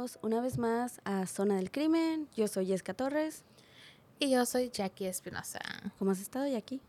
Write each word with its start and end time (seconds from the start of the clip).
bienvenidos 0.00 0.18
una 0.22 0.40
vez 0.40 0.56
más 0.56 1.00
a 1.04 1.26
Zona 1.26 1.56
del 1.56 1.70
Crimen. 1.70 2.26
Yo 2.34 2.48
soy 2.48 2.66
Jessica 2.66 2.94
Torres. 2.94 3.44
Y 4.18 4.30
yo 4.30 4.46
soy 4.46 4.70
Jackie 4.70 5.06
Espinosa. 5.06 5.60
¿Cómo 5.98 6.10
has 6.10 6.20
estado, 6.20 6.46
Jackie? 6.46 6.80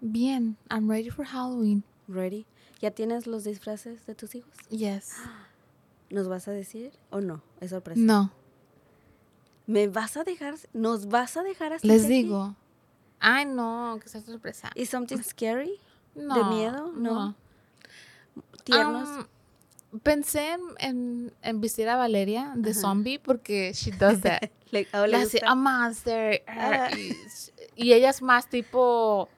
Bien, 0.00 0.58
I'm 0.70 0.90
ready 0.90 1.08
for 1.08 1.24
Halloween. 1.24 1.82
¿Ready? 2.08 2.44
¿Ya 2.80 2.90
tienes 2.90 3.26
los 3.26 3.44
disfraces 3.44 4.04
de 4.04 4.14
tus 4.14 4.34
hijos? 4.34 4.52
Yes. 4.68 5.14
¿Nos 6.10 6.28
vas 6.28 6.46
a 6.48 6.50
decir 6.50 6.92
o 7.10 7.22
no? 7.22 7.42
Es 7.60 7.70
sorpresa. 7.70 8.00
No, 8.00 8.30
¿Me 9.66 9.88
vas 9.88 10.18
a 10.18 10.24
dejar? 10.24 10.56
¿Nos 10.74 11.08
vas 11.08 11.38
a 11.38 11.42
dejar 11.42 11.72
así? 11.72 11.86
les 11.86 12.02
Jackie? 12.02 12.14
digo. 12.14 12.54
Ay, 13.18 13.46
no, 13.46 13.98
que 14.02 14.10
sea 14.10 14.20
sorpresa. 14.20 14.70
¿Is 14.74 14.90
something 14.90 15.22
scary? 15.22 15.80
No, 16.14 16.50
miedo? 16.50 16.92
No. 16.92 17.14
No. 17.14 17.34
¿Tiernos? 18.64 19.08
Um, 19.08 19.24
pensé 20.02 20.52
en, 20.52 20.60
en, 20.78 21.32
en 21.42 21.60
vestir 21.60 21.88
a 21.88 21.96
Valeria 21.96 22.52
de 22.56 22.70
Ajá. 22.70 22.80
zombie 22.80 23.18
porque 23.18 23.72
she 23.72 23.90
does 23.92 24.20
that. 24.22 24.40
¿Le, 24.70 24.86
o 24.94 25.06
le 25.06 25.16
hace 25.16 25.40
a 25.44 25.54
monster. 25.54 26.42
Ah. 26.48 26.90
Y, 26.96 27.16
y 27.76 27.92
ella 27.92 28.10
es 28.10 28.20
más 28.22 28.48
tipo. 28.48 29.28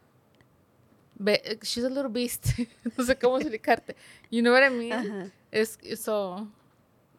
be- 1.17 1.59
She's 1.63 1.85
a 1.85 1.89
little 1.89 2.09
beast. 2.09 2.47
no 2.97 3.05
sé 3.05 3.17
cómo 3.19 3.39
explicarte. 3.41 3.95
You 4.31 4.41
know 4.43 4.53
what 4.53 4.63
I 4.67 4.71
mean? 4.71 4.93
Ajá. 4.93 5.31
Es 5.51 5.79
eso. 5.83 6.49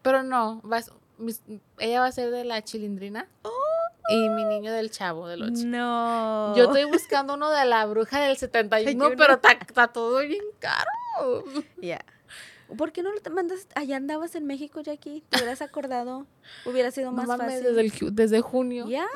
Pero 0.02 0.24
no, 0.24 0.62
va 0.62 0.78
a 0.78 0.80
s- 0.80 0.92
mis- 1.18 1.42
ella 1.78 2.00
va 2.02 2.08
a 2.08 2.12
ser 2.12 2.32
de 2.32 2.46
la 2.46 2.64
chilindrina 2.64 3.28
y 4.10 4.30
mi 4.30 4.44
niño 4.46 4.72
del 4.72 4.90
chavo 4.90 5.28
del 5.28 5.44
8. 5.44 5.54
No. 5.66 6.56
Yo 6.56 6.66
estoy 6.66 6.86
buscando 6.86 7.34
uno 7.36 7.52
de 7.52 7.66
la 7.66 7.86
bruja 7.86 8.22
del 8.22 8.38
71, 8.38 8.92
Yo 9.04 9.10
no. 9.12 9.16
pero 9.18 9.34
está 9.36 9.52
está 9.52 9.88
todo 9.90 10.20
bien 10.22 10.44
caro. 10.60 11.44
Ya. 11.82 12.04
¿Por 12.78 12.92
qué 12.92 13.02
no 13.04 13.10
te 13.22 13.30
mandas? 13.30 13.68
Allá 13.76 13.98
andabas 13.98 14.36
en 14.36 14.46
México, 14.46 14.82
Jackie. 14.82 15.24
¿Te 15.30 15.38
hubieras 15.38 15.62
acordado? 15.62 16.26
Hubiera 16.66 16.92
sido 16.92 17.12
No 17.12 17.18
más 17.18 17.28
mames, 17.28 17.46
fácil. 17.48 17.64
desde, 17.76 17.82
el 18.08 18.16
desde 18.16 18.42
junio. 18.42 18.88
Ya. 18.88 19.08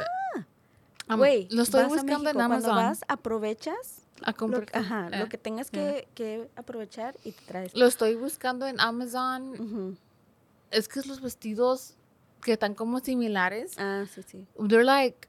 Am- 1.08 1.20
Güey, 1.20 1.48
lo 1.52 1.64
estoy 1.64 1.86
buscando 1.86 2.30
en. 2.30 2.40
Amazon. 2.40 2.72
Cuando 2.72 2.90
vas, 2.90 3.02
aprovechas 3.08 4.04
a 4.24 4.32
lo, 4.32 4.38
comprar. 4.38 4.66
ajá, 4.74 5.10
eh, 5.12 5.20
lo 5.20 5.28
que 5.30 5.38
tengas 5.38 5.70
que, 5.70 6.08
que 6.16 6.50
aprovechar 6.56 7.16
y 7.24 7.32
te 7.34 7.42
traes. 7.46 7.76
Lo 7.76 7.86
estoy 7.88 8.16
buscando 8.16 8.66
en 8.68 8.80
Amazon. 8.80 9.98
Es 10.72 10.88
que 10.88 11.02
los 11.02 11.22
vestidos 11.22 11.96
que 12.42 12.54
están 12.54 12.74
como 12.74 13.00
similares. 13.00 13.74
Ah, 13.78 14.06
sí, 14.12 14.22
sí. 14.24 14.48
They're 14.68 14.84
like 14.84 15.28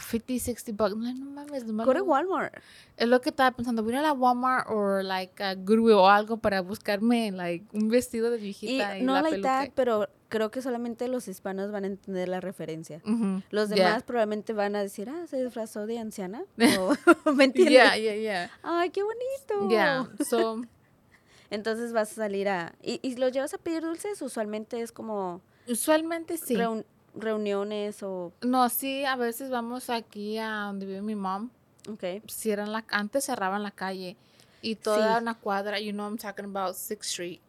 50, 0.00 0.44
60 0.44 0.72
bucks. 0.72 0.96
No, 0.96 1.12
no 1.14 1.24
mames, 1.30 1.64
nomás 1.64 1.86
Go 1.86 1.92
to 1.92 1.98
no- 2.00 2.04
Walmart. 2.06 2.54
Es 2.96 3.08
lo 3.08 3.20
que 3.20 3.28
estaba 3.30 3.50
pensando. 3.56 3.82
Voy 3.82 3.92
a 3.92 3.96
ir 3.96 3.98
a 4.00 4.08
la 4.08 4.12
Walmart 4.12 4.68
o 4.70 5.02
like 5.02 5.42
a 5.42 5.54
Goodwill 5.54 5.94
o 5.94 6.08
algo 6.08 6.36
para 6.38 6.60
buscarme 6.62 7.30
like 7.32 7.64
un 7.72 7.88
vestido 7.88 8.30
de 8.30 8.38
Y 8.38 8.40
viejita 8.40 8.98
y, 8.98 9.02
no 9.02 9.14
la 9.14 9.22
like 9.22 9.36
peluca. 9.36 9.64
that, 9.66 9.72
pero 9.74 10.08
creo 10.28 10.50
que 10.50 10.62
solamente 10.62 11.08
los 11.08 11.26
hispanos 11.28 11.72
van 11.72 11.84
a 11.84 11.86
entender 11.88 12.28
la 12.28 12.40
referencia. 12.40 13.00
Ujú. 13.04 13.42
Los 13.50 13.68
Yeah. 13.70 13.86
demás 13.88 14.02
probablemente 14.04 14.52
van 14.52 14.76
a 14.76 14.82
decir, 14.82 15.08
ah, 15.10 15.26
se 15.26 15.42
disfrazó 15.42 15.86
de 15.86 15.98
anciana. 15.98 16.42
O, 16.78 16.94
¿Me 17.34 17.44
entiendes? 17.44 17.72
Yeah, 17.74 17.96
yeah, 17.96 18.14
yeah. 18.16 18.50
Ay, 18.62 18.90
qué 18.90 19.02
bonito. 19.02 19.68
Yeah. 19.68 20.08
So, 20.28 20.62
Entonces 21.50 21.92
vas 21.92 22.12
a 22.12 22.14
salir 22.14 22.48
a... 22.48 22.74
¿Y, 22.82 23.00
y 23.02 23.16
los 23.16 23.32
llevas 23.32 23.52
a 23.54 23.58
pedir 23.58 23.82
dulces? 23.82 24.22
Usualmente 24.22 24.80
es 24.82 24.92
como 24.92 25.40
usualmente 25.68 26.36
sí. 26.36 26.54
reun- 26.54 26.84
reuniones 27.14 28.02
o... 28.02 28.32
No, 28.42 28.68
sí, 28.68 29.04
a 29.04 29.16
veces 29.16 29.50
vamos 29.50 29.90
aquí 29.90 30.38
a 30.38 30.50
donde 30.66 30.86
vive 30.86 31.02
mi 31.02 31.14
mom. 31.14 31.50
Ok. 31.88 32.04
Cierran 32.28 32.72
la, 32.72 32.84
antes 32.90 33.24
cerraban 33.24 33.62
la 33.62 33.70
calle 33.70 34.16
y 34.62 34.76
toda 34.76 35.16
Sí. 35.16 35.22
una 35.22 35.34
cuadra, 35.34 35.80
you 35.80 35.92
know 35.92 36.06
I'm 36.06 36.18
talking 36.18 36.44
about 36.44 36.74
Sixth 36.76 37.08
Street. 37.10 37.40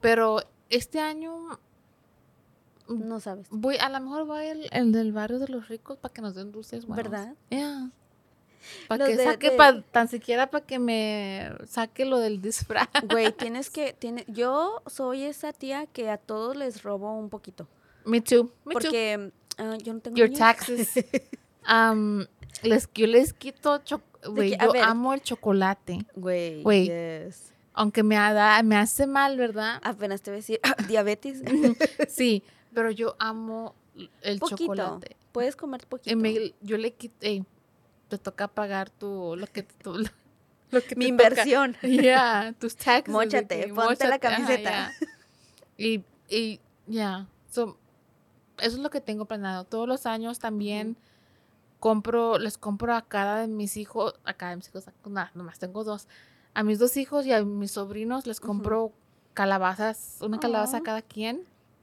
Pero 0.00 0.40
este 0.70 1.00
año 1.00 1.58
No 2.88 3.20
sabes. 3.20 3.46
voy, 3.50 3.76
a 3.76 3.88
lo 3.90 4.00
mejor 4.00 4.24
voy 4.24 4.46
el, 4.46 4.68
el 4.72 4.92
del 4.92 5.12
barrio 5.12 5.38
de 5.38 5.48
los 5.48 5.68
ricos 5.68 5.98
para 5.98 6.12
que 6.14 6.22
nos 6.22 6.34
den 6.34 6.52
dulces 6.52 6.86
buenos. 6.86 7.10
¿Verdad? 7.10 7.34
Yeah. 7.50 7.90
Para 8.88 9.06
que 9.06 9.16
de- 9.16 9.24
saque, 9.24 9.50
de- 9.50 9.56
pa- 9.56 9.82
tan 9.92 10.08
siquiera 10.08 10.50
para 10.50 10.64
que 10.64 10.78
me 10.78 11.50
saque 11.66 12.04
lo 12.04 12.18
del 12.18 12.40
disfraz. 12.40 12.88
Güey, 13.08 13.32
tienes 13.36 13.70
que... 13.70 13.92
Tiene, 13.92 14.24
yo 14.28 14.82
soy 14.86 15.22
esa 15.24 15.52
tía 15.52 15.86
que 15.86 16.10
a 16.10 16.16
todos 16.16 16.56
les 16.56 16.82
robo 16.82 17.14
un 17.16 17.28
poquito. 17.28 17.68
Me 18.04 18.20
too. 18.20 18.44
Me 18.64 18.74
too. 18.74 18.80
Porque 18.80 19.32
ah, 19.58 19.76
yo 19.82 19.94
no 19.94 20.00
tengo 20.00 20.16
Your 20.16 20.28
niños. 20.28 20.38
taxes. 20.38 20.88
Um, 21.70 22.24
les, 22.62 22.88
yo 22.94 23.06
les 23.06 23.34
quito, 23.34 23.82
güey, 24.26 24.56
yo 24.58 24.72
ver. 24.72 24.82
amo 24.84 25.12
el 25.12 25.20
chocolate. 25.20 25.98
Güey, 26.14 26.62
Güey. 26.62 26.86
yes. 26.86 27.52
Aunque 27.74 28.02
me, 28.02 28.14
da, 28.14 28.62
me 28.62 28.76
hace 28.76 29.06
mal, 29.06 29.36
¿verdad? 29.36 29.78
Apenas 29.84 30.22
te 30.22 30.30
voy 30.30 30.36
a 30.36 30.40
decir, 30.40 30.60
diabetes. 30.88 31.42
Sí, 32.08 32.42
pero 32.72 32.90
yo 32.90 33.16
amo 33.18 33.74
el 34.22 34.38
poquito. 34.38 34.56
chocolate. 34.64 35.16
Puedes 35.30 35.56
comer 35.56 35.86
poquito. 35.86 36.16
Me- 36.16 36.54
yo 36.62 36.78
le 36.78 36.94
quito, 36.94 37.14
te 37.20 38.16
toca 38.18 38.48
pagar 38.48 38.88
tu, 38.88 39.36
lo 39.36 39.46
que, 39.46 39.64
tu- 39.64 39.98
lo, 39.98 40.08
lo 40.70 40.80
que 40.82 40.96
Mi 40.96 41.04
te 41.04 41.08
inversión. 41.10 41.74
Toca. 41.74 41.86
Yeah, 41.86 42.54
tus 42.58 42.76
taxes. 42.76 43.12
Móchate, 43.12 43.68
ponte 43.74 44.08
la 44.08 44.14
ajá, 44.14 44.18
camiseta. 44.20 44.92
yeah. 45.76 45.86
Y, 45.86 46.02
y, 46.34 46.60
ya, 46.86 47.26
so, 47.50 47.76
eso 48.60 48.76
es 48.76 48.82
lo 48.82 48.90
que 48.90 49.00
tengo 49.00 49.24
planeado. 49.26 49.64
Todos 49.64 49.86
los 49.88 50.06
años 50.06 50.38
también 50.38 50.96
compro, 51.80 52.38
les 52.38 52.58
compro 52.58 52.94
a 52.94 53.02
cada 53.02 53.40
de 53.40 53.48
mis 53.48 53.76
hijos, 53.76 54.14
a 54.24 54.34
cada 54.34 54.50
de 54.50 54.56
mis 54.56 54.68
hijos, 54.68 54.84
nada, 55.06 55.30
nomás 55.34 55.58
tengo 55.58 55.84
dos. 55.84 56.08
A 56.54 56.62
mis 56.62 56.78
dos 56.78 56.96
hijos 56.96 57.24
y 57.26 57.32
a 57.32 57.44
mis 57.44 57.72
sobrinos 57.72 58.26
les 58.26 58.40
compro 58.40 58.92
calabazas, 59.34 60.18
una 60.20 60.40
calabaza 60.40 60.78
a 60.78 60.82
cada 60.82 61.02
quien. 61.02 61.42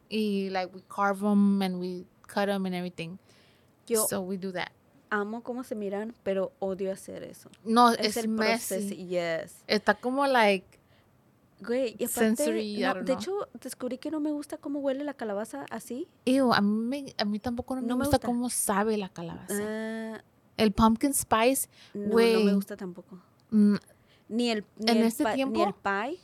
Y 0.09 0.49
like 0.49 0.73
we 0.75 0.81
carve 0.93 1.21
them 1.21 1.61
and 1.61 1.79
we 1.79 2.05
cut 2.27 2.45
them 2.47 2.65
and 2.65 2.75
everything. 2.75 3.17
Yo 3.87 4.05
so 4.07 4.21
we 4.21 4.37
do 4.37 4.51
that. 4.51 4.71
amo 5.09 5.41
cómo 5.43 5.63
se 5.63 5.75
miran, 5.75 6.13
pero 6.23 6.51
odio 6.59 6.91
hacer 6.91 7.23
eso. 7.23 7.49
No, 7.63 7.91
Es, 7.91 8.17
el 8.17 8.27
messy. 8.27 8.75
proceso. 8.75 8.95
Yes. 8.95 9.63
Está 9.67 9.93
como 9.95 10.27
like 10.27 10.65
Güey, 11.61 11.91
y 11.97 12.03
aparte, 12.03 12.07
Sensory, 12.07 12.77
no, 12.79 12.93
de 12.95 13.13
hecho, 13.13 13.47
descubrí 13.61 13.97
que 13.97 14.11
no 14.11 14.19
me 14.19 14.31
gusta 14.31 14.57
cómo 14.57 14.79
huele 14.79 15.03
la 15.03 15.13
calabaza 15.13 15.65
así. 15.71 16.07
Ew, 16.25 16.53
a 16.53 16.59
mí, 16.61 17.13
a 17.17 17.25
mí 17.25 17.39
tampoco 17.39 17.75
no, 17.75 17.81
No 17.81 17.95
me 17.95 18.03
gusta, 18.03 18.17
gusta. 18.17 18.27
cómo 18.27 18.49
sabe 18.49 18.97
la 18.97 19.09
calabaza. 19.09 19.53
Ah, 19.61 20.21
El 20.57 20.71
pumpkin 20.73 21.13
spice, 21.13 21.69
No, 21.93 22.07
no 22.07 22.11
güey. 22.11 22.43
me 22.43 22.53
gusta 22.53 22.75
tampoco. 22.75 23.19
mm, 23.51 23.75
Ni 24.29 24.49
el, 24.51 24.65
ni 24.77 24.91
En 24.91 24.97
el 24.97 25.03
este 25.03 25.23
pa- 25.23 25.29
Ni 25.31 25.35
tiempo, 25.35 25.63
el 25.63 25.73
pie. 25.73 26.19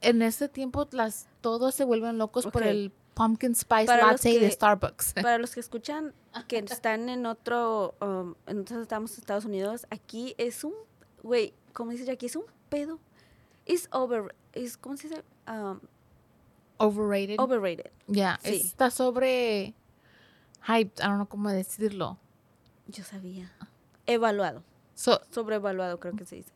en 0.00 0.22
este 0.22 0.48
tiempo 0.48 0.88
las 0.92 1.28
todos 1.40 1.74
se 1.74 1.84
vuelven 1.84 2.18
locos 2.18 2.46
por 2.46 2.62
el 2.64 2.92
pumpkin 3.14 3.54
spice 3.54 3.86
Para 3.86 4.06
latte 4.12 4.38
de 4.38 4.50
Starbucks. 4.50 5.14
Para 5.22 5.38
los 5.38 5.52
que 5.54 5.60
escuchan 5.60 6.12
que 6.48 6.58
están 6.58 7.08
en 7.08 7.26
otro, 7.26 7.94
um, 8.00 8.34
entonces 8.46 8.78
estamos 8.82 9.12
en 9.12 9.18
Estados 9.20 9.44
Unidos, 9.44 9.86
aquí 9.90 10.34
es 10.38 10.64
un, 10.64 10.72
güey, 11.22 11.52
como 11.72 11.90
dice 11.92 12.04
Jackie, 12.04 12.26
es 12.26 12.36
un 12.36 12.44
pedo. 12.68 12.98
Es 13.72 13.88
over, 13.92 14.34
¿cómo 14.80 14.96
se 14.96 15.08
dice? 15.08 15.22
Um, 15.48 15.80
Overrated. 16.78 17.36
overrated. 17.38 17.90
Ya, 18.06 18.38
Sí. 18.42 18.62
está 18.64 18.90
sobre 18.90 19.74
hyped, 20.66 20.98
I 20.98 21.02
don't 21.06 21.14
know 21.16 21.28
cómo 21.28 21.50
decirlo. 21.50 22.18
Yo 22.86 23.04
sabía. 23.04 23.52
Evaluado. 24.06 24.62
So, 24.94 25.20
Sobrevaluado, 25.30 26.00
creo 26.00 26.14
que 26.16 26.24
se 26.26 26.36
dice. 26.36 26.52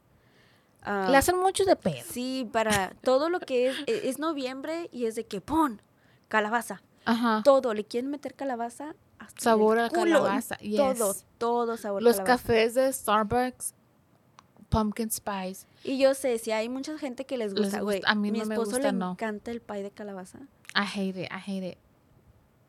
Ah, 0.82 1.08
le 1.10 1.16
hacen 1.16 1.38
mucho 1.38 1.64
de 1.64 1.76
pedo. 1.76 2.02
Sí, 2.10 2.48
para 2.52 2.90
todo 3.02 3.28
lo 3.30 3.40
que 3.40 3.68
es, 3.68 3.76
e- 3.86 4.08
es 4.08 4.18
noviembre 4.18 4.88
y 4.92 5.06
es 5.06 5.14
de 5.14 5.24
que 5.26 5.40
pon 5.40 5.80
calabaza. 6.28 6.82
Ajá. 7.06 7.42
Todo, 7.44 7.72
le 7.74 7.84
quieren 7.84 8.10
meter 8.10 8.34
calabaza. 8.34 8.94
hasta 9.18 9.40
Sabor 9.40 9.78
a 9.78 9.88
culo, 9.88 10.02
calabaza, 10.22 10.56
Todo, 10.56 11.12
yes. 11.12 11.24
todo 11.38 11.76
sabor 11.78 12.02
Los 12.02 12.16
calabaza. 12.16 12.42
cafés 12.42 12.74
de 12.74 12.92
Starbucks, 12.92 13.72
pumpkin 14.74 15.10
spice. 15.10 15.66
Y 15.84 15.98
yo 15.98 16.14
sé, 16.14 16.38
si 16.38 16.50
hay 16.52 16.68
mucha 16.68 16.98
gente 16.98 17.24
que 17.24 17.38
les 17.38 17.54
gusta, 17.54 17.80
güey. 17.80 18.00
a 18.04 18.14
mí 18.14 18.30
mi 18.32 18.40
no 18.40 18.46
me 18.46 18.54
esposo 18.54 18.72
gusta, 18.72 18.92
le 18.92 18.98
no. 18.98 19.12
encanta 19.12 19.50
el 19.50 19.60
pie 19.60 19.82
de 19.82 19.90
calabaza. 19.90 20.38
I 20.74 20.84
hate 20.94 21.20
it, 21.24 21.30
I 21.30 21.38
hate 21.50 21.66
it. 21.72 21.78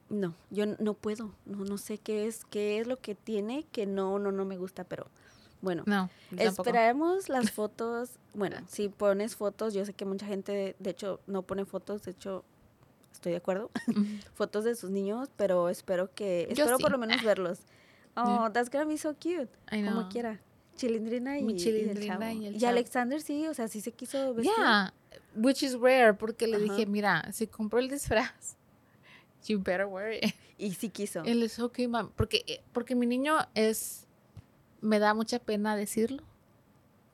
No, 0.09 0.35
yo 0.51 0.65
no 0.79 0.93
puedo. 0.93 1.33
No, 1.45 1.65
no 1.65 1.77
sé 1.77 1.97
qué 1.97 2.27
es, 2.27 2.45
qué 2.45 2.79
es 2.79 2.87
lo 2.87 2.97
que 2.97 3.15
tiene 3.15 3.63
que 3.71 3.85
no, 3.87 4.19
no, 4.19 4.31
no 4.31 4.45
me 4.45 4.57
gusta, 4.57 4.83
pero 4.83 5.07
bueno. 5.61 5.83
No. 5.87 6.09
Esperaremos 6.37 7.27
las 7.27 7.51
fotos. 7.51 8.11
Bueno, 8.35 8.57
si 8.67 8.89
pones 8.89 9.35
fotos, 9.35 9.73
yo 9.73 9.83
sé 9.83 9.93
que 9.93 10.05
mucha 10.05 10.27
gente, 10.27 10.75
de 10.77 10.89
hecho, 10.89 11.19
no 11.25 11.41
pone 11.41 11.65
fotos, 11.65 12.03
de 12.03 12.11
hecho, 12.11 12.43
estoy 13.11 13.31
de 13.31 13.37
acuerdo. 13.39 13.71
Fotos 14.35 14.63
de 14.65 14.75
sus 14.75 14.91
niños, 14.91 15.29
pero 15.37 15.69
espero 15.69 16.13
que, 16.13 16.45
Yo 16.53 16.65
espero 16.65 16.77
por 16.77 16.89
sí. 16.89 16.91
lo 16.91 16.97
menos 16.99 17.23
verlos. 17.23 17.59
Oh, 18.17 18.49
that's 18.49 18.69
gonna 18.69 18.85
be 18.85 18.97
so 18.97 19.13
cute. 19.13 19.49
I 19.69 19.83
Como 19.83 20.01
know. 20.03 20.09
quiera. 20.09 20.39
Chilindrina 20.75 21.37
y, 21.39 21.43
Mi 21.43 21.53
y 21.53 21.55
el 21.55 21.61
Chilindrina 21.63 22.19
chavo. 22.19 22.31
y 22.41 22.45
el 22.47 22.55
Y 22.55 22.59
chavo. 22.59 22.71
Alexander 22.71 23.21
sí, 23.21 23.47
o 23.47 23.53
sea, 23.53 23.67
sí 23.67 23.81
se 23.81 23.91
quiso 23.91 24.33
vestir. 24.33 24.53
Yeah, 24.57 24.93
which 25.35 25.63
is 25.63 25.73
rare 25.79 26.13
porque 26.13 26.47
le 26.47 26.57
Ajá. 26.57 26.63
dije, 26.63 26.85
mira, 26.85 27.31
si 27.31 27.47
compro 27.47 27.79
el 27.79 27.89
disfraz, 27.89 28.55
you 29.47 29.59
better 29.59 29.85
wear 29.85 30.11
it. 30.13 30.33
Y 30.57 30.73
sí 30.73 30.89
quiso. 30.89 31.21
Él 31.23 31.43
es 31.43 31.59
ok, 31.59 31.79
mam. 31.89 32.11
Porque, 32.15 32.43
eh, 32.47 32.61
porque 32.71 32.95
mi 32.95 33.05
niño 33.05 33.35
es, 33.55 34.07
me 34.81 34.99
da 34.99 35.13
mucha 35.13 35.39
pena 35.39 35.75
decirlo, 35.75 36.23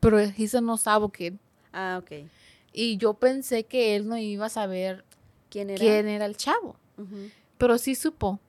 pero 0.00 0.18
he's 0.20 0.54
osabo 0.54 1.10
kid. 1.10 1.34
Ah, 1.72 2.00
ok. 2.02 2.28
Y 2.72 2.96
yo 2.98 3.14
pensé 3.14 3.64
que 3.64 3.96
él 3.96 4.06
no 4.08 4.16
iba 4.16 4.46
a 4.46 4.48
saber 4.48 5.04
¿Quién 5.50 5.70
era? 5.70 5.78
quién 5.80 6.08
era 6.08 6.24
el 6.26 6.36
chavo, 6.36 6.76
pero 7.58 7.76
sí 7.78 7.94
supo. 7.94 8.40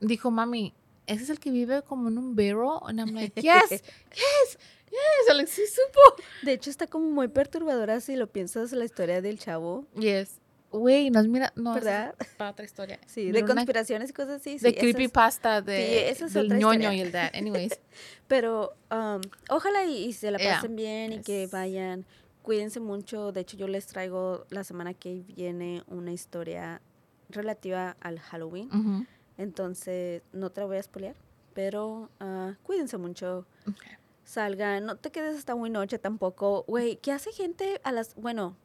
Dijo, 0.00 0.30
mami, 0.30 0.74
¿ese 1.06 1.22
es 1.24 1.30
el 1.30 1.38
que 1.40 1.50
vive 1.50 1.82
como 1.82 2.08
en 2.08 2.18
un 2.18 2.34
barrel? 2.36 2.78
And 2.86 2.98
I'm 3.00 3.14
like, 3.14 3.40
yes, 3.42 3.70
yes, 3.70 4.58
yes, 4.90 5.30
Alex, 5.30 5.50
sí 5.50 5.62
supo. 5.66 6.22
De 6.42 6.52
hecho, 6.52 6.70
está 6.70 6.86
como 6.86 7.10
muy 7.10 7.28
perturbadora 7.28 8.00
si 8.00 8.16
lo 8.16 8.26
piensas 8.26 8.72
la 8.72 8.84
historia 8.84 9.20
del 9.22 9.38
chavo. 9.38 9.86
Yes. 9.98 10.40
Güey, 10.70 11.10
nos 11.10 11.28
mira, 11.28 11.52
no, 11.54 11.70
esa 11.76 11.78
es 11.78 11.84
¿Verdad? 11.84 12.14
para 12.36 12.50
otra 12.50 12.64
historia. 12.64 12.98
Sí, 13.06 13.30
de 13.30 13.44
una- 13.44 13.54
conspiraciones 13.54 14.10
y 14.10 14.12
cosas 14.12 14.40
así. 14.40 14.58
sí, 14.58 14.64
de 14.64 14.74
creepypasta 14.74 15.62
de, 15.62 16.10
esa 16.10 16.26
es 16.26 16.32
del 16.32 16.46
otra 16.46 16.58
ñoño 16.58 16.74
historia. 16.92 16.94
y 16.94 17.00
el 17.00 17.12
dad. 17.12 17.30
Anyways, 17.34 17.78
Pero 18.26 18.74
um, 18.90 19.20
ojalá 19.50 19.84
y, 19.84 20.06
y 20.06 20.12
se 20.14 20.32
la 20.32 20.38
Yeah. 20.38 20.56
pasen 20.56 20.74
bien 20.74 21.12
y 21.12 21.20
que 21.22 21.42
Yes. 21.42 21.50
vayan. 21.52 22.04
Cuídense 22.42 22.80
mucho. 22.80 23.30
De 23.30 23.42
hecho, 23.42 23.56
yo 23.56 23.68
les 23.68 23.86
traigo 23.86 24.46
la 24.50 24.64
semana 24.64 24.94
que 24.94 25.22
viene 25.28 25.84
una 25.86 26.12
historia 26.12 26.82
relativa 27.28 27.96
al 28.00 28.18
Halloween. 28.18 28.68
ujú. 28.68 29.06
Entonces, 29.38 30.22
no 30.32 30.50
te 30.50 30.60
la 30.60 30.66
voy 30.66 30.76
a 30.76 30.82
spoilear. 30.82 31.16
Pero 31.54 32.10
ah, 32.20 32.54
cuídense 32.62 32.98
mucho. 32.98 33.46
Okay. 33.62 33.92
Salgan. 34.24 34.86
No 34.86 34.96
te 34.96 35.10
quedes 35.10 35.36
hasta 35.38 35.54
muy 35.54 35.70
noche 35.70 35.98
tampoco. 35.98 36.64
Güey, 36.66 36.96
¿qué 36.96 37.12
hace 37.12 37.32
gente 37.32 37.80
a 37.84 37.92
las... 37.92 38.14
Bueno, 38.16 38.56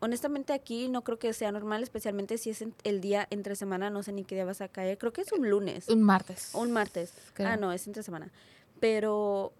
honestamente 0.00 0.52
aquí 0.52 0.88
no 0.88 1.02
creo 1.02 1.18
que 1.18 1.32
sea 1.32 1.50
normal, 1.52 1.82
especialmente 1.82 2.36
si 2.38 2.50
es 2.50 2.64
el 2.84 3.00
día 3.00 3.26
entre 3.30 3.56
semana. 3.56 3.90
No 3.90 4.02
sé 4.02 4.12
ni 4.12 4.24
qué 4.24 4.34
día 4.34 4.44
vas 4.44 4.60
a 4.60 4.68
caer. 4.68 4.98
Creo 4.98 5.12
que 5.12 5.22
es 5.22 5.32
un 5.32 5.48
lunes. 5.48 5.88
un 5.88 6.02
martes. 6.02 6.50
Un 6.54 6.72
martes. 6.72 7.12
creo. 7.32 7.48
Ah, 7.48 7.56
no, 7.56 7.72
es 7.72 7.86
entre 7.86 8.02
semana. 8.02 8.30
Pero 8.80 9.52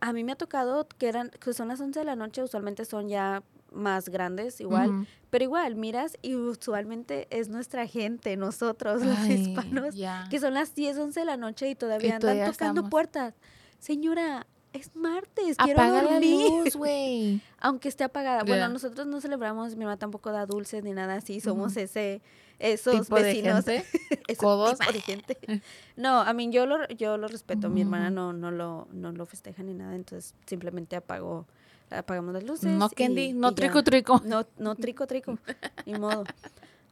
a 0.00 0.12
mí 0.12 0.24
me 0.24 0.32
ha 0.32 0.36
tocado 0.36 0.86
que 0.98 1.08
eran, 1.08 1.30
que 1.30 1.52
son 1.52 1.68
las 1.68 1.80
11 1.80 2.00
de 2.00 2.04
la 2.04 2.16
noche, 2.16 2.42
usualmente 2.42 2.84
son 2.84 3.08
ya 3.08 3.42
más 3.72 4.08
grandes, 4.08 4.60
igual. 4.60 5.06
Pero 5.30 5.44
igual, 5.44 5.74
miras 5.76 6.16
y 6.22 6.34
usualmente 6.36 7.26
es 7.30 7.48
nuestra 7.48 7.86
gente, 7.86 8.36
nosotros, 8.36 9.02
los 9.04 9.18
Ay, 9.18 9.32
hispanos, 9.32 9.94
que 10.30 10.40
son 10.40 10.54
las 10.54 10.74
10, 10.74 10.98
11 10.98 11.20
de 11.20 11.26
la 11.26 11.36
noche 11.36 11.68
y 11.68 11.74
todavía 11.74 12.08
andan 12.16 12.20
todavía 12.20 12.44
tocando 12.50 12.80
estamos. 12.80 12.90
puertas. 12.90 13.34
Señora, 13.78 14.46
es 14.72 14.94
martes, 14.96 15.56
quiero 15.56 15.80
Apaga 15.80 16.02
la 16.02 16.12
dormir. 16.12 16.48
luz, 16.50 16.74
güey. 16.76 17.40
Aunque 17.58 17.88
esté 17.88 18.04
apagada. 18.04 18.42
Bueno, 18.44 18.68
nosotros 18.68 19.06
no 19.06 19.20
celebramos, 19.20 19.76
mi 19.76 19.84
mamá 19.84 19.96
tampoco 19.96 20.30
da 20.32 20.46
dulces 20.46 20.82
ni 20.84 20.92
nada 20.92 21.14
así, 21.16 21.40
somos 21.40 21.76
ese, 21.76 22.20
esos 22.58 23.02
Tipo 23.02 23.16
de 23.16 23.22
vecinos. 23.22 23.64
gente, 23.64 24.36
codos. 24.38 24.78
de 24.78 25.00
gente. 25.00 25.38
No, 25.96 26.20
a 26.20 26.32
mí 26.32 26.48
yo 26.50 26.64
lo, 26.66 26.86
yo 26.88 27.16
lo 27.18 27.28
respeto. 27.28 27.68
Mi 27.70 27.80
hermana 27.82 28.10
no, 28.10 28.32
no, 28.32 28.50
lo, 28.50 28.88
no 28.92 29.10
lo 29.12 29.26
festeja 29.26 29.62
ni 29.62 29.74
nada, 29.74 29.94
entonces 29.96 30.34
simplemente 30.46 30.94
apago, 30.96 31.46
apagamos 31.90 32.32
las 32.34 32.44
luces. 32.44 32.70
No 32.70 32.88
y- 32.90 32.94
candy, 32.94 33.32
no 33.32 33.48
y 33.48 33.50
ya. 33.50 33.54
trico 33.56 33.82
trico. 33.82 34.22
No, 34.24 34.46
no 34.58 34.74
trico 34.74 35.06
trico, 35.06 35.38
ni 35.86 35.94
modo. 35.94 36.24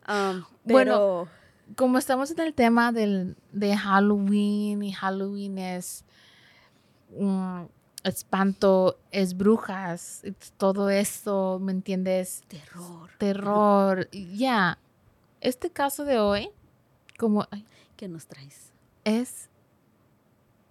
Um, 0.09 0.45
Bueno, 0.65 1.29
Como 1.77 1.99
estamos 1.99 2.31
en 2.31 2.41
el 2.41 2.55
tema 2.55 2.93
del, 2.93 3.37
de 3.53 3.77
Halloween 3.77 4.83
y 4.83 4.93
Halloween 4.93 5.59
es 5.59 6.05
mm, 7.19 7.63
espanto, 8.05 8.99
es 9.11 9.37
brujas, 9.37 10.23
es 10.25 10.53
todo 10.57 10.91
eso, 10.91 11.59
¿me 11.61 11.73
entiendes? 11.73 12.45
terror. 12.49 13.11
Terror, 13.19 14.09
ya. 14.13 14.79
Este 15.41 15.71
caso 15.71 16.05
de 16.05 16.19
hoy, 16.19 16.51
como 17.19 17.47
ay, 17.51 17.65
¿Qué 17.97 18.09
nos 18.09 18.27
traes? 18.27 18.73
es 19.05 19.49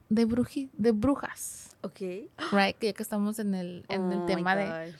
de, 0.10 0.25
bruji, 0.25 0.69
de 0.74 0.92
brujas, 0.92 1.75
Ok. 1.81 2.00
right? 2.52 2.78
Que 2.80 2.88
ya 2.88 2.94
que 2.94 3.04
estamos 3.04 3.40
en 3.40 3.54
el, 3.54 3.85
en 3.90 4.12
el 4.12 4.19
Oh 4.19 4.26
tema 4.26 4.56
de... 4.56 4.94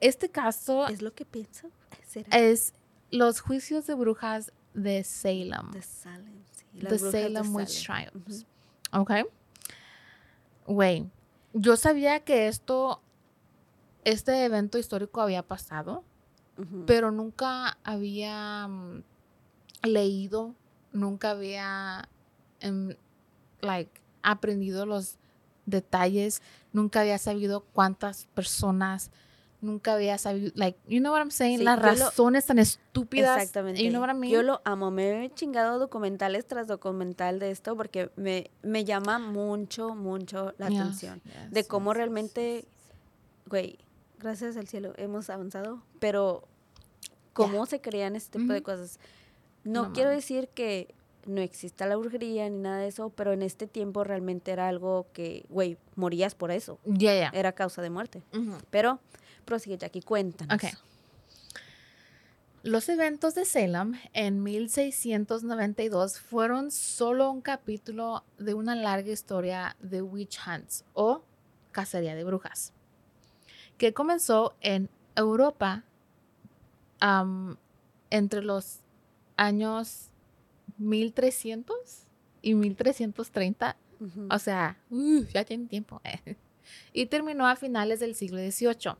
Este 0.00 0.28
caso 0.28 0.86
¿Es 0.88 1.00
lo 1.00 1.14
que 1.14 1.24
pienso? 1.24 1.70
¿Será? 2.06 2.28
es 2.38 2.74
los 3.10 3.40
juicios 3.40 3.86
de 3.86 3.94
brujas 3.94 4.52
de 4.74 5.02
Salem. 5.04 5.70
de 5.70 5.82
Salem, 5.82 6.34
sí. 6.50 6.64
The 6.80 6.86
brujas 6.88 7.12
de 7.12 7.22
Salem 7.22 7.54
Witch 7.54 7.86
Salem. 7.86 8.10
Trials. 8.10 8.46
Ok. 8.92 9.10
Güey, 10.66 11.06
yo 11.52 11.76
sabía 11.76 12.20
que 12.20 12.48
esto, 12.48 13.00
este 14.04 14.44
evento 14.44 14.78
histórico 14.78 15.20
había 15.20 15.42
pasado, 15.42 16.02
pero 16.86 17.10
nunca 17.10 17.78
había 17.84 18.66
mm, 18.68 19.02
leído, 19.84 20.54
nunca 20.92 21.30
había, 21.30 22.08
em, 22.60 22.94
like, 23.64 23.90
aprendido 24.22 24.86
los 24.86 25.16
detalles, 25.66 26.42
nunca 26.72 27.00
había 27.00 27.18
sabido 27.18 27.60
cuántas 27.72 28.26
personas, 28.34 29.10
nunca 29.60 29.94
había 29.94 30.18
sabido, 30.18 30.52
like, 30.54 30.78
you 30.86 31.00
know 31.00 31.10
what 31.12 31.20
I'm 31.22 31.30
saying, 31.30 31.58
Sí, 31.58 31.64
las 31.64 31.78
lo- 31.78 31.82
razones 31.82 32.44
tan 32.46 32.58
estúpidas. 32.58 33.38
Exactamente. 33.38 33.82
You 33.82 33.90
know 33.90 34.00
what 34.02 34.10
I 34.10 34.14
mean? 34.18 34.30
Yo 34.32 34.42
lo 34.42 34.60
amo. 34.64 34.90
Me 34.90 35.24
he 35.24 35.30
chingado 35.34 35.78
documentales 35.78 36.46
tras 36.46 36.66
documental 36.66 37.38
de 37.38 37.50
esto 37.50 37.74
porque 37.76 38.10
me, 38.16 38.50
me 38.62 38.84
llama 38.84 39.18
mucho, 39.18 39.94
mucho 39.94 40.52
la 40.58 40.66
atención. 40.66 41.22
yes, 41.24 41.50
De 41.50 41.64
cómo 41.64 41.92
yes, 41.92 41.96
realmente, 41.96 42.64
güey, 43.46 43.78
gracias 44.18 44.56
al 44.58 44.68
cielo 44.68 44.92
hemos 44.98 45.30
avanzado, 45.30 45.82
pero 45.98 46.46
cómo 47.32 47.64
se 47.66 47.80
crean 47.80 48.16
este 48.16 48.38
tipo 48.38 48.52
de 48.52 48.58
Ujú. 48.60 48.64
cosas. 48.66 48.98
No, 49.64 49.84
No 49.86 49.92
quiero 49.94 50.10
decir 50.10 50.48
que 50.48 50.94
no 51.26 51.40
exista 51.40 51.86
la 51.86 51.96
brujería 51.96 52.48
ni 52.48 52.58
nada 52.58 52.78
de 52.78 52.88
eso, 52.88 53.10
pero 53.10 53.32
en 53.32 53.42
este 53.42 53.66
tiempo 53.66 54.04
realmente 54.04 54.52
era 54.52 54.68
algo 54.68 55.06
que, 55.12 55.46
güey, 55.48 55.78
morías 55.96 56.34
por 56.34 56.50
eso. 56.50 56.78
Ya, 56.84 57.14
ya. 57.14 57.30
Era 57.34 57.52
causa 57.52 57.82
de 57.82 57.90
muerte. 57.90 58.22
Pero, 58.70 59.00
prosigue, 59.44 59.78
Jackie, 59.78 60.02
cuéntanos. 60.02 60.60
Los 62.62 62.88
eventos 62.88 63.34
de 63.34 63.44
Salem 63.44 64.00
en 64.14 64.42
1692 64.42 66.18
fueron 66.18 66.70
solo 66.70 67.30
un 67.30 67.42
capítulo 67.42 68.24
de 68.38 68.54
una 68.54 68.74
larga 68.74 69.12
historia 69.12 69.76
de 69.80 70.00
witch 70.00 70.38
hunts 70.46 70.84
o 70.94 71.22
cacería 71.72 72.14
de 72.14 72.24
brujas, 72.24 72.72
que 73.76 73.92
comenzó 73.92 74.54
en 74.62 74.88
Europa 75.14 75.84
entre 78.08 78.42
los 78.42 78.78
años 79.36 80.08
1300 80.78 81.76
y 82.42 82.54
1330 82.54 83.76
Ujú. 84.00 84.28
O 84.30 84.38
sea, 84.38 84.78
uh, 84.90 85.24
ya 85.32 85.44
tiene 85.44 85.66
tiempo. 85.66 86.00
y 86.92 87.06
terminó 87.06 87.46
a 87.46 87.56
finales 87.56 88.00
del 88.00 88.14
siglo 88.14 88.38
XVIII, 88.38 88.96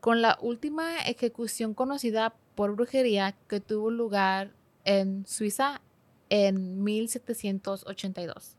con 0.00 0.22
la 0.22 0.38
última 0.40 0.98
ejecución 0.98 1.74
conocida 1.74 2.34
por 2.54 2.74
brujería 2.74 3.32
que 3.48 3.60
tuvo 3.60 3.90
lugar 3.90 4.52
en 4.84 5.26
Suiza 5.26 5.80
en 6.28 6.82
1782. 6.82 8.56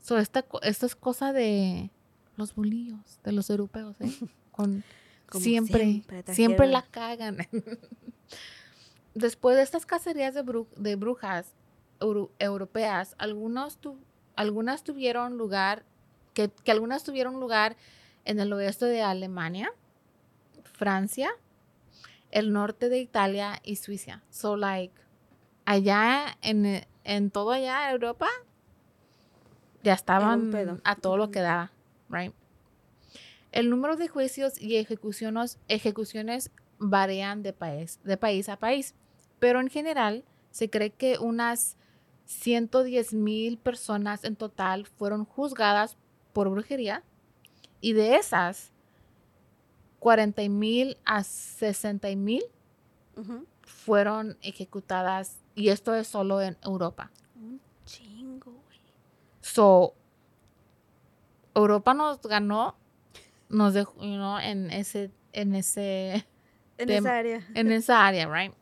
So, 0.00 0.18
esta, 0.18 0.44
esto 0.62 0.86
es 0.86 0.96
cosa 0.96 1.32
de 1.32 1.90
los 2.36 2.54
bolillos, 2.54 3.20
de 3.24 3.32
los 3.32 3.50
europeos, 3.50 3.96
¿eh? 4.00 4.10
Con, 4.52 4.84
siempre, 5.40 6.04
siempre, 6.32 6.66
la 6.66 6.82
cagan. 6.82 7.38
Después 9.14 9.56
de 9.56 9.62
estas 9.62 9.84
cacerías 9.86 10.34
de, 10.34 10.44
bru- 10.44 10.68
de 10.76 10.96
brujas 10.96 11.54
euro- 12.00 12.30
europeas, 12.38 13.14
algunos 13.18 13.76
tu- 13.78 13.98
algunas 14.36 14.82
tuvieron 14.82 15.36
lugar, 15.36 15.84
que, 16.34 16.48
que 16.64 16.70
algunas 16.72 17.04
tuvieron 17.04 17.38
lugar 17.40 17.76
en 18.24 18.40
el 18.40 18.52
oeste 18.52 18.86
de 18.86 19.02
Alemania, 19.02 19.70
Francia, 20.64 21.30
el 22.30 22.52
norte 22.52 22.88
de 22.88 22.98
Italia 22.98 23.60
y 23.62 23.76
Suiza. 23.76 24.22
So, 24.30 24.56
like, 24.56 24.94
allá, 25.66 26.38
en, 26.40 26.86
en 27.04 27.30
todo 27.30 27.50
allá, 27.52 27.90
Europa, 27.90 28.28
ya 29.82 29.92
estaban 29.94 30.50
a 30.84 30.96
todo 30.96 31.16
lo 31.18 31.30
que 31.30 31.40
daba, 31.40 31.70
right? 32.08 32.32
El 33.50 33.68
número 33.68 33.96
de 33.96 34.08
juicios 34.08 34.58
y 34.58 34.76
ejecuciones, 34.76 35.58
ejecuciones 35.68 36.50
varían 36.78 37.42
de 37.42 37.52
país, 37.52 38.00
de 38.02 38.16
país 38.16 38.48
a 38.48 38.56
país, 38.58 38.94
pero 39.42 39.58
en 39.58 39.68
general 39.68 40.24
se 40.52 40.70
cree 40.70 40.90
que 40.90 41.18
unas 41.18 41.76
110 42.26 43.12
mil 43.12 43.58
personas 43.58 44.22
en 44.22 44.36
total 44.36 44.86
fueron 44.86 45.24
juzgadas 45.24 45.96
por 46.32 46.48
brujería 46.48 47.02
y 47.80 47.92
de 47.92 48.14
esas 48.14 48.70
40 49.98 50.48
mil 50.48 50.96
a 51.04 51.24
60 51.24 52.14
mil 52.14 52.44
fueron 53.62 54.38
ejecutadas 54.42 55.40
y 55.56 55.70
esto 55.70 55.92
es 55.96 56.06
solo 56.06 56.40
en 56.40 56.56
Europa. 56.62 57.10
Un 57.34 57.60
chingo, 57.84 58.52
güey. 58.52 58.78
So, 59.40 59.94
Europa 61.52 61.94
nos 61.94 62.22
ganó, 62.22 62.76
nos 63.48 63.74
dejó, 63.74 63.94
you 64.04 64.14
know, 64.14 64.38
en 64.38 64.70
ese, 64.70 65.10
en 65.32 65.56
ese, 65.56 66.24
En 66.78 66.90
esa 66.90 67.18
área. 67.18 67.44
en 67.54 67.72
esa 67.72 68.06
área, 68.06 68.32
right? 68.32 68.54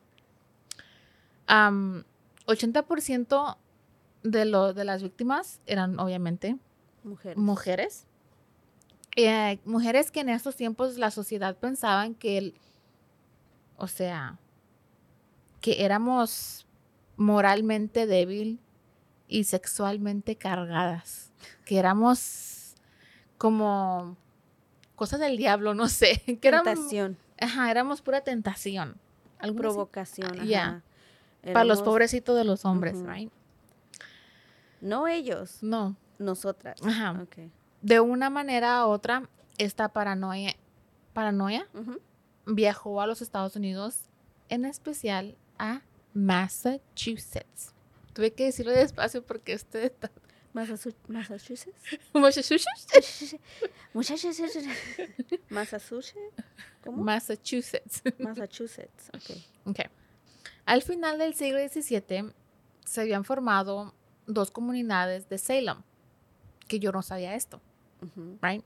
Um, 1.50 2.04
80% 2.46 3.56
de 4.22 4.44
lo, 4.44 4.72
de 4.74 4.84
las 4.84 5.02
víctimas 5.02 5.60
eran 5.66 5.98
obviamente 5.98 6.56
Mujeres. 7.02 7.36
mujeres. 7.38 8.06
Eh, 9.16 9.58
mujeres 9.64 10.10
que 10.10 10.20
en 10.20 10.28
estos 10.28 10.54
tiempos 10.56 10.96
la 10.96 11.10
sociedad 11.10 11.56
pensaban 11.56 12.14
que, 12.14 12.38
el- 12.38 12.54
o 13.76 13.88
sea, 13.88 14.38
que 15.60 15.84
éramos 15.84 16.66
moralmente 17.16 18.06
débil 18.06 18.60
y 19.28 19.44
sexualmente 19.44 20.36
cargadas, 20.36 21.32
que 21.64 21.78
éramos 21.78 22.74
como 23.38 24.16
cosas 24.96 25.18
del 25.20 25.36
diablo, 25.36 25.74
no 25.74 25.88
sé, 25.88 26.22
que 26.40 26.48
éramos, 26.48 26.74
Tentación, 26.74 27.16
ajá, 27.40 27.70
éramos 27.70 28.02
pura 28.02 28.20
tentación. 28.22 28.96
Provocación. 29.56 30.46
ya. 30.46 30.82
Para 31.42 31.64
los 31.64 31.82
pobrecitos 31.82 32.36
de 32.36 32.44
los 32.44 32.64
hombres, 32.64 32.94
Ujú. 32.96 33.06
right? 33.10 33.32
No 34.80 35.08
ellos, 35.08 35.62
No. 35.62 35.96
nosotras. 36.18 36.80
Ajá. 36.84 37.20
Ok. 37.22 37.50
De 37.82 38.00
una 38.00 38.30
manera 38.30 38.86
u 38.86 38.90
otra, 38.90 39.28
esta 39.58 39.88
paranoia, 39.88 40.54
paranoia 41.12 41.66
viajó 42.46 43.00
a 43.00 43.06
los 43.06 43.22
Estados 43.22 43.56
Unidos, 43.56 44.02
en 44.48 44.64
especial 44.64 45.36
a 45.58 45.82
Massachusetts. 46.14 47.74
Tuve 48.12 48.32
que 48.32 48.44
decirlo 48.44 48.72
despacio 48.72 49.24
porque 49.24 49.52
este 49.52 49.86
está... 49.86 50.10
Massachu- 50.54 50.94
Massachusetts. 51.06 51.80
Massachusetts. 52.12 53.36
Massachusetts. 55.50 56.14
¿Cómo? 56.84 57.04
Massachusetts. 57.04 58.02
Massachusetts. 58.18 59.10
Ok. 59.14 59.36
Ok. 59.66 59.78
Al 60.66 60.82
final 60.82 61.18
del 61.18 61.34
siglo 61.34 61.58
XVII 61.58 62.32
se 62.84 63.00
habían 63.00 63.24
formado 63.24 63.94
dos 64.26 64.50
comunidades 64.50 65.28
de 65.28 65.38
Salem, 65.38 65.78
que 66.68 66.78
yo 66.78 66.92
no 66.92 67.02
sabía 67.02 67.34
esto. 67.34 67.60
Right? 68.40 68.64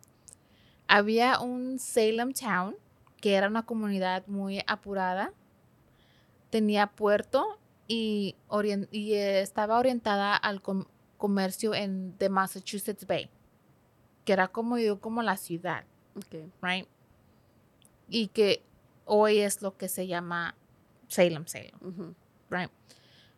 Había 0.87 1.41
un 1.41 1.79
Salem 1.79 2.33
Town, 2.33 2.77
que 3.21 3.35
era 3.35 3.49
una 3.49 3.65
comunidad 3.65 4.27
muy 4.27 4.63
apurada, 4.67 5.33
tenía 6.51 6.87
puerto 6.89 7.59
y, 7.89 8.37
estaba 8.93 9.79
orientada 9.79 10.37
al 10.37 10.63
com- 10.63 10.87
comercio 11.17 11.75
en 11.75 12.15
the 12.19 12.29
Massachusetts 12.29 13.07
Bay, 13.07 13.31
que 14.25 14.33
era 14.35 14.49
como 14.49 14.79
yo, 14.79 15.01
como 15.01 15.23
la 15.23 15.37
ciudad, 15.37 15.85
right? 16.63 16.87
Y 18.09 18.29
que 18.29 18.63
hoy 19.07 19.39
es 19.39 19.63
lo 19.63 19.77
que 19.77 19.89
se 19.89 20.07
llama 20.07 20.55
Salem, 21.15 21.47
Salem 21.47 22.15
right? 22.51 22.71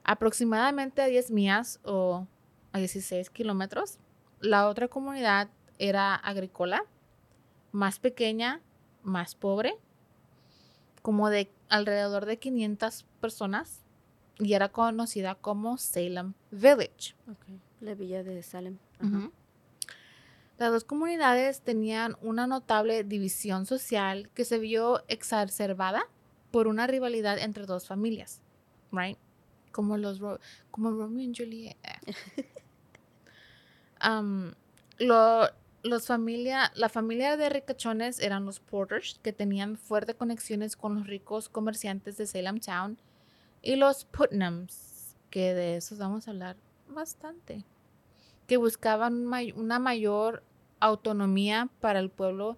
Aproximadamente 0.05 1.03
a 1.03 1.07
10 1.07 1.31
millas 1.31 1.81
o 1.85 2.27
a 2.73 2.79
16 2.79 3.31
kilómetros, 3.31 3.99
la 4.41 4.69
otra 4.69 4.89
comunidad 4.89 5.49
era 5.79 6.15
agrícola, 6.15 6.85
más 7.73 7.99
pequeña, 7.99 8.61
más 9.03 9.35
pobre, 9.35 9.77
como 11.03 11.29
de 11.29 11.51
alrededor 11.69 12.27
de 12.27 12.39
500 12.39 13.05
personas 13.21 13.83
y 14.39 14.55
era 14.55 14.69
conocida 14.69 15.35
como 15.35 15.79
Salem 15.79 16.35
Village. 16.51 17.15
Ok. 17.31 17.61
La 17.81 17.95
villa 17.95 18.23
de 18.23 18.43
Salem. 18.43 18.79
Ajá. 18.99 19.31
Las 20.59 20.73
dos 20.73 20.85
comunidades 20.85 21.61
tenían 21.61 22.17
una 22.23 22.47
notable 22.47 23.05
división 23.05 23.67
social 23.67 24.31
que 24.35 24.47
se 24.47 24.59
vio 24.59 25.05
exacerbada 25.09 26.07
por 26.57 26.69
una 26.69 26.87
rivalidad 26.87 27.39
entre 27.39 27.67
dos 27.67 27.87
familias, 27.87 28.41
right? 28.91 29.19
Como 29.73 29.99
los 29.99 30.23
como 30.71 30.91
Romeo 30.91 31.31
y 31.31 31.35
Juliet. 31.37 31.77
Um, 34.03 34.53
lo- 34.99 35.49
los 35.83 36.07
familia, 36.07 36.73
la 36.75 36.89
familia 36.89 37.37
de 37.37 37.51
ricachones 37.51 38.21
eran 38.21 38.47
los 38.47 38.59
Porters, 38.61 39.21
que 39.23 39.35
tenían 39.35 39.77
fuertes 39.77 40.15
conexiones 40.17 40.77
con 40.77 40.95
los 40.95 41.07
ricos 41.07 41.51
comerciantes 41.51 42.17
de 42.17 42.27
Salem 42.27 42.59
Town, 42.59 42.97
y 43.61 43.77
los 43.77 44.07
Putnams, 44.07 45.15
que 45.29 45.53
de 45.53 45.77
esos 45.77 45.99
vamos 45.99 46.27
a 46.27 46.31
hablar 46.31 46.57
bastante 46.89 47.65
que 48.47 48.57
buscaban 48.57 49.27
una 49.57 49.79
mayor 49.79 50.43
autonomía 50.81 51.69
para 51.81 51.99
el 51.99 52.09
pueblo 52.09 52.57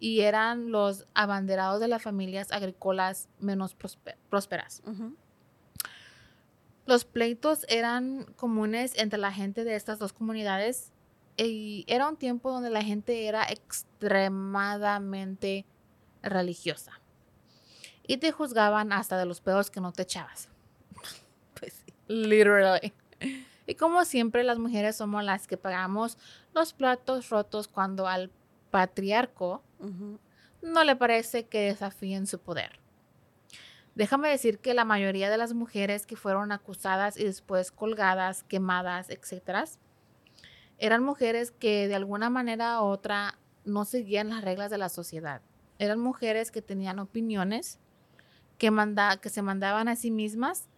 y 0.00 0.22
eran 0.22 0.72
los 0.72 1.06
abanderados 1.14 1.78
de 1.78 1.86
las 1.86 2.02
familias 2.02 2.50
agrícolas 2.50 3.28
menos 3.38 3.76
prósperas. 4.30 4.82
Los 6.86 7.04
pleitos 7.04 7.66
eran 7.68 8.24
comunes 8.34 8.94
entre 8.96 9.18
la 9.18 9.30
gente 9.30 9.62
de 9.62 9.76
estas 9.76 9.98
dos 9.98 10.14
comunidades 10.14 10.90
y 11.36 11.84
era 11.86 12.08
un 12.08 12.16
tiempo 12.16 12.50
donde 12.50 12.70
la 12.70 12.82
gente 12.82 13.26
era 13.26 13.44
extremadamente 13.44 15.66
religiosa 16.22 16.92
y 18.06 18.16
te 18.16 18.32
juzgaban 18.32 18.92
hasta 18.92 19.18
de 19.18 19.26
los 19.26 19.40
pedos 19.40 19.70
que 19.70 19.80
no 19.80 19.92
te 19.92 20.02
echabas. 20.02 20.48
Pues 21.54 21.84
sí. 21.84 21.92
Literally. 22.08 22.92
Y 23.66 23.74
como 23.74 24.04
siempre, 24.06 24.44
las 24.44 24.58
mujeres 24.58 24.96
somos 24.96 25.22
las 25.22 25.46
que 25.46 25.58
pagamos 25.58 26.16
los 26.54 26.72
platos 26.72 27.28
rotos 27.28 27.68
cuando 27.68 28.08
al 28.08 28.30
patriarco 28.70 29.62
no 30.62 30.84
le 30.84 30.96
parece 30.96 31.46
que 31.46 31.60
desafíen 31.66 32.26
su 32.26 32.38
poder. 32.38 32.78
Déjame 33.94 34.28
decir 34.30 34.58
que 34.58 34.74
la 34.74 34.84
mayoría 34.84 35.30
de 35.30 35.36
las 35.36 35.52
mujeres 35.52 36.06
que 36.06 36.16
fueron 36.16 36.52
acusadas 36.52 37.18
y 37.18 37.24
después 37.24 37.72
colgadas, 37.72 38.44
quemadas, 38.44 39.10
etc., 39.10 39.64
eran 40.78 41.02
mujeres 41.02 41.50
que 41.50 41.88
de 41.88 41.94
alguna 41.94 42.30
manera 42.30 42.80
u 42.80 42.84
otra 42.86 43.38
no 43.64 43.84
seguían 43.84 44.30
las 44.30 44.42
reglas 44.42 44.70
de 44.70 44.78
la 44.78 44.88
sociedad. 44.88 45.42
Eran 45.78 45.98
mujeres 45.98 46.50
que 46.50 46.62
tenían 46.62 46.98
opiniones, 46.98 47.78
que, 48.56 48.70
manda- 48.70 49.18
que 49.18 49.28
se 49.28 49.42
mandaban 49.42 49.88
a 49.88 49.96
sí 49.96 50.10
mismas 50.10 50.68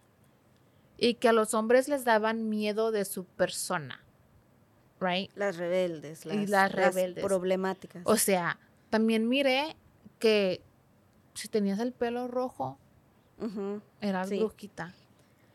y 0.97 1.15
que 1.15 1.29
a 1.29 1.33
los 1.33 1.53
hombres 1.53 1.87
les 1.87 2.03
daban 2.03 2.49
miedo 2.49 2.91
de 2.91 3.05
su 3.05 3.25
persona. 3.25 4.02
Right? 5.03 5.31
Las 5.35 5.57
rebeldes. 5.57 6.25
Y 6.25 6.29
Las, 6.47 6.49
las 6.49 6.71
rebeldes. 6.71 7.23
problemáticas. 7.23 8.03
O 8.05 8.15
sea, 8.17 8.57
también 8.89 9.27
miré 9.27 9.75
que 10.19 10.61
si 11.33 11.47
tenías 11.47 11.79
el 11.79 11.91
pelo 11.91 12.27
rojo, 12.27 12.77
Ujú. 13.39 13.81
eras 14.01 14.29
Sí. 14.29 14.39
brujita. 14.39 14.93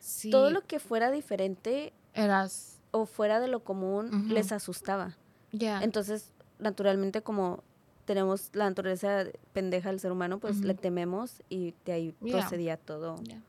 Si 0.01 0.31
Todo 0.31 0.51
lo 0.51 0.61
que 0.63 0.79
fuera 0.81 1.11
diferente 1.11 1.93
eras 2.15 2.79
o 2.91 3.07
fuera 3.07 3.41
de 3.41 3.49
lo 3.49 3.61
común 3.65 4.29
les 4.33 4.53
asustaba. 4.53 5.17
Ya. 5.53 5.83
Entonces, 5.83 6.33
naturalmente, 6.59 7.23
como 7.23 7.63
tenemos 8.05 8.51
la 8.55 8.65
naturaleza 8.69 9.25
pendeja 9.53 9.91
del 9.91 10.01
ser 10.01 10.13
humano, 10.13 10.39
pues 10.39 10.61
le 10.61 10.73
Ujú. 10.73 10.81
tememos 10.83 11.43
y 11.49 11.75
de 11.85 11.93
ahí 11.93 12.15
Yeah. 12.23 12.39
procedía 12.41 12.77
todo. 12.79 13.17
Ya. 13.23 13.43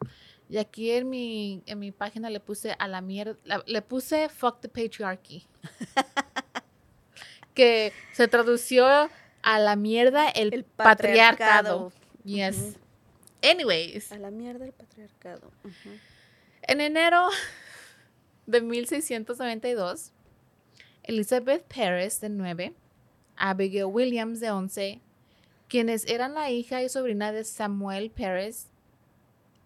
Y 0.49 0.57
aquí 0.57 0.91
en 0.91 1.09
mi, 1.09 1.61
en 1.67 1.77
mi 1.79 1.91
página 1.91 2.29
le 2.29 2.39
puse 2.39 2.75
a 2.79 2.87
la 2.87 3.01
mierda, 3.01 3.37
le 3.67 3.81
puse 3.83 4.29
fuck 4.29 4.59
the 4.61 4.67
patriarchy. 4.67 5.45
que 7.53 7.93
se 8.13 8.27
tradució 8.27 8.85
a 9.41 9.59
la 9.59 9.75
mierda 9.75 10.29
el, 10.29 10.53
El 10.53 10.63
patriarcado. 10.63 11.89
patriarcado. 11.89 11.91
Yes. 12.23 12.77
Anyways, 13.43 14.11
A 14.11 14.17
la 14.17 14.31
mierda 14.31 14.65
el 14.65 14.73
patriarcado. 14.73 15.51
En 16.63 16.81
enero 16.81 17.29
de 18.45 18.61
1692, 18.61 20.11
Elizabeth 21.03 21.63
Perez, 21.73 22.19
de 22.21 22.29
9, 22.29 22.73
Abigail 23.37 23.85
Williams, 23.85 24.39
de 24.39 24.51
11, 24.51 25.01
quienes 25.67 26.05
eran 26.07 26.33
la 26.33 26.49
hija 26.51 26.83
y 26.83 26.89
sobrina 26.89 27.31
de 27.31 27.43
Samuel 27.45 28.11
Perez, 28.11 28.67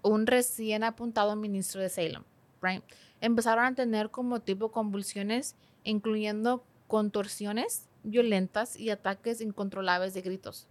un 0.04 0.28
recién 0.28 0.84
apuntado 0.84 1.36
ministro 1.36 1.82
de 1.82 1.90
Salem, 1.90 2.24
right? 2.62 2.84
Empezaron 3.22 3.66
a 3.66 3.74
tener 3.76 4.12
como 4.12 4.42
tipo 4.42 4.72
convulsiones, 4.72 5.56
incluyendo 5.84 6.64
contorsiones 6.88 7.88
violentas 8.04 8.76
y 8.78 8.90
ataques 8.90 9.40
incontrolables 9.42 10.14
de 10.14 10.22
gritos. 10.22 10.68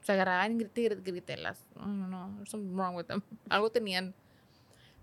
Se 0.00 0.12
agarraban 0.12 0.52
y 0.52 0.58
grite, 0.58 0.80
y 0.80 0.84
grite, 0.84 1.10
grite, 1.10 1.36
las, 1.36 1.66
no, 1.74 1.86
no, 1.86 2.46
something 2.46 2.74
wrong 2.74 2.94
with 2.96 3.06
them. 3.06 3.20
Algo 3.48 3.70
tenían. 3.70 4.14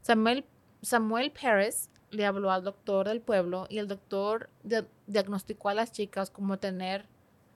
Samuel, 0.01 0.45
Samuel 0.81 1.31
Perez 1.31 1.89
le 2.11 2.25
habló 2.25 2.49
al 2.51 2.63
doctor 2.63 3.07
del 3.09 3.19
pueblo 3.21 3.67
y 3.69 3.79
el 3.79 3.87
doctor 3.87 4.49
dia- 4.63 4.87
diagnosticó 5.05 5.67
a 5.69 5.73
las 5.73 5.91
chicas 5.91 6.29
como 6.29 6.57
tener 6.59 7.05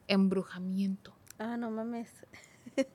embrujamiento. 0.08 1.14
Ah, 1.38 1.56
no 1.56 1.72
mames. 1.72 2.12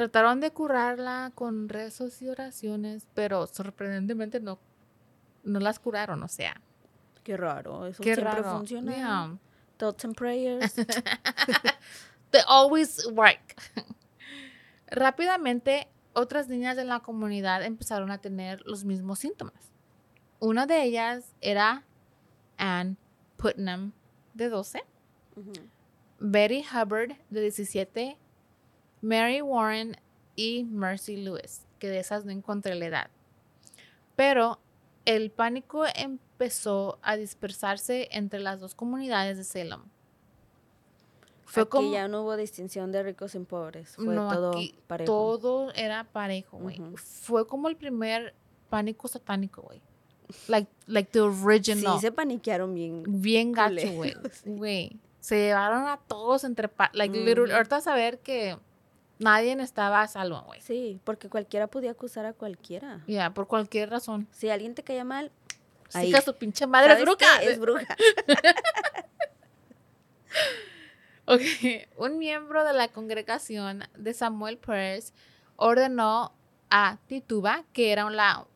Trataron 0.00 0.40
de 0.40 0.50
curarla 0.50 1.30
con 1.34 1.68
rezos 1.68 2.22
y 2.22 2.28
oraciones, 2.30 3.06
pero 3.12 3.46
sorprendentemente 3.46 4.40
no, 4.40 4.58
no 5.44 5.60
las 5.60 5.78
curaron, 5.78 6.22
o 6.22 6.28
sea. 6.28 6.58
Qué 7.22 7.36
raro. 7.36 7.84
Eso 7.84 8.02
Qué 8.02 8.14
siempre 8.14 8.40
raro. 8.40 8.56
funciona. 8.56 8.96
Yeah. 8.96 9.36
Thoughts 9.76 10.06
and 10.06 10.16
prayers. 10.16 10.74
They 12.30 12.40
always 12.48 13.06
work. 13.12 13.60
Rápidamente, 14.86 15.86
otras 16.14 16.48
niñas 16.48 16.76
de 16.78 16.84
la 16.86 17.00
comunidad 17.00 17.62
empezaron 17.62 18.10
a 18.10 18.16
tener 18.22 18.62
los 18.64 18.84
mismos 18.84 19.18
síntomas. 19.18 19.70
Una 20.38 20.64
de 20.64 20.82
ellas 20.82 21.34
era 21.42 21.84
Anne 22.56 22.96
Putnam, 23.36 23.92
de 24.32 24.48
12, 24.48 24.82
Ujú. 25.36 25.52
Betty 26.20 26.64
Hubbard, 26.72 27.18
de 27.28 27.42
17, 27.42 28.16
Mary 29.02 29.40
Warren 29.42 29.96
y 30.36 30.64
Mercy 30.64 31.16
Lewis, 31.16 31.62
que 31.78 31.88
de 31.88 31.98
esas 32.00 32.24
no 32.24 32.32
encontré 32.32 32.74
la 32.74 32.86
edad. 32.86 33.10
Pero 34.16 34.58
el 35.06 35.30
pánico 35.30 35.84
empezó 35.94 36.98
a 37.02 37.16
dispersarse 37.16 38.08
entre 38.12 38.40
las 38.40 38.60
dos 38.60 38.74
comunidades 38.74 39.36
de 39.38 39.44
Salem. 39.44 39.80
Fue 41.44 41.64
Aquí 41.64 41.70
como 41.70 41.92
ya 41.92 42.06
no 42.06 42.22
hubo 42.22 42.36
distinción 42.36 42.92
de 42.92 43.02
ricos 43.02 43.34
y 43.34 43.40
pobres. 43.40 43.96
Fue 43.96 44.14
no, 44.14 44.32
todo 44.32 44.50
aquí 44.50 44.74
parejo. 44.86 45.06
todo 45.12 45.72
era 45.74 46.04
parejo, 46.04 46.58
güey. 46.58 46.80
Fue 46.94 47.46
como 47.46 47.68
el 47.68 47.76
primer 47.76 48.34
pánico 48.68 49.08
satánico, 49.08 49.62
güey. 49.62 49.80
Like, 50.46 50.70
like 50.86 51.10
the 51.10 51.20
original. 51.22 51.94
Sí, 51.94 52.00
se 52.02 52.12
paniquearon 52.12 52.72
bien. 52.72 53.02
Bien 53.08 53.50
gacho, 53.50 53.90
güey. 53.94 54.14
Güey. 54.44 54.96
Se 55.18 55.36
llevaron 55.36 55.88
a 55.88 55.96
todos 55.98 56.44
entre... 56.44 56.68
pa- 56.68 56.90
Like, 56.94 57.18
literal- 57.18 57.48
Ujú. 57.48 57.56
ahorita 57.56 57.80
saber 57.80 58.20
que 58.20 58.56
nadie 59.20 59.52
estaba 59.62 60.02
a 60.02 60.08
salvo, 60.08 60.42
güey. 60.42 60.60
Sí, 60.60 60.98
porque 61.04 61.28
cualquiera 61.28 61.68
podía 61.68 61.92
acusar 61.92 62.26
a 62.26 62.32
cualquiera. 62.32 63.04
Ya, 63.06 63.32
por 63.32 63.46
cualquier 63.46 63.90
razón. 63.90 64.26
Si 64.32 64.50
alguien 64.50 64.74
te 64.74 64.82
caía 64.82 65.04
mal, 65.04 65.30
ahí. 65.92 66.06
Siga 66.06 66.20
su 66.22 66.34
pinche 66.34 66.66
madre 66.66 66.94
es 66.94 66.98
¿sabes 66.98 67.04
bruja. 67.04 67.42
Es 67.42 67.58
bruja. 67.60 67.96
Ok, 71.26 71.42
un 71.96 72.18
miembro 72.18 72.64
de 72.64 72.72
la 72.72 72.88
congregación 72.88 73.84
de 73.96 74.14
Samuel 74.14 74.58
Perez 74.58 75.12
ordenó 75.54 76.32
a 76.70 76.98
Tituba, 77.06 77.64
que 77.72 77.92
era 77.92 78.10
la 78.10 78.48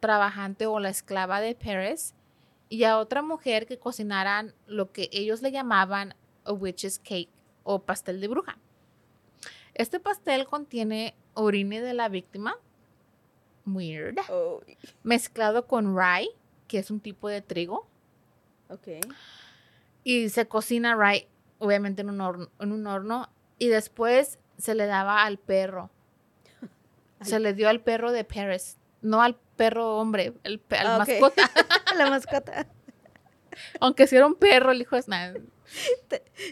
trabajante 0.00 0.66
o 0.66 0.80
la 0.80 0.88
esclava 0.88 1.40
de 1.40 1.54
Pérez, 1.54 2.14
y 2.68 2.82
a 2.82 2.98
otra 2.98 3.22
mujer 3.22 3.66
que 3.66 3.78
cocinaran 3.78 4.52
lo 4.66 4.90
que 4.90 5.08
ellos 5.12 5.42
le 5.42 5.52
llamaban 5.52 6.16
a 6.44 6.52
witch's 6.52 6.98
cake 6.98 7.30
o 7.62 7.82
pastel 7.82 8.20
de 8.20 8.26
bruja. 8.26 8.58
Este 9.78 9.98
pastel 10.00 10.46
contiene 10.46 11.14
orine 11.34 11.80
de 11.80 11.94
la 11.94 12.08
víctima, 12.08 12.56
weird, 13.66 14.18
Oh, 14.28 14.60
mezclado 15.02 15.66
con 15.66 15.96
rye, 15.96 16.28
que 16.66 16.78
es 16.78 16.90
un 16.90 17.00
tipo 17.00 17.28
de 17.28 17.40
trigo, 17.42 17.86
ok. 18.68 18.88
y 20.04 20.28
se 20.30 20.46
cocina 20.48 20.94
rye, 20.96 21.28
obviamente 21.58 22.02
en 22.02 22.10
un 22.10 22.20
horno, 22.20 22.48
en 22.60 22.72
un 22.72 22.86
horno 22.86 23.28
y 23.58 23.68
después 23.68 24.38
se 24.58 24.74
le 24.74 24.86
daba 24.86 25.24
al 25.24 25.38
perro. 25.38 25.90
Se 27.22 27.40
le 27.40 27.52
dio 27.52 27.68
al 27.68 27.80
perro 27.80 28.12
de 28.12 28.22
Paris, 28.24 28.76
no 29.02 29.22
al 29.22 29.34
perro 29.56 29.96
hombre, 29.98 30.34
el, 30.44 30.62
al 30.70 30.86
Ah, 30.86 30.98
mascota. 30.98 31.50
La 31.96 32.08
mascota. 32.10 32.66
Aunque 33.80 34.06
si 34.06 34.16
era 34.16 34.26
un 34.26 34.34
perro, 34.34 34.72
el 34.72 34.80
hijo 34.80 34.96
es 34.96 35.08
nada. 35.08 35.34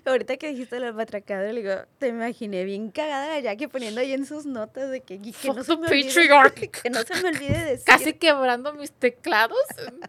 Ahorita 0.05 0.37
que 0.37 0.49
dijiste 0.49 0.79
lo 0.79 0.87
del 0.87 0.95
patriarcado, 0.95 1.51
le 1.53 1.63
digo, 1.63 1.75
te 1.99 2.09
imaginé 2.09 2.65
bien 2.65 2.91
cagada 2.91 3.29
la 3.29 3.41
Jackie 3.41 3.67
poniendo 3.67 4.01
ahí 4.01 4.13
en 4.13 4.27
sus 4.27 4.45
notas 4.45 4.91
de 4.91 5.01
que, 5.01 5.21
que 5.21 5.49
no 5.53 5.65
se 5.65 5.77
me 5.77 5.87
olvide, 5.89 6.71
que 6.83 6.91
no 6.91 7.03
se 7.03 7.23
me 7.23 7.29
olvide 7.31 7.65
decir. 7.65 7.87
Casi 7.87 8.13
quebrando 8.15 8.73
mis 8.75 8.93
teclados. 8.93 9.59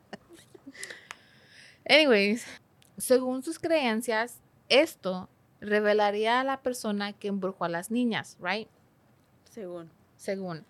Anyways, 1.90 2.46
según 2.98 3.44
sus 3.44 3.60
creencias, 3.60 4.40
esto 4.70 5.30
revelaría 5.62 6.42
a 6.42 6.44
la 6.44 6.62
persona 6.62 7.14
que 7.14 7.30
embrujó 7.30 7.66
a 7.66 7.70
las 7.70 7.92
niñas, 7.92 8.38
right? 8.42 8.68
Según. 9.50 9.90
según. 10.18 10.66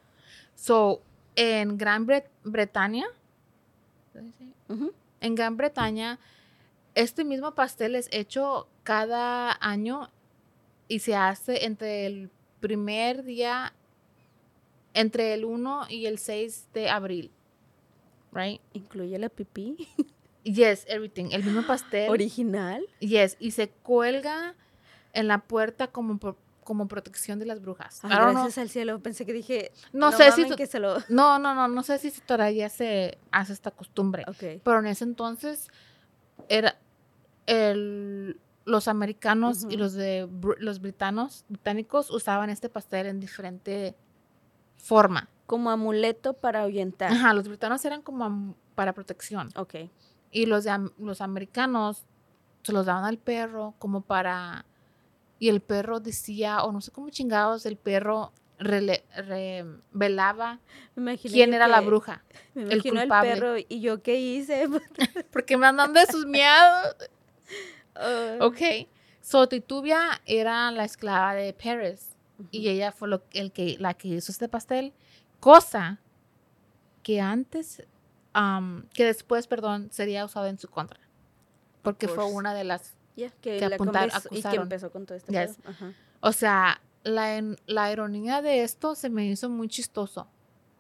So, 0.56 1.02
en 1.36 1.78
Gran 1.78 2.06
Bre- 2.08 2.28
Bretaña, 2.44 3.06
Ujú. 4.70 4.92
En 5.22 5.36
Gran 5.36 5.58
Bretaña, 5.58 6.20
este 6.96 7.24
mismo 7.24 7.54
pastel 7.54 7.96
es 7.96 8.08
hecho 8.12 8.68
cada 8.84 9.58
año 9.62 10.10
y 10.88 11.00
se 11.00 11.16
hace 11.16 11.66
entre 11.66 12.06
el 12.06 12.30
primer 12.60 13.24
día, 13.24 13.74
entre 14.94 15.34
el 15.34 15.46
1 15.46 15.88
y 15.90 16.06
el 16.08 16.18
6 16.18 16.70
de 16.74 16.90
abril. 16.90 17.32
Right? 18.32 18.62
Incluye 18.74 19.18
la 19.20 19.30
pipí. 19.30 19.88
Yes, 20.44 20.86
everything. 20.88 21.30
El 21.32 21.44
mismo 21.44 21.64
pastel. 21.66 22.10
Original. 22.10 22.86
Yes, 23.00 23.36
y 23.40 23.52
se 23.52 23.70
cuelga 23.70 24.56
en 25.14 25.28
la 25.28 25.40
puerta 25.40 25.88
como, 25.88 26.18
pro- 26.18 26.38
como 26.68 26.90
protección 26.90 27.40
de 27.40 27.46
las 27.46 27.62
brujas. 27.62 28.02
Ay, 28.04 28.10
know- 28.18 28.32
gracias 28.34 28.58
al 28.58 28.68
cielo. 28.68 29.00
Pensé 29.00 29.26
que 29.26 29.32
dije. 29.32 29.72
No 29.94 30.12
sé 30.12 30.34
si 30.34 30.54
que 30.58 30.68
se 30.68 30.80
lo. 30.82 30.98
No, 31.08 31.40
no, 31.40 31.56
no, 31.56 31.70
no 31.70 31.82
sé 31.82 31.98
si 31.98 32.12
todavía 32.20 32.68
se 32.68 33.18
hace 33.32 33.54
esta 33.54 33.72
costumbre. 33.72 34.26
Ok. 34.28 34.62
Pero 34.66 34.80
en 34.80 34.88
ese 34.88 35.06
entonces 35.06 35.70
era 36.50 36.76
el, 37.46 38.38
los 38.66 38.90
americanos 38.90 39.66
y 39.70 39.78
los 39.78 39.94
de 39.94 40.28
los 40.60 40.82
britanos, 40.82 41.46
británicos 41.48 42.12
usaban 42.12 42.50
este 42.50 42.68
pastel 42.68 43.08
en 43.08 43.22
diferente 43.22 43.96
forma. 44.76 45.30
Como 45.46 45.70
amuleto 45.70 46.34
para 46.34 46.64
ahuyentar. 46.64 47.14
Ajá, 47.14 47.34
los 47.34 47.48
britanos 47.48 47.84
eran 47.86 48.02
como 48.02 48.56
para 48.76 48.92
protección 48.92 49.50
Ok. 49.56 49.76
y 50.32 50.46
los 50.48 50.66
de 50.66 50.92
los 51.00 51.22
americanos 51.22 52.06
se 52.64 52.74
los 52.74 52.86
daban 52.86 53.06
al 53.06 53.18
perro 53.18 53.74
como 53.80 54.02
para 54.02 54.66
y 55.40 55.50
el 55.50 55.62
perro 55.62 56.00
decía 56.00 56.64
o 56.64 56.72
no 56.72 56.82
sé 56.82 56.92
cómo 56.92 57.10
chingados 57.10 57.66
el 57.66 57.78
perro 57.78 58.32
revelaba 58.60 60.60
quién 61.22 61.54
era 61.54 61.68
la 61.68 61.82
bruja. 61.82 62.24
Me 62.56 62.64
el 62.64 62.74
imagino 62.74 63.02
el, 63.02 63.08
culpable. 63.08 63.34
perro 63.34 63.58
y 63.58 63.82
yo 63.82 64.02
qué 64.02 64.20
hice. 64.20 64.68
Porque 65.32 65.58
me 65.58 65.68
andan 65.68 65.94
de 65.94 66.06
sus 66.08 66.26
miados. 66.26 66.96
Ah, 67.96 68.38
Ok. 68.42 68.62
So, 69.22 69.48
Titubia 69.50 70.22
era 70.26 70.72
la 70.72 70.86
esclava 70.86 71.34
de 71.34 71.52
Paris 71.54 72.16
y 72.50 72.70
ella 72.70 72.94
fue 72.94 73.10
lo, 73.10 73.24
el 73.34 73.52
que, 73.52 73.76
la 73.78 73.94
que 73.94 74.08
hizo 74.08 74.32
este 74.32 74.48
pastel. 74.48 74.94
Cosa 75.42 76.00
que 77.04 77.20
antes, 77.20 77.84
que 78.94 79.06
después, 79.06 79.48
perdón, 79.48 79.90
sería 79.92 80.24
usado 80.24 80.48
en 80.48 80.58
su 80.58 80.70
contra. 80.70 81.02
Porque 81.82 82.08
fue 82.08 82.26
una 82.26 82.54
de 82.54 82.64
las. 82.64 82.96
Que 83.42 83.60
apuntar- 83.66 84.12
y 84.32 84.42
que 84.42 84.56
empezó 84.56 84.92
con 84.92 85.06
todo 85.06 85.18
este 85.18 85.32
Yes. 85.32 85.58
Ajá. 85.66 85.94
O 86.22 86.32
sea, 86.32 86.82
la, 87.04 87.42
la 87.68 87.92
ironía 87.92 88.42
de 88.42 88.64
esto 88.64 88.96
se 88.96 89.10
me 89.10 89.26
hizo 89.28 89.50
muy 89.50 89.68
chistoso. 89.68 90.28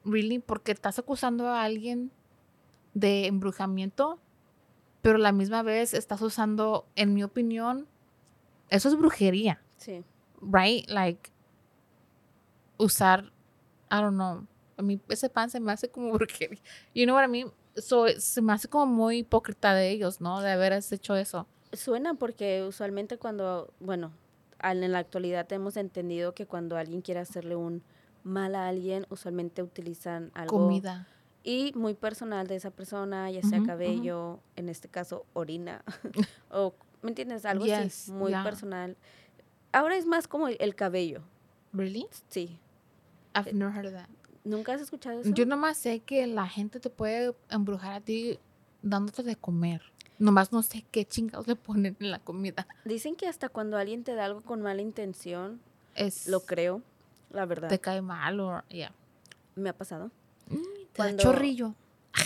Really, 0.06 0.40
porque 0.40 0.72
estás 0.72 0.98
acusando 1.00 1.48
a 1.48 1.64
alguien 1.64 2.12
de 2.94 3.28
embrujamiento, 3.28 4.20
pero 5.02 5.16
a 5.18 5.20
la 5.20 5.32
misma 5.32 5.64
vez 5.64 5.94
estás 5.94 6.22
usando, 6.22 6.88
en 6.96 7.14
mi 7.14 7.24
opinión, 7.24 7.88
eso 8.70 8.90
es 8.90 8.96
brujería, 8.98 9.62
Sí. 9.78 10.04
right? 10.42 10.90
Like, 10.90 11.30
usar, 12.78 13.32
I 13.92 13.96
don't 14.02 14.16
know, 14.16 14.46
a 14.78 14.82
mí 14.82 15.00
ese 15.10 15.30
pan 15.30 15.50
se 15.50 15.60
me 15.60 15.72
hace 15.72 15.90
como 15.90 16.12
brujería. 16.18 16.60
You 16.94 17.06
know 17.06 17.16
what 17.16 17.26
I 17.26 17.28
mean? 17.30 17.52
So, 17.76 18.08
se 18.18 18.42
me 18.42 18.54
hace 18.54 18.68
como 18.68 18.86
muy 18.88 19.20
hipócrita 19.20 19.74
de 19.76 19.90
ellos, 19.92 20.20
¿no? 20.20 20.42
De 20.42 20.52
haber 20.52 20.74
hecho 20.74 21.16
eso. 21.16 21.48
Suena 21.74 22.14
porque 22.14 22.64
usualmente 22.64 23.18
cuando, 23.18 23.74
bueno, 23.80 24.12
en 24.62 24.92
la 24.92 25.00
actualidad 25.00 25.52
hemos 25.54 25.78
entendido 25.78 26.34
que 26.34 26.46
cuando 26.46 26.78
alguien 26.78 27.02
quiere 27.02 27.20
hacerle 27.20 27.56
un 27.56 27.84
mal 28.24 28.56
a 28.56 28.68
alguien, 28.68 29.06
usualmente 29.10 29.64
utilizan 29.64 30.32
algo 30.34 30.58
Comida. 30.58 31.08
y 31.44 31.72
muy 31.76 31.94
personal 31.94 32.48
de 32.48 32.56
esa 32.56 32.72
persona, 32.72 33.30
ya 33.32 33.42
sea 33.44 33.62
cabello, 33.64 34.40
en 34.56 34.70
este 34.70 34.88
caso 34.90 35.26
orina, 35.34 35.84
o, 36.52 36.74
¿me 37.02 37.10
entiendes? 37.10 37.46
Algo 37.46 37.66
Yes, 37.66 37.78
así, 37.78 38.12
muy 38.12 38.32
yeah. 38.32 38.44
personal. 38.44 38.98
Ahora 39.72 39.96
es 39.98 40.06
más 40.06 40.28
como 40.28 40.48
el, 40.48 40.58
el 40.60 40.76
cabello, 40.76 41.22
Really? 41.74 42.08
sí. 42.30 42.60
I've 43.36 43.54
never 43.54 43.74
heard 43.76 43.86
of 43.88 43.94
that. 43.94 44.10
¿Nunca 44.44 44.74
has 44.74 44.82
escuchado 44.82 45.20
eso? 45.22 45.30
Yo 45.34 45.46
nomás 45.46 45.78
sé 45.78 46.00
que 46.00 46.26
la 46.26 46.48
gente 46.48 46.80
te 46.80 46.90
puede 46.90 47.36
embrujar 47.50 47.94
a 47.94 48.02
ti 48.02 48.40
dándote 48.82 49.22
de 49.24 49.36
comer. 49.36 49.82
Nomás 50.20 50.52
no 50.52 50.64
sé 50.64 50.84
qué 50.92 51.06
chingados 51.06 51.48
le 51.48 51.56
ponen 51.56 51.96
en 52.00 52.12
la 52.12 52.20
comida. 52.20 52.68
Dicen 52.86 53.16
que 53.16 53.28
hasta 53.28 53.50
cuando 53.50 53.78
alguien 53.78 54.04
te 54.04 54.16
da 54.16 54.26
algo 54.26 54.42
con 54.42 54.62
mala 54.62 54.82
intención, 54.82 55.60
Es, 55.96 56.28
lo 56.28 56.42
creo, 56.42 56.82
la 57.32 57.46
verdad, 57.46 57.70
Te 57.70 57.80
cae 57.80 58.02
mal 58.02 58.40
o 58.40 58.64
ya. 58.70 58.92
me 59.56 59.70
ha 59.70 59.74
pasado. 59.74 60.12
Te 60.94 61.04
da 61.04 61.16
chorrillo. 61.18 61.76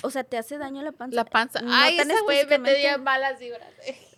O 0.03 0.09
sea, 0.09 0.23
te 0.23 0.37
hace 0.37 0.57
daño 0.57 0.81
la 0.81 0.91
panza. 0.93 1.15
La 1.15 1.25
panza. 1.25 1.59
No 1.61 1.69
Ay, 1.73 1.97
tan 1.97 2.07
güey 2.23 2.45
me 2.47 2.59
tenía 2.59 2.97
malas 2.97 3.39
vibras. 3.39 3.67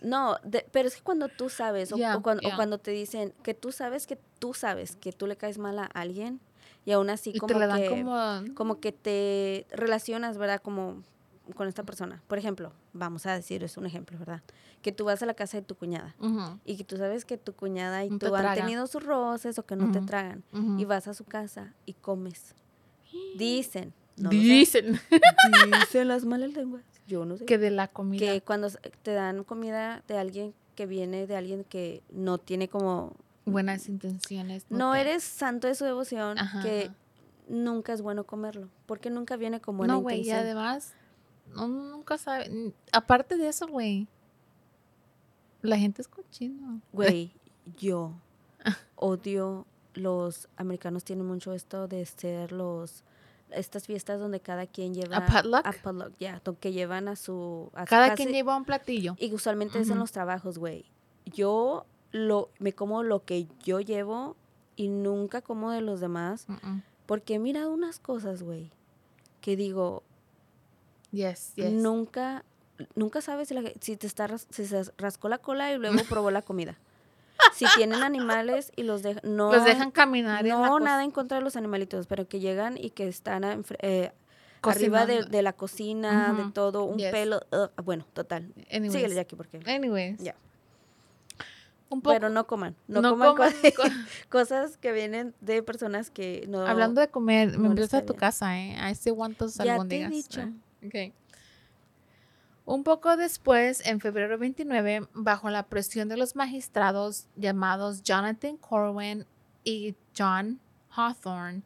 No, 0.02 0.38
de- 0.44 0.66
pero 0.72 0.88
es 0.88 0.96
que 0.96 1.02
cuando 1.02 1.30
tú 1.30 1.50
sabes, 1.50 1.92
o, 1.92 1.98
cuando, 2.22 2.48
o 2.48 2.56
cuando 2.56 2.78
te 2.78 2.92
dicen 2.92 3.34
que 3.44 3.54
tú 3.54 3.72
sabes 3.72 4.06
que 4.06 4.18
tú 4.40 4.54
sabes 4.54 4.96
que 4.96 5.12
tú 5.12 5.26
le 5.26 5.36
caes 5.36 5.58
mal 5.58 5.80
a 5.80 5.86
alguien 5.86 6.40
y 6.86 6.92
aún 6.92 7.10
así 7.10 7.32
Y 7.34 7.40
como 7.40 7.58
que 7.58 7.90
como... 7.90 8.44
como 8.56 8.80
que 8.80 8.92
te 8.92 9.66
relacionas, 9.72 10.38
¿verdad? 10.38 10.62
Como 10.62 11.02
con 11.56 11.68
esta 11.68 11.84
persona. 11.84 12.22
Por 12.28 12.38
ejemplo, 12.38 12.72
vamos 12.94 13.26
a 13.26 13.34
decir, 13.34 13.64
es 13.64 13.78
un 13.78 13.86
ejemplo, 13.86 14.18
¿verdad? 14.18 14.42
Que 14.82 14.92
tú 14.92 15.06
vas 15.06 15.22
a 15.22 15.26
la 15.26 15.34
casa 15.34 15.58
de 15.58 15.64
tu 15.64 15.76
cuñada 15.76 16.16
y 16.66 16.78
que 16.78 16.84
tú 16.84 16.98
sabes 16.98 17.26
que 17.26 17.38
tu 17.38 17.54
cuñada 17.54 18.06
y 18.06 18.10
No 18.10 18.20
tú 18.20 18.36
han 18.36 18.56
tenido 18.56 18.88
sus 18.88 19.04
roces 19.04 19.58
o 19.60 19.66
que 19.66 19.76
no 19.76 19.92
te 19.92 20.02
tragan 20.02 20.44
y 20.78 20.86
vas 20.86 21.08
a 21.08 21.14
su 21.14 21.26
casa 21.26 21.74
y 21.86 21.94
comes. 21.94 22.56
Dicen, 23.38 23.94
no 24.18 24.30
Dicen 24.30 25.00
dicen 25.80 26.08
las 26.08 26.26
malas 26.26 26.54
lenguas. 26.54 26.84
Yo 27.08 27.26
no 27.26 27.38
sé. 27.38 27.46
que 27.46 27.58
de 27.58 27.70
la 27.70 27.88
comida... 27.90 28.20
que 28.26 28.42
cuando 28.42 28.70
te 29.02 29.12
dan 29.12 29.44
comida 29.44 30.04
de 30.08 30.18
alguien 30.18 30.54
que 30.76 30.86
viene 30.86 31.28
de 31.28 31.36
alguien 31.36 31.64
que 31.66 32.02
no 32.12 32.38
tiene 32.38 32.70
como 32.70 33.16
Buenas 33.46 33.90
intenciones. 33.90 34.66
no 34.70 34.96
eres 34.96 35.24
santo 35.24 35.68
de 35.68 35.76
su 35.76 35.84
devoción 35.84 36.40
Ajá, 36.40 36.62
que 36.64 36.92
nunca 37.50 37.92
es 37.94 38.02
bueno 38.02 38.24
comerlo 38.24 38.70
porque 38.86 39.10
nunca 39.10 39.36
viene 39.36 39.60
con 39.60 39.78
buena 39.78 39.94
No, 39.96 40.00
güey, 40.00 40.18
y 40.18 40.20
intención 40.22 40.46
además, 40.46 40.94
no, 41.56 41.68
nunca 41.68 42.18
sabe. 42.18 42.74
Aparte 42.92 43.38
de 43.38 43.48
eso, 43.48 43.68
güey, 43.68 44.08
la 45.62 45.78
gente 45.78 46.02
es 46.02 46.08
cochino. 46.08 46.82
güey 46.92 47.32
yo 47.78 48.14
odio 48.96 49.66
los 49.94 50.50
americanos 50.58 51.04
tienen 51.04 51.26
mucho 51.26 51.54
esto 51.54 51.88
de 51.88 52.06
ser 52.06 52.52
los 52.52 53.04
estas 53.52 53.86
fiestas 53.86 54.20
donde 54.20 54.40
cada 54.40 54.66
quien 54.66 54.96
lleva 54.96 55.26
potluck? 55.28 55.66
a 55.66 55.72
potluck 55.72 56.14
ya 56.20 56.42
que 56.60 56.72
llevan 56.72 57.08
a 57.08 57.16
su 57.16 57.70
a 57.76 57.86
Cada 57.86 58.16
quien 58.16 58.30
lleva 58.30 58.58
un 58.58 58.66
platillo. 58.66 59.16
y 59.20 59.32
usualmente 59.32 59.80
es 59.80 59.90
en 59.92 60.00
los 60.00 60.12
trabajos 60.12 60.58
güey 60.58 60.86
yo 61.26 61.86
lo 62.12 62.50
me 62.60 62.74
como 62.74 63.04
lo 63.04 63.24
que 63.24 63.48
yo 63.64 63.80
llevo 63.80 64.36
y 64.76 64.88
nunca 64.88 65.42
como 65.42 65.72
de 65.72 65.82
los 65.82 66.00
demás. 66.00 66.48
Porque 67.06 67.36
he 67.36 67.40
mirado 67.40 67.72
unas 67.72 68.00
cosas, 68.00 68.44
güey, 68.44 68.72
que 69.42 69.56
digo, 69.56 70.04
Yes, 71.14 71.54
yes. 71.56 71.72
nunca, 71.72 72.44
nunca 72.96 73.22
sabes 73.22 73.48
si, 73.48 73.54
la 73.54 73.62
si 73.80 73.96
te 73.96 74.08
está 74.08 74.28
si 74.50 74.66
se 74.66 74.84
rascó 74.98 75.30
la 75.30 75.38
cola 75.38 75.72
y 75.72 75.78
luego 75.78 76.04
probó 76.10 76.32
la 76.32 76.42
comida. 76.42 76.78
Si 77.54 77.66
tienen 77.76 78.02
animales 78.04 78.72
y 78.76 78.84
los 78.84 79.04
dejan, 79.04 79.22
no, 79.24 79.52
Los 79.54 79.64
dejan 79.64 79.92
caminar. 79.92 80.44
no 80.44 80.80
nada 80.80 81.04
en 81.04 81.12
contra 81.12 81.38
de 81.38 81.44
los 81.44 81.56
animalitos, 81.56 82.08
pero 82.08 82.28
que 82.28 82.40
llegan 82.40 82.78
y 82.78 82.90
que 82.90 83.08
están 83.08 83.44
eh, 83.80 84.12
arriba 84.64 85.06
de, 85.06 85.42
la 85.42 85.54
cocina, 85.54 86.34
de 86.34 86.52
todo, 86.52 86.84
un 86.86 86.98
yes. 86.98 87.12
pelo, 87.12 87.42
bueno, 87.84 88.06
total. 88.14 88.52
Anyways. 88.72 88.94
Síguele, 88.94 89.16
Jackie, 89.16 89.36
porque, 89.36 89.60
Anyways. 89.66 90.18
Ya. 90.20 90.36
Un 91.90 92.02
poco. 92.02 92.16
pero 92.16 92.30
no 92.30 92.48
coman, 92.48 92.76
no, 92.88 93.02
no 93.02 93.12
coman, 93.12 93.36
coman 93.36 93.54
co- 93.76 93.84
co- 93.84 93.90
cosas 94.30 94.78
que 94.78 94.92
vienen 94.92 95.36
de 95.42 95.62
personas 95.62 96.10
que 96.10 96.46
no. 96.50 96.66
Hablando 96.66 97.02
de 97.02 97.10
comer, 97.10 97.56
me 97.60 97.68
invitaste 97.68 97.98
a 97.98 98.02
tu 98.06 98.14
bien. 98.14 98.20
casa, 98.20 98.58
¿eh? 98.58 98.76
I 98.90 98.96
still 98.96 99.14
want 99.14 99.38
those 99.38 99.64
Ya 99.64 99.78
te 99.86 100.02
he 100.02 100.08
dicho. 100.08 100.42
¿eh? 100.42 100.52
Ok. 100.86 101.14
Un 102.66 102.84
poco 102.84 103.18
después, 103.18 103.86
en 103.86 104.00
febrero 104.00 104.38
29, 104.38 105.10
bajo 105.14 105.50
la 105.50 105.68
presión 105.68 106.08
de 106.08 106.16
los 106.16 106.36
magistrados 106.36 107.28
llamados 107.36 108.04
Jonathan 108.04 108.56
Corwin 108.56 109.26
y 109.66 109.96
John 110.18 110.62
Hawthorne, 110.90 111.64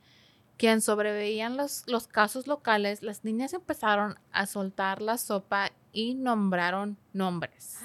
quien 0.58 0.82
sobreveían 0.82 1.56
los, 1.56 1.84
los 1.86 2.08
casos 2.08 2.48
locales, 2.48 3.04
las 3.04 3.24
niñas 3.24 3.54
empezaron 3.54 4.18
a 4.32 4.48
soltar 4.48 5.04
la 5.04 5.20
sopa 5.20 5.72
y 5.94 6.16
nombraron 6.16 6.98
nombres. 7.14 7.80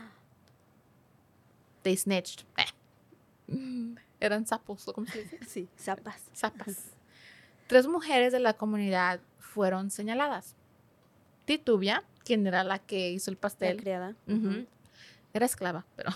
They 1.83 1.97
snitched. 1.97 2.47
Eh. 2.57 3.95
Eran 4.21 4.47
sapos, 4.47 4.87
¿o 4.89 4.95
¿cómo 4.95 5.07
se 5.07 5.25
dice? 5.25 5.39
Sí, 5.47 5.69
zapas. 5.79 6.23
Zapas. 6.35 6.93
Tres 7.67 7.87
mujeres 7.89 8.33
de 8.33 8.41
la 8.41 8.55
comunidad 8.55 9.21
fueron 9.39 9.91
señaladas. 9.91 10.55
Titubia, 11.45 12.05
quien 12.25 12.47
era 12.47 12.65
la 12.65 12.79
que 12.79 13.11
hizo 13.11 13.31
el 13.31 13.37
La 13.37 13.41
pastel, 13.41 13.77
criada. 13.79 14.15
ujú, 14.27 14.49
ujú. 14.49 14.67
era 15.35 15.47
esclava, 15.47 15.85
pero 15.97 16.11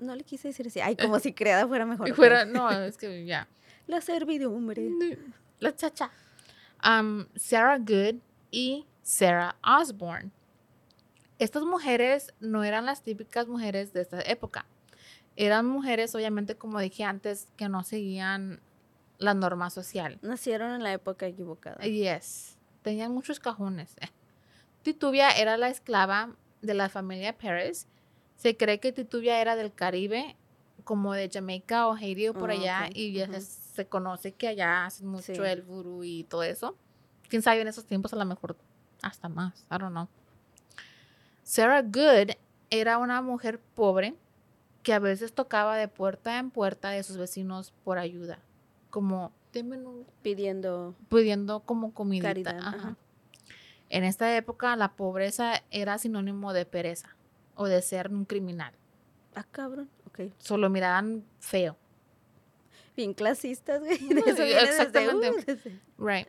No 0.00 0.14
le 0.14 0.24
quise 0.24 0.48
decir 0.48 0.66
así. 0.66 0.80
Ay, 0.80 0.96
como 0.96 1.18
si 1.18 1.32
criada 1.32 1.66
fuera 1.66 1.86
mejor. 1.86 2.12
fuera, 2.14 2.44
no, 2.44 2.70
es 2.70 2.96
que 2.96 3.24
ya. 3.24 3.48
La 3.86 4.00
servidumbre. 4.00 4.90
La 5.60 5.74
chacha. 5.74 6.10
Am, 6.78 7.26
Sarah 7.36 7.78
Good 7.78 8.16
y 8.50 8.86
Sarah 9.02 9.56
Osborne. 9.62 10.30
Estas 11.38 11.64
mujeres 11.64 12.32
no 12.40 12.64
eran 12.64 12.86
las 12.86 13.02
típicas 13.02 13.46
mujeres 13.48 13.92
de 13.92 14.02
esta 14.02 14.20
época. 14.22 14.66
Eran 15.36 15.66
mujeres, 15.66 16.14
obviamente, 16.14 16.54
como 16.56 16.78
dije 16.80 17.04
antes, 17.04 17.48
que 17.56 17.68
no 17.68 17.82
seguían 17.82 18.60
la 19.18 19.34
norma 19.34 19.68
social. 19.70 20.18
Nacieron 20.22 20.72
en 20.72 20.82
la 20.82 20.92
época 20.92 21.26
equivocada. 21.26 21.82
Yes. 21.84 22.56
Tenían 22.82 23.12
muchos 23.12 23.40
cajones. 23.40 23.96
eh. 24.00 24.08
Titubia 24.84 25.30
era 25.30 25.56
la 25.56 25.68
esclava 25.68 26.36
de 26.62 26.74
la 26.74 26.88
familia 26.88 27.36
Pérez. 27.36 27.88
Se 28.36 28.56
cree 28.56 28.78
que 28.78 28.92
Titubia 28.92 29.40
era 29.40 29.56
del 29.56 29.72
Caribe, 29.74 30.36
como 30.84 31.14
de 31.14 31.30
Jamaica 31.32 31.88
o 31.88 31.94
Haití 31.94 32.28
o 32.28 32.34
por 32.34 32.50
Ah, 32.50 32.54
allá, 32.54 32.90
y 32.92 33.12
ya 33.14 33.26
se, 33.26 33.40
se 33.40 33.86
conoce 33.86 34.32
que 34.32 34.46
allá 34.48 34.84
hacen 34.84 35.06
mucho 35.08 35.34
Sí. 35.34 35.40
el 35.40 35.62
vudú 35.62 36.04
y 36.04 36.24
todo 36.24 36.42
eso. 36.42 36.76
Quién 37.28 37.40
sabe 37.42 37.62
en 37.62 37.68
esos 37.68 37.86
tiempos 37.86 38.12
a 38.12 38.16
lo 38.16 38.24
mejor 38.26 38.56
hasta 39.02 39.28
más. 39.28 39.66
I 39.70 39.78
don't 39.78 39.90
know. 39.92 40.08
Sarah 41.42 41.82
Good 41.82 42.32
era 42.70 42.98
una 42.98 43.22
mujer 43.22 43.58
pobre 43.74 44.14
que 44.82 44.92
a 44.92 44.98
veces 44.98 45.32
tocaba 45.32 45.76
de 45.76 45.88
puerta 45.88 46.38
en 46.38 46.50
puerta 46.50 46.90
de 46.90 47.02
sus 47.02 47.16
vecinos 47.16 47.72
por 47.84 47.98
ayuda. 47.98 48.38
Como, 48.90 49.32
"Deme 49.52 49.78
un 49.78 50.04
Pidiendo. 50.22 50.94
pidiendo 51.08 51.60
como 51.60 51.94
comidita. 51.94 52.28
Caridad, 52.28 52.58
ajá. 52.58 52.76
ajá. 52.76 52.96
En 53.94 54.02
esta 54.04 54.36
época 54.36 54.74
la 54.74 54.96
pobreza 54.96 55.62
era 55.70 55.98
sinónimo 55.98 56.52
de 56.52 56.66
pereza 56.66 57.14
o 57.54 57.66
de 57.66 57.80
ser 57.80 58.08
un 58.10 58.24
criminal. 58.24 58.74
Ah, 59.36 59.44
cabrón. 59.50 59.88
Ok. 60.08 60.32
Solo 60.38 60.68
miraban 60.68 61.24
feo. 61.38 61.76
Bien 62.96 63.14
clasistas, 63.14 63.80
güey. 63.80 63.98
Exactamente. 64.64 65.30
desde- 65.46 65.80
Right. 65.98 66.28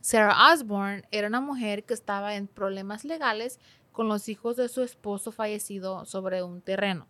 Sarah 0.00 0.52
Osborne 0.52 1.04
era 1.10 1.28
una 1.28 1.40
mujer 1.40 1.84
que 1.84 1.94
estaba 1.94 2.34
en 2.34 2.46
problemas 2.48 3.04
legales 3.04 3.58
con 3.92 4.08
los 4.08 4.28
hijos 4.28 4.56
de 4.56 4.68
su 4.68 4.82
esposo 4.82 5.30
fallecido 5.32 6.04
sobre 6.04 6.42
un 6.42 6.60
terreno. 6.62 7.06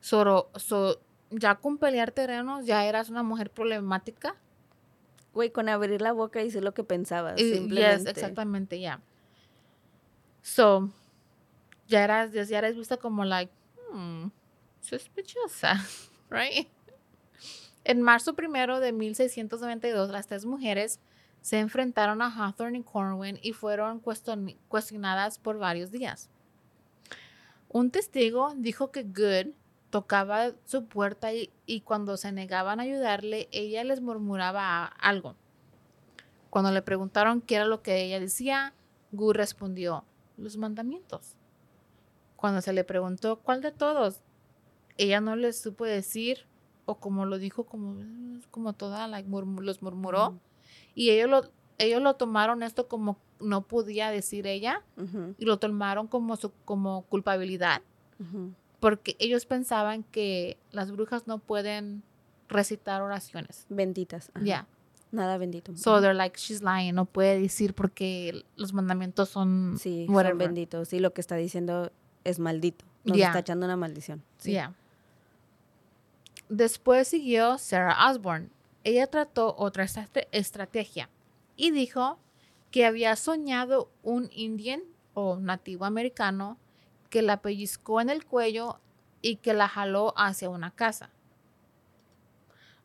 Solo, 0.00 0.50
so- 0.56 1.00
ya 1.30 1.54
con 1.56 1.78
pelear 1.78 2.10
terrenos 2.12 2.66
ya 2.66 2.84
eras 2.86 3.08
una 3.08 3.22
mujer 3.22 3.50
problemática 3.50 4.36
Güey, 5.34 5.50
con 5.50 5.68
abrir 5.68 6.00
la 6.02 6.12
boca 6.12 6.40
y 6.40 6.44
decir 6.44 6.62
lo 6.62 6.74
que 6.74 6.84
pensabas. 6.84 7.40
Y- 7.40 7.54
simplemente. 7.54 7.98
Yes, 8.04 8.06
exactamente, 8.06 8.78
ya. 8.80 9.00
So, 10.42 10.90
ya 11.88 12.04
eras, 12.04 12.32
ya 12.32 12.58
eras 12.58 12.76
vista 12.76 12.96
como 12.96 13.24
like, 13.24 13.52
hmm, 13.92 14.26
sospechosa, 14.80 15.74
right? 16.30 16.68
En 17.84 18.00
marzo 18.02 18.34
primero 18.34 18.78
de 18.80 18.92
1692, 18.92 20.10
las 20.10 20.26
tres 20.26 20.44
mujeres, 20.44 21.00
se 21.40 21.58
enfrentaron 21.58 22.22
a 22.22 22.26
Hawthorne 22.30 22.78
y 22.78 22.82
Corwin 22.82 23.38
y 23.42 23.52
fueron 23.52 24.00
cuestion- 24.00 24.56
cuestionadas 24.68 25.38
por 25.38 25.58
varios 25.58 25.90
días. 25.90 26.30
Un 27.68 27.90
testigo 27.90 28.52
dijo 28.56 28.92
que 28.92 29.02
Good 29.02 29.54
tocaba 29.92 30.52
su 30.64 30.86
puerta 30.86 31.32
y, 31.34 31.50
y 31.66 31.82
cuando 31.82 32.16
se 32.16 32.32
negaban 32.32 32.80
a 32.80 32.84
ayudarle, 32.84 33.48
ella 33.52 33.84
les 33.84 34.00
murmuraba 34.00 34.86
algo. 34.86 35.36
Cuando 36.48 36.70
le 36.72 36.80
preguntaron 36.80 37.42
qué 37.42 37.56
era 37.56 37.66
lo 37.66 37.82
que 37.82 38.02
ella 38.02 38.18
decía, 38.18 38.72
Good 39.12 39.34
respondió, 39.36 40.04
los 40.38 40.56
mandamientos. 40.56 41.36
Cuando 42.36 42.62
se 42.62 42.72
le 42.72 42.84
preguntó 42.84 43.36
cuál 43.40 43.60
de 43.60 43.70
todos, 43.70 44.22
ella 44.96 45.20
no 45.20 45.36
les 45.36 45.60
supo 45.60 45.84
decir, 45.84 46.46
o 46.86 46.94
como 46.96 47.26
lo 47.26 47.36
dijo, 47.38 47.64
como, 47.64 47.96
como 48.50 48.72
toda, 48.72 49.06
murmu- 49.24 49.60
los 49.60 49.82
murmuró. 49.82 50.38
Y 50.94 51.10
ellos 51.10 51.28
lo, 51.28 51.42
ellos 51.76 52.00
lo 52.00 52.14
tomaron 52.14 52.62
esto 52.62 52.88
como 52.88 53.18
no 53.40 53.62
podía 53.66 54.10
decir 54.10 54.46
ella, 54.46 54.82
y 55.36 55.44
lo 55.44 55.58
tomaron 55.58 56.06
como, 56.08 56.36
su, 56.36 56.50
como 56.64 57.02
culpabilidad. 57.02 57.82
Porque 58.82 59.14
ellos 59.20 59.46
pensaban 59.46 60.02
que 60.02 60.58
las 60.72 60.90
brujas 60.90 61.28
no 61.28 61.38
pueden 61.38 62.02
recitar 62.48 63.00
oraciones. 63.00 63.64
Benditas. 63.68 64.32
Ya. 64.42 64.66
Nada 65.12 65.38
bendito. 65.38 65.76
So 65.76 66.00
they're 66.00 66.14
like, 66.14 66.36
she's 66.36 66.62
lying, 66.62 66.94
no 66.96 67.04
puede 67.04 67.38
decir 67.40 67.74
porque 67.74 68.44
los 68.56 68.72
mandamientos 68.72 69.28
son 69.28 69.76
Sí, 69.78 70.06
son 70.08 70.36
benditos. 70.38 70.88
Sí, 70.88 70.98
lo 70.98 71.12
que 71.12 71.20
está 71.20 71.36
diciendo 71.36 71.92
es 72.24 72.40
maldito. 72.40 72.84
Nos 73.04 73.16
Ya. 73.16 73.28
está 73.28 73.38
echando 73.38 73.66
una 73.66 73.76
maldición. 73.76 74.20
Sí. 74.38 74.50
Yeah. 74.50 74.74
Después 76.48 77.06
siguió 77.08 77.58
Sarah 77.58 78.10
Osborne. 78.10 78.48
Ella 78.82 79.06
trató 79.06 79.54
otra 79.58 79.84
estrate- 79.84 80.26
estrategia 80.32 81.08
y 81.56 81.70
dijo 81.70 82.18
que 82.72 82.84
había 82.84 83.14
soñado 83.14 83.90
un 84.02 84.28
indian 84.32 84.82
o 85.14 85.36
nativo 85.36 85.84
americano 85.84 86.58
que 87.12 87.20
la 87.20 87.42
pellizcó 87.42 88.00
en 88.00 88.08
el 88.08 88.24
cuello 88.24 88.80
y 89.20 89.36
que 89.36 89.52
la 89.52 89.68
jaló 89.68 90.14
hacia 90.16 90.48
una 90.48 90.70
casa. 90.70 91.10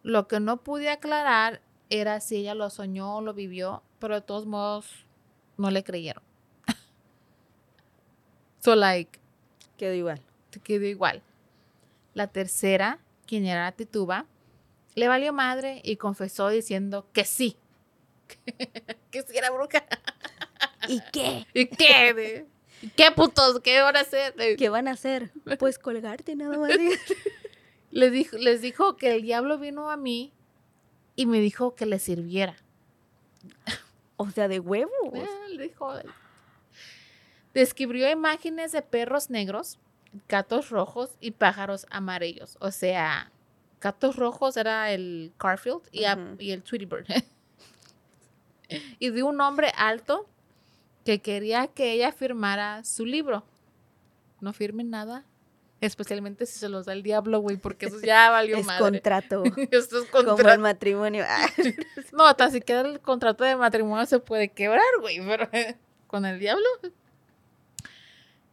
Lo 0.03 0.27
que 0.27 0.41
no 0.41 0.57
pude 0.63 0.89
aclarar 0.89 1.61
era 1.89 2.19
si 2.19 2.35
ella 2.35 2.53
lo 2.53 2.69
soñó 2.69 3.15
o 3.15 3.21
lo 3.21 3.33
vivió, 3.33 3.83
pero 3.99 4.15
de 4.15 4.21
todos 4.21 4.45
modos 4.45 5.05
no 5.55 5.71
le 5.71 5.85
creyeron. 5.85 6.21
so 8.59 8.75
like 8.75 9.17
Quedó 9.77 9.93
igual. 9.93 10.21
quedó 10.61 10.85
igual. 10.85 11.23
La 12.13 12.27
tercera, 12.27 12.99
quien 13.27 13.45
era 13.45 13.71
Tituba, 13.71 14.25
le 14.95 15.07
valió 15.07 15.31
madre 15.31 15.79
y 15.85 15.95
confesó 15.95 16.49
diciendo 16.49 17.07
que 17.13 17.23
sí. 17.23 17.55
que 19.09 19.21
sí 19.21 19.37
era 19.37 19.51
bruja. 19.51 19.85
¿Y 20.89 20.99
qué? 21.13 21.47
¿Y 21.53 21.67
qué? 21.67 22.45
de- 22.81 22.87
¿Y 22.87 22.89
¿Qué 22.91 23.11
putos? 23.11 23.59
¿Qué 23.61 23.81
van 23.81 23.95
a 23.95 24.01
hacer? 24.01 24.33
¿Qué 24.57 24.69
van 24.69 24.87
a 24.87 24.91
hacer? 24.91 25.31
Pues 25.59 25.79
colgarte 25.79 26.35
nada 26.35 26.57
más. 26.57 26.71
Les, 27.91 28.11
dijo, 28.11 28.37
les 28.37 28.61
dijo 28.61 28.97
que 28.97 29.15
el 29.15 29.21
diablo 29.23 29.57
vino 29.57 29.89
a 29.89 29.97
mí 29.97 30.33
y 31.15 31.25
me 31.25 31.39
dijo 31.39 31.73
que 31.73 31.85
le 31.85 31.99
sirviera. 31.99 32.55
o 34.17 34.29
sea, 34.29 34.47
de 34.47 34.59
huevos. 34.59 34.91
Ah, 35.15 35.47
le 35.49 35.63
dijo. 35.69 35.93
Describió 37.53 38.09
imágenes 38.11 38.71
de 38.71 38.81
perros 38.83 39.29
negros, 39.29 39.79
gatos 40.27 40.69
rojos 40.69 41.11
y 41.21 41.31
pájaros 41.31 41.87
amarillos. 41.89 42.57
O 42.59 42.71
sea, 42.71 43.31
gatos 43.81 44.15
rojos 44.17 44.57
era 44.57 44.91
el 44.91 45.33
Garfield 45.39 45.81
y, 45.91 46.03
a- 46.03 46.35
y 46.39 46.51
el 46.51 46.61
Tweety 46.61 46.85
Bird. 46.85 47.07
y 48.99 49.09
de 49.09 49.23
un 49.23 49.39
hombre 49.41 49.71
alto 49.75 50.27
que 51.07 51.21
quería 51.21 51.67
que 51.67 51.93
ella 51.93 52.11
firmara 52.11 52.83
su 52.83 53.05
libro. 53.05 53.45
No 54.41 54.51
firmen 54.51 54.89
nada, 54.89 55.23
especialmente 55.79 56.45
si 56.45 56.59
se 56.59 56.67
los 56.67 56.85
da 56.85 56.91
el 56.91 57.01
diablo, 57.01 57.39
güey, 57.39 57.55
porque 57.55 57.85
eso 57.85 58.01
ya 58.01 58.29
valió 58.29 58.57
es 58.57 58.65
madre. 58.65 58.81
contrato. 58.81 59.43
Esto 59.71 60.01
es 60.01 60.09
como 60.09 60.37
el 60.37 60.59
matrimonio. 60.59 61.23
No, 62.11 62.35
tan 62.35 62.51
siquiera 62.51 62.81
el 62.81 62.99
contrato 62.99 63.45
de 63.45 63.55
matrimonio 63.55 64.05
se 64.05 64.19
puede 64.19 64.49
quebrar, 64.49 64.83
güey, 64.99 65.25
pero 65.25 65.49
con 66.07 66.25
el 66.25 66.39
diablo. 66.39 66.65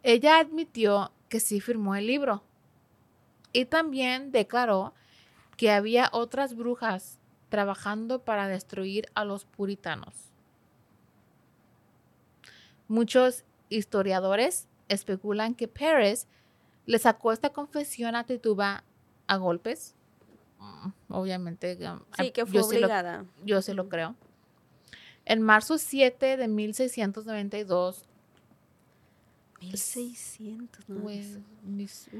Ella 0.05 0.39
admitió 0.39 1.11
que 1.29 1.41
sí 1.41 1.61
firmó 1.61 1.97
el 1.97 2.07
libro 2.07 2.45
y 3.53 3.65
también 3.65 4.31
declaró 4.31 4.95
que 5.57 5.73
había 5.73 6.09
otras 6.13 6.55
brujas 6.55 7.19
trabajando 7.49 8.23
para 8.23 8.47
destruir 8.47 9.09
a 9.15 9.25
los 9.25 9.45
puritanos. 9.45 10.34
Muchos 12.89 13.45
historiadores 13.69 14.69
especulan 14.89 15.55
que 15.55 15.69
Pérez 15.69 16.27
le 16.87 16.99
sacó 16.99 17.33
esta 17.33 17.51
confesión 17.51 18.15
a 18.15 18.25
Tituba 18.25 18.85
a 19.27 19.37
golpes. 19.37 19.95
Mm, 20.59 20.91
Obviamente, 21.13 21.79
sí, 22.19 22.31
que 22.31 22.43
yo 22.43 22.47
fue 22.47 22.63
sí 22.63 22.69
lo- 22.79 22.87
obligada. 22.87 23.25
yo 23.45 23.63
se 23.63 23.75
lo 23.75 23.89
creo. 23.89 24.15
En 25.25 25.41
marzo 25.41 25.79
7 25.79 26.37
de 26.37 26.49
1692, 26.49 28.05
1600, 29.61 30.89
¿no? 30.89 31.03
pues, 31.03 31.39
mis- 31.63 32.11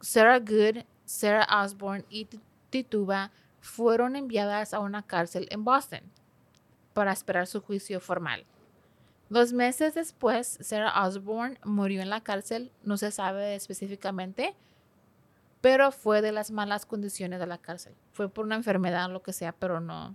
Sarah 0.00 0.38
Good, 0.38 0.84
Sarah 1.04 1.46
Osborne 1.64 2.04
y 2.08 2.26
Ti- 2.26 2.40
Tituba 2.70 3.30
fueron 3.60 4.14
enviadas 4.16 4.72
a 4.74 4.80
una 4.80 5.02
cárcel 5.02 5.46
en 5.50 5.64
Boston 5.64 6.00
para 6.94 7.12
esperar 7.12 7.46
su 7.46 7.60
juicio 7.60 8.00
formal. 8.00 8.44
Dos 9.32 9.54
meses 9.54 9.94
después, 9.94 10.58
Sarah 10.60 11.06
Osborne 11.06 11.58
murió 11.64 12.02
en 12.02 12.10
la 12.10 12.20
cárcel, 12.20 12.70
no 12.82 12.98
se 12.98 13.10
sabe 13.10 13.54
específicamente, 13.54 14.54
pero 15.62 15.90
fue 15.90 16.20
de 16.20 16.32
las 16.32 16.50
malas 16.50 16.84
condiciones 16.84 17.40
de 17.40 17.46
la 17.46 17.56
cárcel. 17.56 17.94
Fue 18.12 18.28
por 18.28 18.44
una 18.44 18.56
enfermedad 18.56 19.06
o 19.06 19.08
lo 19.08 19.22
que 19.22 19.32
sea, 19.32 19.52
pero 19.52 19.80
no, 19.80 20.14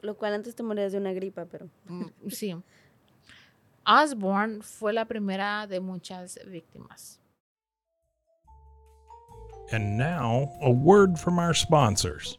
Lo 0.00 0.16
cual 0.16 0.34
antes 0.34 0.54
te 0.54 0.62
morías 0.62 0.92
de 0.92 0.98
una 0.98 1.12
gripa, 1.12 1.44
pero. 1.46 1.68
Mm, 1.86 2.06
Sí. 2.28 2.54
Osborne 3.84 4.62
fue 4.62 4.92
la 4.92 5.06
primera 5.06 5.66
de 5.66 5.80
muchas 5.80 6.38
víctimas. 6.46 7.20
And 9.72 9.96
now, 9.98 10.48
a 10.60 10.70
word 10.70 11.16
from 11.16 11.40
our 11.40 11.52
sponsors. 11.52 12.38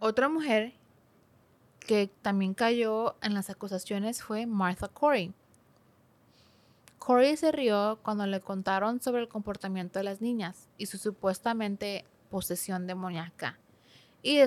Otra 0.00 0.28
mujer 0.28 0.72
que 1.78 2.10
también 2.22 2.54
cayó 2.54 3.16
en 3.22 3.34
las 3.34 3.50
acusaciones 3.50 4.22
fue 4.22 4.46
Martha 4.46 4.88
Corey. 4.88 5.32
Corey 6.98 7.36
se 7.36 7.52
rió 7.52 7.98
cuando 8.02 8.26
le 8.26 8.40
contaron 8.40 9.00
sobre 9.00 9.22
el 9.22 9.28
comportamiento 9.28 9.98
de 9.98 10.04
las 10.04 10.20
niñas 10.20 10.68
y 10.78 10.86
su 10.86 10.98
supuestamente 10.98 12.04
posesión 12.30 12.86
demoníaca. 12.86 13.58
Y 14.22 14.38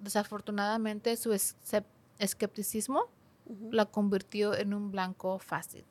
desafortunadamente 0.00 1.16
su 1.16 1.30
escep- 1.32 1.84
escepticismo 2.18 3.04
la 3.70 3.86
convirtió 3.86 4.54
en 4.54 4.72
un 4.74 4.90
blanco 4.90 5.38
fácil. 5.38 5.84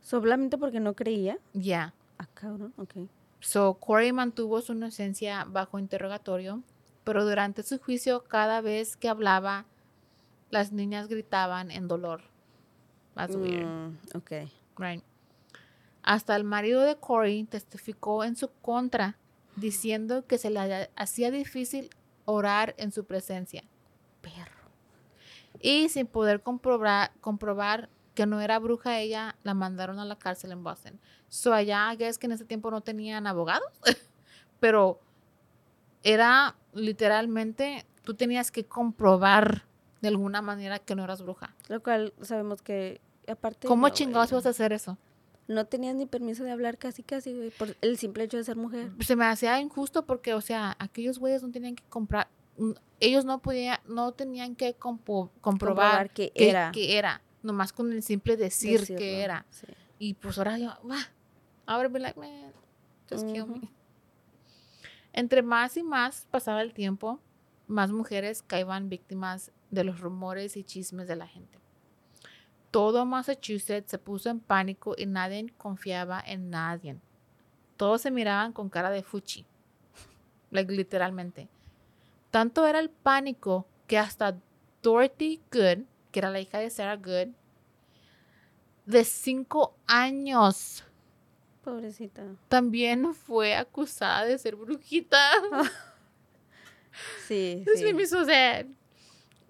Solamente 0.00 0.56
porque 0.56 0.80
no 0.80 0.94
creía. 0.94 1.38
Ya. 1.52 1.94
Ah, 2.18 2.26
cabrón, 2.34 2.72
ok. 2.76 3.08
So, 3.40 3.74
Corey 3.74 4.12
mantuvo 4.12 4.60
su 4.62 4.72
inocencia 4.72 5.44
bajo 5.44 5.78
interrogatorio, 5.78 6.62
pero 7.08 7.24
durante 7.24 7.62
su 7.62 7.78
juicio, 7.78 8.22
cada 8.24 8.60
vez 8.60 8.96
que 8.96 9.08
hablaba, 9.08 9.64
las 10.50 10.72
niñas 10.72 11.08
gritaban 11.08 11.70
en 11.70 11.88
dolor. 11.88 12.22
That's 13.14 13.34
weird, 13.34 13.66
Mm, 13.66 13.96
ok. 14.14 14.30
right? 14.78 15.02
Hasta 16.02 16.36
el 16.36 16.44
marido 16.44 16.82
de 16.82 16.96
Corey 16.96 17.44
testificó 17.44 18.24
en 18.24 18.36
su 18.36 18.48
contra, 18.62 19.16
diciendo 19.56 20.26
que 20.26 20.38
se 20.38 20.50
le 20.50 20.60
ha- 20.60 20.90
hacía 20.96 21.30
difícil 21.30 21.90
orar 22.24 22.74
en 22.78 22.92
su 22.92 23.04
presencia. 23.04 23.64
Perro. 24.20 24.68
Y 25.60 25.88
sin 25.88 26.06
poder 26.06 26.42
comprobar, 26.42 27.10
comprobar 27.20 27.88
que 28.14 28.26
no 28.26 28.40
era 28.40 28.58
bruja 28.58 28.98
ella, 29.00 29.36
la 29.42 29.54
mandaron 29.54 29.98
a 29.98 30.04
la 30.04 30.16
cárcel 30.16 30.52
en 30.52 30.62
Boston. 30.62 30.98
So 31.28 31.52
allá, 31.54 31.92
es 31.98 32.18
que 32.18 32.26
en 32.26 32.32
ese 32.32 32.44
tiempo 32.44 32.70
no 32.70 32.80
tenían 32.80 33.26
abogados, 33.26 33.68
pero 34.60 35.00
era 36.02 36.56
literalmente, 36.74 37.84
tú 38.02 38.14
tenías 38.14 38.50
que 38.50 38.64
comprobar 38.64 39.64
de 40.00 40.08
alguna 40.08 40.42
manera 40.42 40.78
que 40.78 40.94
no 40.94 41.04
eras 41.04 41.22
bruja. 41.22 41.54
Lo 41.68 41.82
cual 41.82 42.12
sabemos 42.22 42.62
que, 42.62 43.00
aparte. 43.26 43.66
¿Cómo 43.66 43.88
no, 43.88 43.94
chingados 43.94 44.30
vas 44.32 44.46
a 44.46 44.50
hacer 44.50 44.72
eso? 44.72 44.96
No 45.48 45.64
tenías 45.64 45.94
ni 45.96 46.06
permiso 46.06 46.44
de 46.44 46.50
hablar 46.50 46.76
casi, 46.78 47.02
casi, 47.02 47.32
güey, 47.34 47.50
por 47.50 47.74
el 47.80 47.96
simple 47.98 48.24
hecho 48.24 48.36
de 48.36 48.44
ser 48.44 48.56
mujer. 48.56 48.90
Se 49.00 49.16
me 49.16 49.24
hacía 49.24 49.58
injusto 49.60 50.04
porque, 50.04 50.34
o 50.34 50.40
sea, 50.40 50.76
aquellos 50.78 51.18
güeyes 51.18 51.42
no 51.42 51.50
tenían 51.50 51.74
que 51.74 51.84
comprar, 51.88 52.28
mm, 52.58 52.72
ellos 53.00 53.24
no 53.24 53.40
podían, 53.40 53.78
no 53.88 54.12
tenían 54.12 54.54
que 54.56 54.74
comprobar, 54.74 55.30
Comprobar 55.40 56.10
que 56.10 56.30
que 56.32 56.50
era. 56.50 56.70
que 56.72 56.98
era, 56.98 57.22
nomás 57.42 57.72
con 57.72 57.92
el 57.92 58.02
simple 58.02 58.36
decir 58.36 58.80
Decirlo, 58.80 58.98
que 58.98 59.22
era. 59.22 59.46
sí. 59.50 59.66
Y 59.98 60.14
pues 60.14 60.36
ahora 60.38 60.58
yo, 60.58 60.70
"Bah, 60.84 61.08
I 61.66 61.72
would 61.72 61.90
be 61.92 61.98
like, 61.98 62.18
man, 62.20 62.52
just 63.10 63.26
kill 63.32 63.46
me. 63.46 63.68
Entre 65.18 65.42
más 65.42 65.76
y 65.76 65.82
más 65.82 66.28
pasaba 66.30 66.62
el 66.62 66.72
tiempo, 66.72 67.18
más 67.66 67.90
mujeres 67.90 68.40
caían 68.40 68.88
víctimas 68.88 69.50
de 69.68 69.82
los 69.82 69.98
rumores 69.98 70.56
y 70.56 70.62
chismes 70.62 71.08
de 71.08 71.16
la 71.16 71.26
gente. 71.26 71.58
Todo 72.70 73.04
Massachusetts 73.04 73.90
se 73.90 73.98
puso 73.98 74.30
en 74.30 74.38
pánico 74.38 74.94
y 74.96 75.06
nadie 75.06 75.52
confiaba 75.56 76.22
en 76.24 76.50
nadie. 76.50 77.00
Todos 77.76 78.02
se 78.02 78.12
miraban 78.12 78.52
con 78.52 78.68
cara 78.68 78.90
de 78.90 79.02
fuchi. 79.02 79.44
Like, 80.52 80.72
literalmente. 80.72 81.48
Tanto 82.30 82.64
era 82.64 82.78
el 82.78 82.88
pánico 82.88 83.66
que 83.88 83.98
hasta 83.98 84.38
Dorothy 84.84 85.40
Good, 85.50 85.82
que 86.12 86.20
era 86.20 86.30
la 86.30 86.38
hija 86.38 86.58
de 86.58 86.70
Sarah 86.70 86.94
Good, 86.94 87.34
de 88.86 89.02
cinco 89.02 89.74
años, 89.88 90.84
Pobrecita. 91.62 92.24
también 92.48 93.14
fue 93.14 93.54
acusada 93.54 94.24
de 94.24 94.38
ser 94.38 94.56
brujita. 94.56 95.18
Sí, 97.26 97.64
sí. 97.76 97.84
me. 97.92 98.66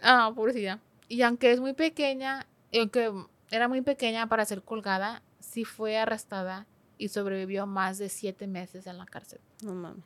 Ah, 0.02 0.32
pobrecita. 0.34 0.80
Y 1.08 1.22
aunque 1.22 1.52
es 1.52 1.60
muy 1.60 1.72
pequeña, 1.72 2.46
y 2.70 2.80
aunque 2.80 3.12
era 3.50 3.68
muy 3.68 3.80
pequeña 3.82 4.26
para 4.28 4.44
ser 4.44 4.62
colgada, 4.62 5.22
sí 5.40 5.64
fue 5.64 5.96
arrestada 5.96 6.66
y 6.98 7.08
sobrevivió 7.08 7.66
más 7.66 7.98
de 7.98 8.08
siete 8.08 8.46
meses 8.46 8.86
en 8.86 8.98
la 8.98 9.06
cárcel. 9.06 9.40
No 9.62 9.74
mames. 9.74 10.04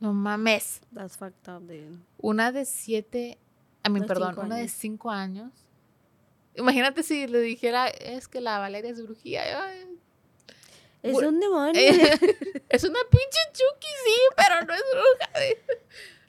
No 0.00 0.12
mames. 0.12 0.80
That's 0.94 1.16
fucked 1.16 1.48
up, 1.52 1.62
dude. 1.66 1.98
Una 2.18 2.50
de 2.52 2.64
siete, 2.64 3.38
a 3.82 3.88
mí, 3.88 4.00
perdón, 4.00 4.36
una 4.38 4.56
de 4.56 4.68
cinco 4.68 5.10
años. 5.10 5.52
Imagínate 6.54 7.02
si 7.02 7.26
le 7.26 7.40
dijera, 7.40 7.88
es 7.88 8.28
que 8.28 8.40
la 8.40 8.58
Valeria 8.58 8.90
es 8.90 9.02
brujía. 9.02 9.64
Ay, 9.64 9.86
Es 11.02 11.16
un 11.16 11.40
demonio. 11.40 11.80
eh, 11.80 12.18
es 12.68 12.84
una 12.84 12.98
pinche 13.10 13.38
Chucky, 13.52 13.88
sí, 14.04 14.14
pero 14.36 14.64
no 14.66 14.74
es 14.74 14.82
bruja. 14.92 15.32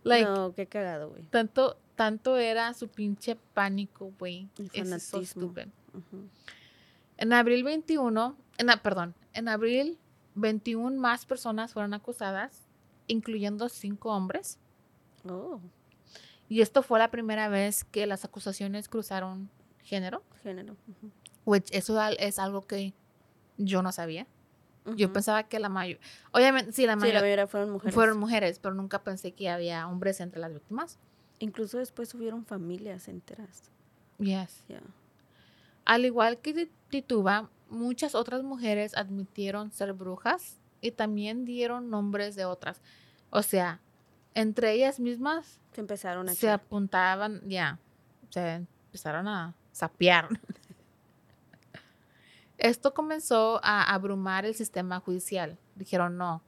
like, 0.04 0.26
no, 0.26 0.54
qué 0.56 0.68
cagado, 0.68 1.10
güey. 1.12 1.24
tanto, 1.30 1.78
tanto 1.96 2.38
era 2.38 2.74
su 2.74 2.88
pinche 2.88 3.36
pánico, 3.54 4.12
güey. 4.18 4.50
Es 4.74 4.90
so 4.90 5.22
fanatismo. 5.24 5.54
Ujú. 5.94 6.28
En 7.18 7.34
abril 7.34 7.64
21, 7.64 8.36
en, 8.58 8.68
perdón, 8.82 9.14
en 9.34 9.48
abril 9.48 9.98
21 10.36 11.00
más 11.00 11.26
personas 11.26 11.74
fueron 11.74 11.94
acusadas, 11.94 12.62
incluyendo 13.08 13.70
cinco 13.70 14.10
hombres. 14.10 14.58
Oh, 15.30 15.60
Y 16.50 16.62
esto 16.62 16.82
fue 16.82 17.00
la 17.00 17.12
primera 17.12 17.48
vez 17.48 17.84
que 17.84 18.08
las 18.08 18.26
acusaciones 18.26 18.90
cruzaron 18.90 19.50
género, 19.84 20.24
género. 20.42 20.76
which 21.46 21.68
eso 21.72 22.02
es 22.18 22.40
algo 22.40 22.62
que 22.64 22.94
yo 23.58 23.82
no 23.84 23.92
sabía. 23.92 24.26
Yo 24.96 25.13
pensaba 25.13 25.43
que 25.43 25.60
la 25.60 25.69
mayor, 25.69 26.00
obviamente 26.32 26.72
sí, 26.74 26.86
la 26.86 26.93
Sí, 26.93 26.98
la 26.98 27.02
mayoría 27.02 27.22
mayoría 27.22 27.48
fueron 27.48 27.69
mujeres. 27.72 27.96
fueron 27.96 28.17
mujeres, 28.19 28.60
pero 28.60 28.76
nunca 28.76 29.04
pensé 29.04 29.32
que 29.32 29.50
había 29.50 29.88
hombres 29.88 30.19
entre 30.19 30.39
las 30.41 30.54
víctimas. 30.54 31.00
Incluso 31.39 31.78
después 31.78 32.13
hubieron 32.13 32.46
familias 32.46 33.08
enteras. 33.08 33.72
Yes. 34.19 34.63
Al 35.86 36.06
igual 36.06 36.38
que 36.39 36.54
Ti- 36.54 36.72
Tituba, 36.89 37.50
muchas 37.69 38.13
otras 38.15 38.43
mujeres 38.43 38.96
admitieron 38.96 39.72
ser 39.72 39.93
brujas 39.93 40.58
y 40.82 40.91
también 40.91 41.46
dieron 41.46 41.89
nombres 41.89 42.36
de 42.36 42.46
otras. 42.46 42.82
O 43.30 43.41
sea, 43.41 43.80
entre 44.36 44.74
ellas 44.74 45.00
mismas 45.00 45.60
Se 45.74 45.82
empezaron 45.82 46.30
a 46.30 46.34
se 46.34 46.46
echar. 46.48 46.54
apuntaban, 46.62 47.41
ya, 47.48 47.80
se 48.30 48.56
empezaron 48.88 49.28
a 49.28 49.56
sapear. 49.72 50.30
Esto 52.63 52.93
comenzó 52.95 53.60
a 53.63 53.93
abrumar 53.93 54.45
el 54.45 54.56
sistema 54.56 54.99
judicial. 54.99 55.60
Dijeron, 55.76 56.17
no, 56.17 56.41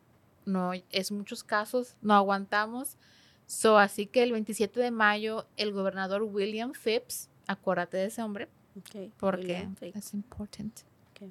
no, 0.45 0.71
es 0.89 1.12
muchos 1.12 1.43
casos, 1.43 1.95
no 2.01 2.13
aguantamos. 2.15 2.97
So, 3.45 3.78
así 3.78 4.08
que 4.08 4.23
el 4.23 4.32
27 4.32 4.80
de 4.80 4.89
mayo, 4.91 5.45
el 5.58 5.71
gobernador 5.71 6.23
William 6.23 6.71
Phipps, 6.71 7.30
acuérdate 7.47 7.97
de 7.97 8.06
ese 8.06 8.23
hombre, 8.23 8.47
porque 9.19 9.67
es 9.93 10.13
important. 10.13 10.80
Ok. 11.12 11.30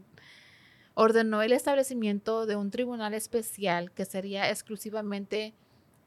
Ordenó 0.94 1.42
el 1.42 1.52
establecimiento 1.52 2.46
de 2.46 2.54
un 2.56 2.70
tribunal 2.70 3.14
especial 3.14 3.90
que 3.90 4.04
sería 4.04 4.48
exclusivamente 4.50 5.54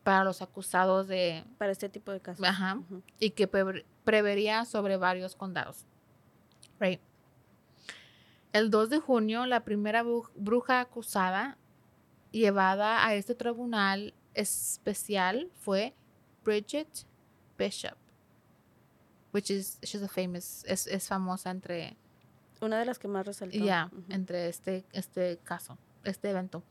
para 0.04 0.24
los 0.24 0.42
acusados 0.42 1.08
de 1.08 1.44
Para 1.58 1.72
este 1.74 1.90
tipo 1.90 2.12
de 2.14 2.22
casos. 2.22 2.46
Ajá. 2.46 2.80
Y 3.20 3.32
que 3.32 3.52
prever- 3.52 3.84
prevería 4.06 4.64
sobre 4.66 4.96
varios 4.98 5.36
condados. 5.36 5.84
Right. 6.80 7.02
El 8.58 8.70
2 8.72 8.90
de 8.90 9.00
junio, 9.00 9.46
la 9.46 9.64
primera 9.64 10.04
bru- 10.04 10.30
bruja 10.36 10.80
acusada 10.82 11.58
llevada 12.32 13.06
a 13.06 13.14
este 13.14 13.36
tribunal 13.36 14.14
especial 14.34 15.50
fue 15.62 15.94
Bridget 16.44 16.88
Bishop, 17.58 17.96
which 19.34 19.50
is 19.52 19.78
she's 19.82 20.02
a 20.02 20.08
famous 20.08 20.64
es, 20.68 20.88
es 20.88 21.08
famosa 21.08 21.52
entre 21.52 21.96
Una 22.62 22.80
de 22.80 22.86
las 22.86 22.98
que 23.00 23.08
más 23.08 23.26
resaltó. 23.26 23.58
ya 23.58 23.92
entre 24.10 24.48
este 24.50 24.86
este 24.92 25.38
caso, 25.44 25.78
este 26.04 26.30
evento, 26.32 26.64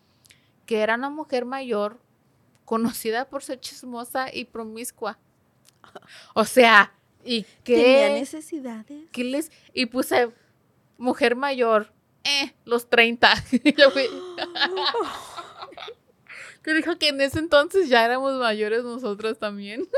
que 0.67 0.81
era 0.81 0.95
una 0.97 1.11
mujer 1.11 1.45
mayor 1.45 2.01
conocida 2.65 3.29
por 3.29 3.43
ser 3.45 3.61
chismosa 3.61 4.33
y 4.35 4.45
promiscua. 4.45 5.19
O 6.35 6.45
sea, 6.45 6.93
¿y 7.25 7.43
¿Tenía 7.63 8.09
qué? 8.09 8.15
necesidades? 8.21 9.51
Y 9.73 9.87
puse 9.87 10.33
mujer 10.99 11.37
mayor, 11.37 11.93
eh, 12.25 12.55
los 12.65 12.89
30. 12.89 13.33
Y 13.53 13.75
yo 13.77 13.91
fui- 13.91 14.09
que 16.63 16.75
dijo 16.75 16.99
que 16.99 17.09
en 17.09 17.21
ese 17.21 17.39
entonces 17.39 17.89
ya 17.89 18.05
éramos 18.05 18.35
mayores 18.35 18.83
nosotros 18.85 19.39
también. 19.39 19.89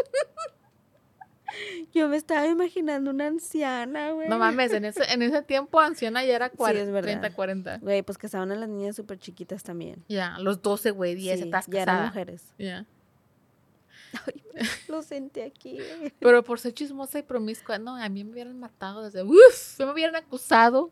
Yo 1.95 2.09
me 2.09 2.17
estaba 2.17 2.47
imaginando 2.47 3.11
una 3.11 3.27
anciana, 3.27 4.13
güey. 4.13 4.29
No 4.29 4.39
mames, 4.39 4.73
en 4.73 4.85
ese, 4.85 5.03
en 5.13 5.23
ese 5.23 5.43
tiempo 5.43 5.81
anciana 5.81 6.25
ya 6.25 6.37
era 6.37 6.51
Sí, 6.51 6.57
40, 6.57 6.83
es 6.83 6.91
verdad. 6.93 7.09
30, 7.21 7.35
40. 7.35 7.79
Güey, 7.79 8.03
pues 8.03 8.19
que 8.19 8.27
estaban 8.27 8.53
a 8.53 8.55
las 8.55 8.69
niñas 8.69 8.95
súper 8.95 9.19
chiquitas 9.19 9.63
también. 9.65 10.05
Ya, 10.09 10.37
los 10.39 10.63
12, 10.63 10.91
güey, 10.91 11.15
10, 11.15 11.39
Sí, 11.41 11.45
estás 11.47 11.67
ya 11.67 11.83
eran 11.83 12.07
mujeres. 12.07 12.45
Ya. 12.59 12.87
Lo 14.89 15.03
senté 15.03 15.45
aquí. 15.45 15.79
Pero 16.19 16.43
por 16.43 16.61
ser 16.61 16.75
chismosa 16.75 17.19
y 17.19 17.23
promiscua, 17.23 17.79
no, 17.79 17.97
a 17.97 18.09
mí 18.09 18.25
me 18.25 18.33
hubieran 18.33 18.59
matado 18.59 19.03
desde, 19.03 19.23
uff, 19.23 19.79
me 19.79 19.93
hubieran 19.93 20.17
acusado. 20.17 20.91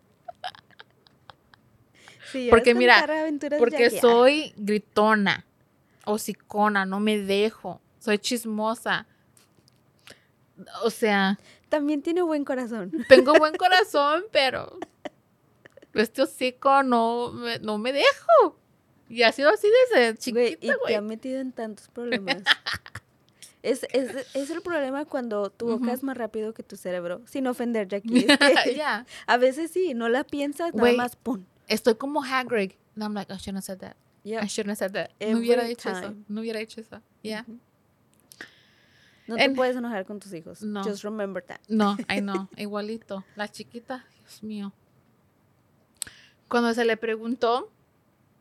Sí, 2.33 2.49
Porque 2.51 2.75
mira, 2.75 3.07
Porque 3.59 3.91
soy 3.91 4.53
gritona, 4.57 5.47
hocicona, 6.05 6.85
no 6.85 6.99
me 6.99 7.19
dejo, 7.19 7.81
soy 8.01 8.19
chismosa. 8.19 9.07
O 10.83 10.91
sea, 10.91 11.39
También 11.69 12.03
tiene 12.03 12.23
buen 12.23 12.45
corazón. 12.45 12.91
tengo 13.09 13.35
buen 13.35 13.57
corazón, 13.57 14.25
pero 14.33 14.79
este 15.95 16.23
hocico 16.23 16.83
no 16.83 17.33
me, 17.33 17.59
no 17.61 17.79
me 17.79 17.93
dejo. 17.93 18.59
Y 19.09 19.23
ha 19.23 19.31
sido 19.31 19.51
así 19.51 19.69
desde 19.93 20.33
Güey, 20.33 20.53
y 20.55 20.57
chiquita, 20.57 20.75
te 20.87 20.97
ha 20.97 21.01
metido 21.01 21.41
en 21.41 21.53
tantos 21.53 21.89
problemas. 21.89 22.43
es, 23.63 23.85
es, 23.93 24.35
es 24.35 24.51
el 24.51 24.61
problema 24.63 25.05
cuando 25.05 25.51
tu 25.51 25.67
boca 25.67 25.85
Ujú. 25.87 25.91
es 25.95 26.03
más 26.03 26.17
rápido 26.17 26.55
que 26.55 26.63
tu 26.63 26.77
cerebro. 26.77 27.23
Sin 27.27 27.47
ofender, 27.47 27.89
Jackie. 27.89 28.27
es 28.29 28.61
que 28.65 28.75
Ya. 28.77 29.07
A 29.27 29.37
veces 29.37 29.71
sí, 29.71 29.95
no 29.95 30.09
la 30.09 30.25
piensas, 30.25 30.69
nada 30.75 30.81
Güey, 30.81 30.97
más 30.97 31.17
pum. 31.17 31.45
Estoy 31.69 31.97
como 31.97 32.23
Hagrid. 32.23 32.73
And 32.95 33.03
I'm 33.03 33.15
like, 33.15 33.33
I 33.33 33.37
shouldn't 33.37 33.57
have 33.57 33.65
said 33.65 33.79
that. 33.81 33.97
I 34.25 34.47
shouldn't 34.49 34.69
have 34.71 34.77
said 34.79 34.93
that. 34.93 35.11
No 35.21 35.39
hubiera 35.39 35.63
Every 35.63 35.75
dicho 35.75 35.89
eso. 35.91 36.01
time. 36.01 36.25
No 36.29 36.41
hubiera 36.41 36.59
dicho 36.61 36.81
eso. 36.81 37.01
Ya. 37.23 37.43
Ujú. 37.47 37.59
No 39.29 39.37
te 39.37 39.45
En- 39.45 39.55
puedes 39.57 39.77
enojar 39.77 40.05
con 40.07 40.21
tus 40.21 40.33
hijos. 40.35 40.63
No. 40.63 40.85
Just 40.85 41.03
remember 41.03 41.43
that. 41.43 41.61
No, 41.69 41.97
ay 42.09 42.21
no, 42.21 42.49
igualito. 42.57 43.25
La 43.35 43.49
chiquita, 43.51 44.05
Dios 44.21 44.43
mío. 44.43 44.73
Cuando 46.49 46.73
se 46.75 46.85
le 46.85 46.97
preguntó 46.97 47.71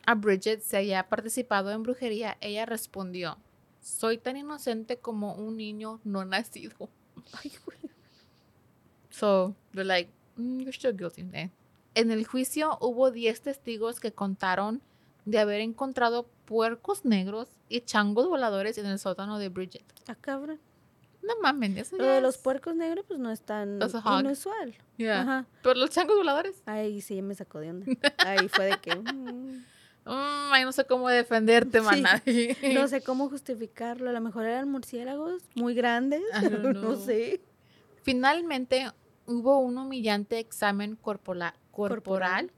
a 0.06 0.14
Bridget 0.14 0.62
si 0.62 0.76
había 0.76 1.08
participado 1.10 1.72
en 1.72 1.82
brujería, 1.82 2.38
ella 2.42 2.66
respondió, 2.68 3.38
soy 3.86 4.18
tan 4.18 4.36
inocente 4.36 4.98
como 4.98 5.36
un 5.36 5.58
niño 5.58 6.00
no 6.04 6.26
nacido. 6.26 6.90
Ay, 7.44 7.52
güey. 7.64 7.78
So, 9.12 9.56
they're 9.74 9.86
like, 9.86 10.12
"Mm, 10.38 10.62
you're 10.62 10.74
still 10.74 10.96
guilty. 10.98 11.22
eh". 11.34 11.52
En 11.94 12.10
el 12.10 12.26
juicio 12.26 12.78
hubo 12.82 13.12
10 13.12 13.42
testigos 13.42 14.00
que 14.00 14.12
contaron 14.12 14.82
de 15.26 15.38
haber 15.40 15.62
encontrado 15.62 16.28
puercos 16.46 17.06
negros 17.06 17.48
y 17.70 17.82
changos 17.82 18.28
voladores 18.28 18.78
en 18.80 18.88
el 18.88 18.98
sótano 19.00 19.38
de 19.38 19.50
Bridget. 19.50 19.86
Ah, 20.08 20.16
cabrón. 20.16 20.60
No 21.22 21.34
mames, 21.42 21.78
eso 21.78 21.98
Lo 21.98 22.06
de 22.06 22.22
los 22.22 22.38
puercos 22.38 22.76
negros, 22.76 23.06
pues 23.08 23.20
no 23.20 23.32
es 23.32 23.42
tan 23.42 23.80
inusual. 24.20 24.76
Yeah. 24.98 25.22
Ajá. 25.22 25.46
Pero 25.64 25.76
los 25.76 25.90
changos 25.92 26.16
voladores. 26.18 26.62
Ahí 26.66 27.02
sí 27.02 27.22
me 27.22 27.34
sacó 27.36 27.60
de 27.60 27.70
onda. 27.70 27.86
Ahí 28.18 28.50
fue 28.50 28.66
de 28.66 28.78
que. 28.80 28.96
mm, 28.96 29.64
Mm, 30.06 30.54
ay, 30.54 30.64
no 30.66 30.72
sé 30.72 30.86
cómo 30.86 31.10
defenderte, 31.10 31.80
Sí. 31.80 31.84
maná. 31.86 32.22
no 32.74 32.88
sé 32.88 33.02
cómo 33.02 33.30
justificarlo. 33.30 34.10
A 34.10 34.14
lo 34.14 34.22
mejor 34.22 34.46
eran 34.46 34.70
murciélagos 34.70 35.42
muy 35.56 35.74
grandes. 35.74 36.22
Don't 36.42 36.78
no 36.78 36.96
sé. 36.96 37.42
Finalmente 38.04 38.92
hubo 39.26 39.58
un 39.60 39.78
humillante 39.80 40.38
examen 40.38 40.96
corporal, 40.96 41.56
Corporal. 41.72 42.52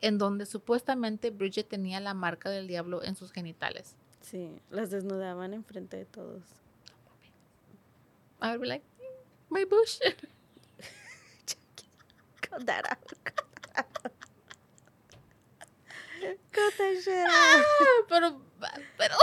en 0.00 0.16
donde 0.16 0.46
supuestamente 0.46 1.30
Bridget 1.30 1.68
tenía 1.68 2.00
la 2.00 2.14
marca 2.14 2.48
del 2.48 2.66
diablo 2.66 3.02
en 3.02 3.14
sus 3.14 3.30
genitales. 3.32 3.96
Sí, 4.22 4.48
las 4.70 4.90
desnudaban 4.90 5.52
enfrente 5.52 5.98
de 5.98 6.06
todos. 6.06 6.42
I 8.42 8.46
would 8.48 8.60
be 8.60 8.66
like, 8.66 8.84
"Mm, 9.50 9.54
my 9.54 9.64
bush. 9.66 9.98
Cut 12.40 12.64
that 12.66 12.84
out. 12.90 14.13
Out. 16.60 18.06
pero, 18.08 18.40
pero, 18.96 19.14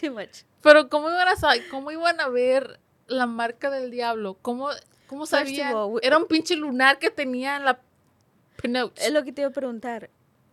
Too 0.00 0.12
much. 0.12 0.44
pero 0.62 0.88
¿cómo 0.88 1.08
iban 1.08 1.28
a 1.28 1.36
saber, 1.36 1.62
cómo 1.70 1.90
iban 1.90 2.20
a 2.20 2.28
ver 2.28 2.80
la 3.06 3.26
marca 3.26 3.70
del 3.70 3.90
diablo? 3.90 4.38
¿Cómo, 4.40 4.68
cómo 5.06 5.26
sabían? 5.26 5.74
all, 5.74 5.92
we- 5.94 6.00
Era 6.02 6.16
un 6.18 6.26
pinche 6.26 6.56
lunar 6.56 6.98
que 6.98 7.10
tenía 7.10 7.56
en 7.56 7.64
la 7.64 7.80
pinout. 8.60 8.98
Es 8.98 9.12
lo 9.12 9.22
que 9.24 9.32
te 9.32 9.42
iba 9.42 9.50
a 9.50 9.52
preguntar. 9.52 10.10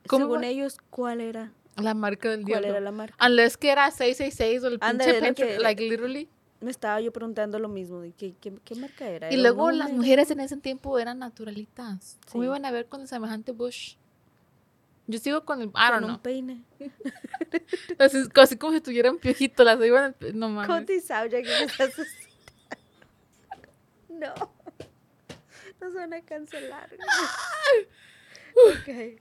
¿Cómo 0.08 0.26
Según 0.26 0.42
va- 0.42 0.48
ellos, 0.48 0.78
¿cuál 0.90 1.22
era? 1.22 1.52
La 1.76 1.94
marca 1.94 2.30
del 2.30 2.42
¿Cuál 2.42 2.48
diablo. 2.64 2.68
era 2.70 2.80
la 2.80 2.92
marca? 2.92 3.26
Unless 3.26 3.56
que 3.58 3.70
era 3.72 3.90
666 3.92 4.64
o 4.64 4.68
el 4.68 4.78
Ándale, 4.82 5.22
pinche 5.22 5.48
que- 5.48 5.60
like 5.60 5.82
literally. 5.84 6.30
Me 6.60 6.72
estaba 6.72 7.00
yo 7.02 7.14
preguntando 7.14 7.60
lo 7.60 7.68
mismo. 7.70 8.00
de 8.02 8.14
¿Qué, 8.14 8.34
qué, 8.42 8.52
qué 8.66 8.74
marca 8.76 9.08
era? 9.08 9.28
Y 9.30 9.36
¿Era 9.36 9.38
un 9.38 9.44
luego 9.44 9.70
las 9.72 9.90
número? 9.90 9.98
mujeres 9.98 10.32
en 10.32 10.40
ese 10.40 10.58
tiempo 10.58 10.98
eran 10.98 11.20
naturalitas. 11.20 12.18
¿Cómo 12.32 12.44
Sí. 12.44 12.48
iban 12.48 12.66
a 12.66 12.72
ver 12.72 12.88
con 12.88 13.02
el 13.02 13.08
semejante 13.08 13.52
bush? 13.52 13.96
Yo 15.08 15.20
sigo 15.20 15.46
con 15.46 15.62
el, 15.62 15.70
I 15.70 15.72
Con 15.72 15.90
don't 15.92 16.04
un 16.04 16.10
know. 16.10 16.22
peine. 16.22 16.64
Así, 18.00 18.24
así 18.36 18.58
como 18.58 18.74
si 18.74 18.82
tuvieran 18.82 19.18
piojito, 19.18 19.64
las 19.64 19.80
a- 19.80 20.16
no 20.34 20.50
mames. 20.50 20.68
Conti 20.68 21.00
Sauja 21.00 21.42
que 21.42 21.64
estás. 21.64 21.94
No. 24.10 24.34
Nos 25.80 25.94
van 25.94 26.14
a 26.14 26.22
cancelar. 26.22 26.90
okay. 28.82 29.20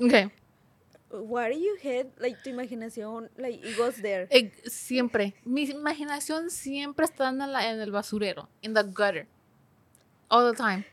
Ok. 0.00 0.32
What 1.10 1.50
do 1.50 1.58
you 1.58 1.76
hit? 1.80 2.08
Like, 2.18 2.38
tu 2.42 2.50
imaginación, 2.50 3.30
like, 3.36 3.60
it 3.64 3.76
goes 3.76 4.02
there. 4.02 4.26
Eh, 4.30 4.50
siempre. 4.66 5.34
Mi 5.44 5.62
imaginación 5.64 6.50
siempre 6.50 7.04
está 7.04 7.28
en, 7.28 7.38
la- 7.38 7.70
en 7.70 7.80
el 7.80 7.92
basurero. 7.92 8.48
In 8.62 8.74
the 8.74 8.82
gutter. 8.82 9.28
All 10.28 10.50
the 10.50 10.56
time. 10.56 10.84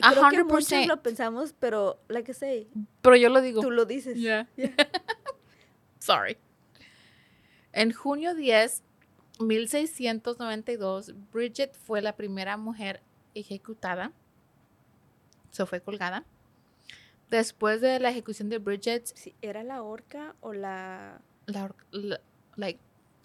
Creo 0.00 0.14
que 0.14 0.20
hundred 0.20 0.44
muchos 0.44 0.86
lo 0.86 1.02
pensamos, 1.02 1.54
pero, 1.58 2.00
like 2.08 2.30
I 2.32 2.34
say, 2.34 2.68
Pero 3.02 3.16
yo 3.16 3.28
lo 3.28 3.40
digo. 3.40 3.60
tú 3.62 3.70
lo 3.70 3.84
dices. 3.84 4.16
Yeah. 4.16 4.48
Sorry. 5.98 6.38
En 7.72 7.92
junio 7.92 8.34
10, 8.34 8.82
1692, 9.38 11.14
Bridget 11.32 11.74
fue 11.74 12.02
la 12.02 12.16
primera 12.16 12.56
mujer 12.56 13.02
ejecutada. 13.34 14.12
Se 15.50 15.66
fue 15.66 15.80
colgada. 15.80 16.24
Después 17.30 17.80
de 17.80 18.00
la 18.00 18.10
ejecución 18.10 18.48
de 18.48 18.58
Bridget, 18.58 19.06
Sí, 19.14 19.34
¿Era 19.40 19.62
la 19.62 19.82
horca 19.82 20.34
o 20.40 20.52
la... 20.52 21.20
la 21.46 21.64
or- 21.64 21.76
la- 21.92 22.20
like, 22.56 22.80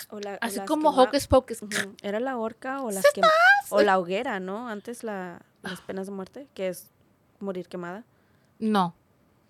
O 0.10 0.20
la 0.20 0.36
así 0.42 0.60
como 0.62 0.92
quema- 0.92 1.04
Hocus 1.04 1.28
Pocus. 1.28 1.62
Ujú, 1.64 1.96
¿Era 2.04 2.20
la 2.20 2.38
horca 2.38 2.82
o 2.84 2.92
las 2.92 3.04
quem- 3.14 3.28
o 3.70 3.82
la 3.82 3.98
hoguera, 3.98 4.40
¿no? 4.40 4.68
Antes 4.70 5.04
la, 5.04 5.44
las 5.70 5.82
penas 5.82 6.07
de 6.07 6.13
muerte, 6.13 6.47
que 6.53 6.68
es 6.70 6.89
morir 7.39 7.68
quemada. 7.68 8.03
No. 8.59 8.93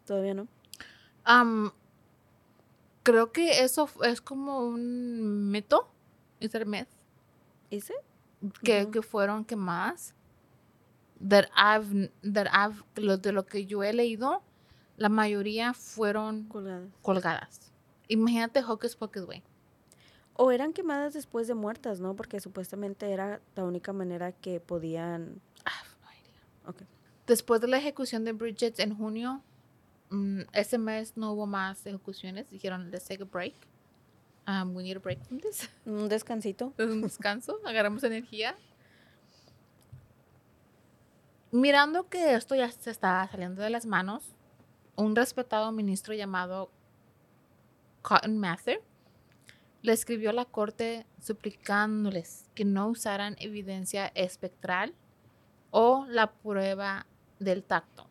Todavía 0.06 0.34
no. 0.34 0.48
Am, 1.24 1.72
creo 3.04 3.32
que 3.32 3.64
eso 3.64 3.90
es 4.04 4.22
como 4.22 4.60
un 4.66 5.50
mito. 5.52 5.90
¿Es 6.40 6.54
el 6.56 6.66
myth? 6.66 6.88
¿Hice? 7.70 7.94
que, 8.64 8.84
Ujú. 8.84 8.92
que 8.92 9.02
fueron 9.02 9.46
quemadas. 9.46 10.14
That 11.28 11.46
I've, 11.56 12.12
that 12.34 12.48
I've, 12.54 12.84
lo, 13.02 13.18
de 13.18 13.32
lo 13.32 13.46
que 13.46 13.66
yo 13.66 13.84
he 13.84 13.94
leído, 13.94 14.44
la 14.98 15.10
mayoría 15.10 15.74
fueron 15.74 16.44
Colgadas. 16.48 16.90
colgadas. 17.02 17.72
Imagínate 18.08 18.62
Hocus 18.64 18.96
Pocus, 18.96 19.26
güey. 19.26 19.42
O 20.36 20.52
eran 20.52 20.74
quemadas 20.74 21.14
después 21.14 21.48
de 21.48 21.54
muertas, 21.56 22.02
¿no? 22.02 22.16
Porque 22.16 22.40
supuestamente 22.42 23.10
era 23.12 23.40
la 23.56 23.64
única 23.64 23.94
manera 23.94 24.34
que 24.34 24.60
podían... 24.60 25.42
I 26.66 26.72
have 26.72 26.76
no 26.78 26.82
idea. 26.82 26.86
Ok. 26.86 27.28
Después 27.28 27.62
de 27.62 27.68
la 27.68 27.78
ejecución 27.78 28.24
de 28.24 28.34
Bridget 28.34 28.80
en 28.80 28.96
junio, 28.96 29.42
mm, 30.10 30.42
ese 30.54 30.78
mes 30.78 31.18
no 31.18 31.34
hubo 31.34 31.46
más 31.48 31.86
ejecuciones. 31.86 32.50
Dijeron, 32.50 32.92
let's 32.92 33.06
take 33.06 33.24
a 33.24 33.26
break. 33.26 33.54
Um, 34.48 34.76
we 34.76 34.84
need 34.84 34.98
a 34.98 35.00
break 35.00 35.24
from 35.26 35.40
this. 35.40 35.70
Un 35.86 36.08
descansito. 36.08 36.74
Es 36.78 36.88
un 36.92 37.02
descanso, 37.02 37.60
agarramos 37.66 38.04
energía. 38.04 38.56
Mirando 41.52 42.10
que 42.10 42.36
esto 42.36 42.56
ya 42.56 42.70
se 42.72 42.92
estaba 42.92 43.28
saliendo 43.28 43.64
de 43.64 43.70
las 43.70 43.86
manos, 43.86 44.36
un 44.96 45.16
respetado 45.16 45.72
ministro 45.72 46.14
llamado 46.14 46.70
Cotton 48.02 48.38
Mather 48.38 48.82
le 49.82 49.94
escribió 49.94 50.32
a 50.32 50.34
la 50.34 50.46
corte 50.46 51.06
suplicándoles 51.22 52.50
que 52.56 52.66
no 52.66 52.88
usaran 52.90 53.36
evidencia 53.40 54.12
espectral 54.16 54.94
o 55.78 56.06
la 56.08 56.32
prueba 56.32 57.06
del 57.40 57.62
tacto. 57.64 58.08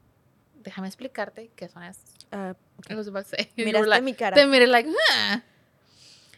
Déjame 0.63 0.87
explicarte 0.87 1.51
qué 1.57 1.67
son 1.69 1.83
esas. 1.83 2.15
To 2.31 3.23
say. 3.23 3.51
You 3.57 3.65
Miraste 3.65 3.89
like- 3.89 4.05
mi 4.05 4.13
cara. 4.13 4.35
Te 4.35 4.47
miré 4.47 4.67
like, 4.67 4.91
"Ah". 5.13 5.43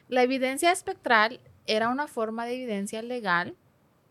La 0.08 0.22
evidencia 0.22 0.70
espectral 0.70 1.40
era 1.66 1.88
una 1.88 2.06
forma 2.06 2.46
de 2.46 2.54
evidencia 2.54 3.02
legal 3.02 3.56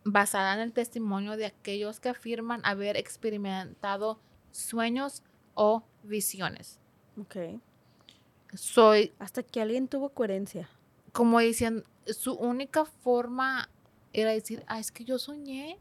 basada 0.03 0.53
en 0.55 0.59
el 0.59 0.73
testimonio 0.73 1.37
de 1.37 1.45
aquellos 1.45 2.01
que 2.01 2.09
afirman 2.09 2.59
haber 2.65 2.97
experimentado 2.97 4.19
sueños 4.51 5.23
o 5.53 5.83
visiones. 6.03 6.79
ok. 7.19 7.61
Soy 8.55 9.13
Hasta 9.19 9.41
que 9.43 9.61
alguien 9.61 9.87
tuvo 9.87 10.09
coherencia. 10.09 10.69
como 11.13 11.39
diciendo, 11.39 11.83
su 12.07 12.33
única 12.33 12.83
forma 12.85 13.69
era 14.11 14.31
decir, 14.31 14.63
ah, 14.67 14.79
es 14.79 14.91
que 14.91 15.05
yo 15.05 15.17
soñé 15.17 15.77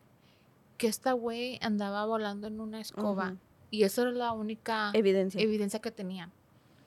que 0.77 0.87
esta 0.89 1.13
güey 1.13 1.59
andaba 1.63 2.05
volando 2.07 2.47
en 2.47 2.61
una 2.61 2.81
escoba. 2.81 3.37
Y 3.71 3.83
eso 3.85 4.03
era 4.03 4.13
la 4.13 4.33
única 4.33 4.91
Evidencia. 4.95 5.41
evidencia 5.41 5.81
que 5.81 5.91
tenían. 5.91 6.33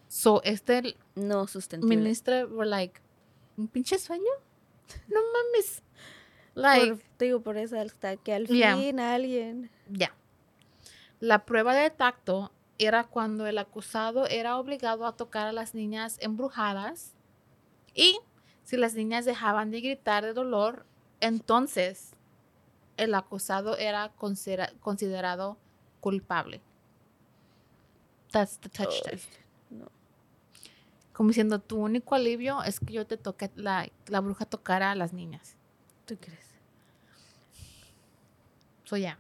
So, 0.08 0.42
este 0.44 0.96
no 1.16 1.48
sustentable. 1.48 1.96
ministro 1.98 2.48
were 2.48 2.70
like, 2.70 3.02
¿un 3.58 3.68
pinche 3.68 3.98
sueño? 4.00 4.24
No 5.10 5.20
mames. 5.34 5.84
Like, 6.54 6.88
Por- 6.94 7.04
te 7.18 7.26
digo, 7.26 7.42
por 7.42 7.58
eso, 7.58 7.78
hasta 7.80 8.16
que 8.18 8.34
al 8.34 8.48
Yeah. 8.48 8.78
fin 8.78 9.00
alguien... 9.00 9.70
ya. 9.90 10.14
La 11.20 11.46
prueba 11.46 11.76
de 11.76 11.90
tacto 11.90 12.52
era 12.78 13.04
cuando 13.04 13.48
el 13.48 13.58
acusado 13.58 14.28
era 14.28 14.58
obligado 14.58 15.06
a 15.06 15.16
tocar 15.18 15.48
a 15.48 15.52
las 15.52 15.74
niñas 15.74 16.18
embrujadas 16.22 17.16
y 17.94 18.20
si 18.64 18.78
las 18.78 18.94
niñas 18.94 19.26
dejaban 19.26 19.72
de 19.72 19.82
gritar 19.82 20.24
de 20.24 20.34
dolor, 20.34 20.86
entonces 21.20 22.12
el 22.98 23.14
acusado 23.16 23.78
era 23.78 24.10
considera- 24.16 24.74
considerado 24.80 25.58
culpable. 26.02 26.62
That's 28.32 28.60
the 28.60 28.70
touch 28.70 29.02
test. 29.04 29.32
no. 29.70 29.90
Como 31.14 31.30
diciendo, 31.30 31.60
tu 31.60 31.78
único 31.78 32.14
alivio 32.14 32.62
es 32.64 32.80
que 32.80 32.94
yo 32.94 33.08
te 33.08 33.18
toque, 33.18 33.50
la, 33.56 33.90
la 34.08 34.20
bruja 34.20 34.46
tocara 34.46 34.92
a 34.92 34.96
las 34.96 35.14
niñas. 35.14 35.56
¿Tú 36.06 36.16
crees? 36.18 36.46
So, 38.84 38.98
ya. 38.98 39.18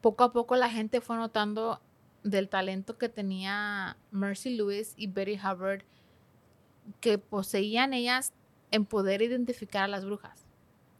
Poco 0.00 0.24
a 0.24 0.32
poco 0.32 0.54
la 0.56 0.68
gente 0.68 1.00
fue 1.00 1.16
notando 1.16 1.80
del 2.22 2.48
talento 2.48 2.98
que 2.98 3.08
tenía 3.08 3.96
Mercy 4.10 4.56
Lewis 4.56 4.92
y 4.96 5.06
Betty 5.06 5.36
Hubbard 5.38 5.82
que 7.00 7.18
poseían 7.18 7.92
ellas 7.94 8.32
en 8.70 8.84
poder 8.84 9.22
identificar 9.22 9.84
a 9.84 9.88
las 9.88 10.04
brujas. 10.04 10.45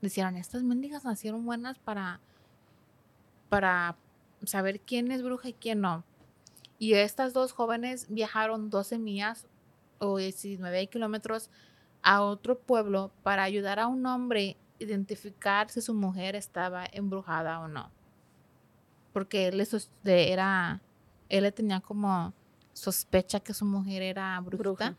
Decían, 0.02 0.36
estas 0.36 0.62
mendigas 0.62 1.04
nacieron 1.04 1.44
buenas 1.44 1.78
para, 1.78 2.20
para 3.48 3.96
saber 4.44 4.80
quién 4.80 5.10
es 5.10 5.22
bruja 5.22 5.48
y 5.48 5.52
quién 5.54 5.80
no. 5.80 6.04
Y 6.78 6.94
estas 6.94 7.32
dos 7.32 7.52
jóvenes 7.52 8.06
viajaron 8.10 8.68
12 8.70 8.98
millas 8.98 9.46
o 9.98 10.18
19 10.18 10.86
kilómetros 10.88 11.50
a 12.02 12.22
otro 12.22 12.58
pueblo 12.58 13.10
para 13.22 13.42
ayudar 13.42 13.78
a 13.80 13.86
un 13.86 14.04
hombre 14.06 14.56
a 14.80 14.84
identificar 14.84 15.70
si 15.70 15.80
su 15.80 15.94
mujer 15.94 16.36
estaba 16.36 16.84
embrujada 16.92 17.60
o 17.60 17.68
no. 17.68 17.90
Porque 19.12 19.48
él, 19.48 19.66
de- 20.04 20.32
era, 20.32 20.82
él 21.30 21.50
tenía 21.54 21.80
como 21.80 22.34
sospecha 22.74 23.40
que 23.40 23.54
su 23.54 23.64
mujer 23.64 24.02
era 24.02 24.38
bruja. 24.40 24.58
Bruja. 24.62 24.94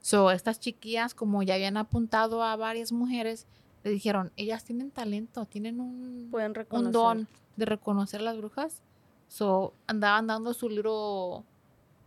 So, 0.00 0.30
estas 0.30 0.60
chiquillas, 0.60 1.14
como 1.14 1.42
ya 1.42 1.54
habían 1.54 1.78
apuntado 1.78 2.42
a 2.42 2.54
varias 2.56 2.92
mujeres, 2.92 3.46
le 3.84 3.90
dijeron, 3.90 4.32
ellas 4.36 4.64
tienen 4.64 4.90
talento, 4.90 5.44
tienen 5.46 5.78
un, 5.80 6.28
Pueden 6.30 6.52
un 6.70 6.90
don 6.90 7.28
de 7.56 7.64
reconocer 7.66 8.20
a 8.20 8.24
las 8.24 8.36
brujas. 8.38 8.82
So, 9.28 9.72
andaban 9.86 10.26
dando 10.26 10.52
su 10.54 10.68
little 10.68 11.44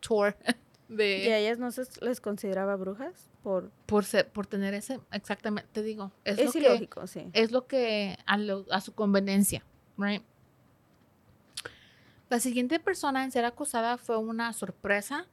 tour 0.01 0.35
de... 0.89 1.25
¿Y 1.25 1.29
a 1.29 1.37
ellas 1.39 1.59
no 1.59 1.71
se 1.71 1.83
les 2.01 2.19
consideraba 2.19 2.75
brujas? 2.75 3.29
Por... 3.43 3.69
por 3.85 4.03
ser, 4.03 4.27
por 4.29 4.45
tener 4.47 4.73
ese, 4.73 4.99
exactamente, 5.11 5.69
te 5.71 5.81
digo, 5.83 6.11
es, 6.25 6.37
Es, 6.39 6.45
lo 6.47 6.51
que, 6.51 6.59
ilógico, 6.59 7.07
sí. 7.07 7.29
es 7.33 7.51
lo 7.51 7.65
que 7.67 8.17
a, 8.25 8.37
lo- 8.37 8.65
a 8.71 8.81
su 8.81 8.93
conveniencia, 8.93 9.63
right? 9.97 10.21
La 12.29 12.39
siguiente 12.39 12.79
persona 12.79 13.23
en 13.23 13.31
ser 13.31 13.45
acusada 13.45 13.97
fue 13.97 14.17
una 14.17 14.51
sorpresa 14.51 15.25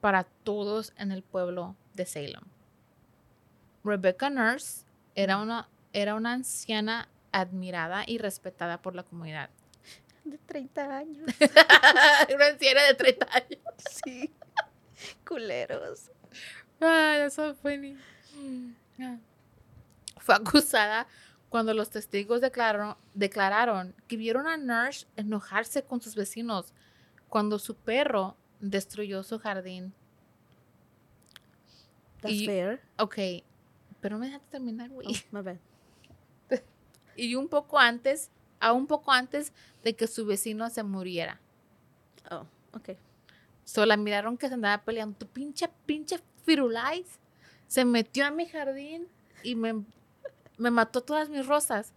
para 0.00 0.24
todos 0.24 0.94
en 0.96 1.12
el 1.12 1.22
pueblo 1.22 1.74
de 1.94 2.06
Salem. 2.06 2.40
Rebecca 3.84 4.30
Nurse 4.30 4.84
era 5.14 5.36
una, 5.38 5.68
era 5.92 6.14
una 6.14 6.32
anciana 6.32 7.08
admirada 7.32 8.04
y 8.06 8.18
respetada 8.18 8.80
por 8.82 8.94
la 8.94 9.02
comunidad. 9.02 9.50
De 10.24 10.38
30 10.38 10.96
años. 10.96 11.26
una 12.34 12.46
anciana 12.46 12.82
de 12.84 12.94
30 12.94 13.26
años. 13.32 13.60
Sí. 14.04 14.32
Culeros. 15.26 16.10
Ay, 16.80 17.18
that's 17.18 17.34
so 17.34 17.54
funny. 17.54 17.96
Ah. 19.00 19.16
Fue 20.18 20.34
acusada 20.34 21.06
cuando 21.48 21.72
los 21.72 21.90
testigos 21.90 22.40
declararon, 22.40 22.96
declararon 23.14 23.94
que 24.06 24.16
vieron 24.16 24.46
a 24.46 24.56
Nurse 24.56 25.06
enojarse 25.16 25.82
con 25.82 26.00
sus 26.00 26.14
vecinos 26.14 26.74
cuando 27.28 27.58
su 27.58 27.74
perro 27.74 28.36
destruyó 28.60 29.22
su 29.22 29.38
jardín. 29.38 29.94
That's 32.20 32.34
Y- 32.34 32.46
fair. 32.46 32.82
Ok, 32.98 33.16
pero 34.00 34.18
me 34.18 34.26
dejaste 34.26 34.48
terminar, 34.50 34.90
güey. 34.90 35.06
Oh. 35.32 35.42
Y 37.18 37.34
un 37.34 37.48
poco 37.48 37.78
antes, 37.78 38.30
a 38.60 38.72
un 38.72 38.86
poco 38.86 39.12
antes 39.12 39.52
de 39.82 39.94
que 39.96 40.06
su 40.06 40.24
vecino 40.24 40.68
se 40.70 40.82
muriera. 40.84 41.40
Oh, 42.30 42.46
ok. 42.72 42.90
So 43.64 43.84
la 43.86 43.96
miraron 43.96 44.36
que 44.38 44.48
se 44.48 44.54
andaba 44.54 44.82
peleando. 44.84 45.16
Tu 45.18 45.26
pinche, 45.26 45.68
pinche 45.84 46.20
Firulais 46.44 47.18
se 47.66 47.84
metió 47.84 48.24
a 48.26 48.30
mi 48.30 48.46
jardín 48.46 49.08
y 49.42 49.54
me, 49.56 49.84
me 50.56 50.70
mató 50.70 51.02
todas 51.02 51.28
mis 51.28 51.46
rosas. 51.46 51.92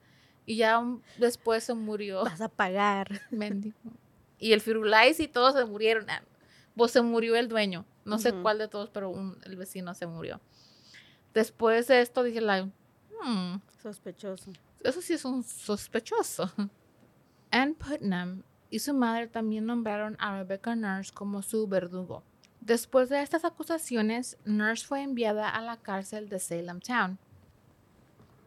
Y 0.45 0.57
ya 0.57 0.79
un- 0.79 1.03
después 1.17 1.63
se 1.63 1.73
murió. 1.75 2.23
Vas 2.23 2.41
a 2.41 2.49
pagar. 2.49 3.21
mendigo. 3.31 3.77
Y 4.39 4.53
el 4.53 4.61
Firulais 4.61 5.19
y 5.19 5.27
todos 5.27 5.53
se 5.53 5.63
murieron. 5.65 6.09
Ah, 6.09 6.23
Pues 6.75 6.91
se 6.91 7.01
murió 7.01 7.35
el 7.35 7.47
dueño. 7.47 7.85
No 8.05 8.17
sé 8.17 8.33
cuál 8.41 8.57
de 8.57 8.67
todos, 8.67 8.89
pero 8.89 9.09
un- 9.11 9.37
el 9.45 9.55
vecino 9.55 9.93
se 9.93 10.07
murió. 10.07 10.41
Después 11.35 11.87
de 11.87 12.01
esto 12.01 12.23
dije, 12.23 12.41
like, 12.41 12.69
hmm, 13.23 13.57
Sospechoso. 13.83 14.51
Eso 14.83 15.01
sí 15.01 15.13
es 15.13 15.25
un 15.25 15.43
sospechoso. 15.43 16.51
Ann 17.51 17.75
Putnam 17.75 18.43
y 18.69 18.79
su 18.79 18.93
madre 18.93 19.27
también 19.27 19.65
nombraron 19.65 20.15
a 20.19 20.37
Rebecca 20.37 20.75
Nurse 20.75 21.13
como 21.13 21.41
su 21.41 21.67
verdugo. 21.67 22.23
Después 22.61 23.09
de 23.09 23.21
estas 23.21 23.43
acusaciones, 23.43 24.37
Nurse 24.45 24.85
fue 24.85 25.01
enviada 25.01 25.49
a 25.49 25.61
la 25.61 25.77
cárcel 25.77 26.29
de 26.29 26.39
Salem 26.39 26.79
Town. 26.79 27.19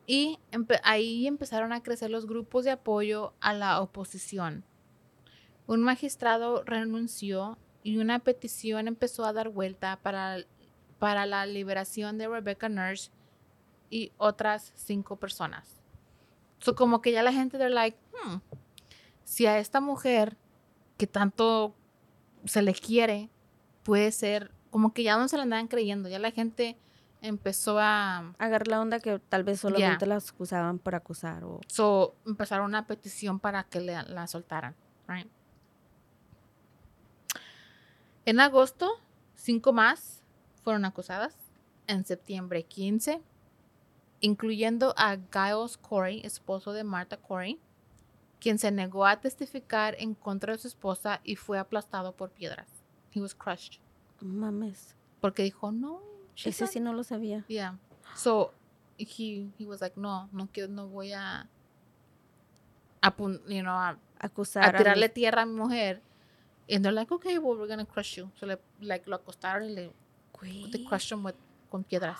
Y 0.06 0.38
ahí 0.82 1.26
empezaron 1.26 1.72
a 1.72 1.82
crecer 1.82 2.10
los 2.10 2.26
grupos 2.26 2.64
de 2.64 2.70
apoyo 2.70 3.34
a 3.40 3.52
la 3.52 3.80
oposición. 3.80 4.64
Un 5.66 5.82
magistrado 5.82 6.62
renunció 6.64 7.58
y 7.82 7.98
una 7.98 8.18
petición 8.18 8.86
empezó 8.86 9.24
a 9.24 9.32
dar 9.32 9.48
vuelta 9.48 9.98
para, 10.02 10.38
para 10.98 11.26
la 11.26 11.44
liberación 11.46 12.16
de 12.16 12.28
Rebecca 12.28 12.68
Nurse 12.68 13.10
y 13.90 14.12
otras 14.16 14.72
cinco 14.74 15.16
personas. 15.16 15.83
So, 16.64 16.74
como 16.74 17.02
que 17.02 17.12
ya 17.12 17.22
la 17.22 17.30
gente 17.30 17.58
de 17.58 17.68
like, 17.68 17.98
hmm, 18.24 18.36
si 19.22 19.44
a 19.44 19.58
esta 19.58 19.82
mujer 19.82 20.38
que 20.96 21.06
tanto 21.06 21.74
se 22.46 22.62
le 22.62 22.72
quiere, 22.72 23.28
puede 23.82 24.10
ser, 24.12 24.50
como 24.70 24.94
que 24.94 25.02
ya 25.02 25.18
no 25.18 25.28
se 25.28 25.36
la 25.36 25.42
andaban 25.42 25.68
creyendo, 25.68 26.08
ya 26.08 26.18
la 26.18 26.30
gente 26.30 26.78
empezó 27.20 27.78
a, 27.78 28.32
Agarrar 28.38 28.68
la 28.68 28.80
onda 28.80 28.98
que 28.98 29.18
tal 29.18 29.44
vez 29.44 29.60
solamente 29.60 30.06
las 30.06 30.30
acusaban 30.30 30.78
por 30.78 30.94
acusar 30.94 31.44
o... 31.44 31.60
so, 31.68 32.14
empezaron 32.24 32.64
una 32.64 32.86
petición 32.86 33.40
para 33.40 33.64
que 33.64 33.80
le- 33.80 34.02
la 34.04 34.26
soltaran, 34.26 34.74
right? 35.06 35.28
En 38.24 38.40
agosto, 38.40 38.90
cinco 39.34 39.74
más 39.74 40.22
fueron 40.62 40.86
acusadas. 40.86 41.36
En 41.86 42.06
septiembre, 42.06 42.62
15, 42.62 43.20
incluyendo 44.24 44.94
a 44.96 45.18
Giles 45.30 45.76
Corey, 45.76 46.22
esposo 46.24 46.72
de 46.72 46.82
Martha 46.82 47.18
Corey, 47.18 47.60
quien 48.40 48.58
se 48.58 48.70
negó 48.70 49.04
a 49.04 49.20
testificar 49.20 49.96
en 49.98 50.14
contra 50.14 50.54
de 50.54 50.58
su 50.58 50.66
esposa 50.68 51.20
y 51.24 51.36
fue 51.36 51.58
aplastado 51.58 52.12
por 52.16 52.30
piedras. 52.30 52.66
He 53.14 53.20
was 53.20 53.34
crushed. 53.34 53.80
Mames. 54.22 54.96
Porque 55.20 55.42
dijo, 55.42 55.70
no. 55.72 56.00
Ese 56.42 56.66
sí 56.66 56.80
no 56.80 56.94
lo 56.94 57.04
sabía. 57.04 57.44
Yeah. 57.48 57.78
So 58.16 58.52
he 58.96 59.50
he 59.58 59.66
was 59.66 59.82
like, 59.82 60.00
no, 60.00 60.30
no 60.32 60.48
quiero, 60.50 60.72
no 60.72 60.88
voy 60.88 61.12
a, 61.12 61.46
a, 63.02 63.14
you 63.18 63.62
know, 63.62 63.74
a, 63.74 63.98
Acusar 64.18 64.74
a 64.74 64.78
tirarle 64.78 65.10
tierra 65.10 65.42
a 65.42 65.46
mi 65.46 65.52
mujer. 65.52 66.00
And 66.70 66.82
they're 66.82 66.92
like, 66.94 67.12
okay, 67.12 67.36
well, 67.38 67.58
we're 67.58 67.68
gonna 67.68 67.84
crush 67.84 68.16
you. 68.16 68.30
So 68.36 68.46
le, 68.46 68.58
like, 68.80 69.06
lo 69.06 69.16
acostaron 69.16 69.68
y 69.68 69.74
le 69.74 69.92
they 70.72 70.82
crushed 70.84 71.12
him 71.12 71.22
with- 71.24 71.36
con 71.70 71.84
piedras. 71.84 72.18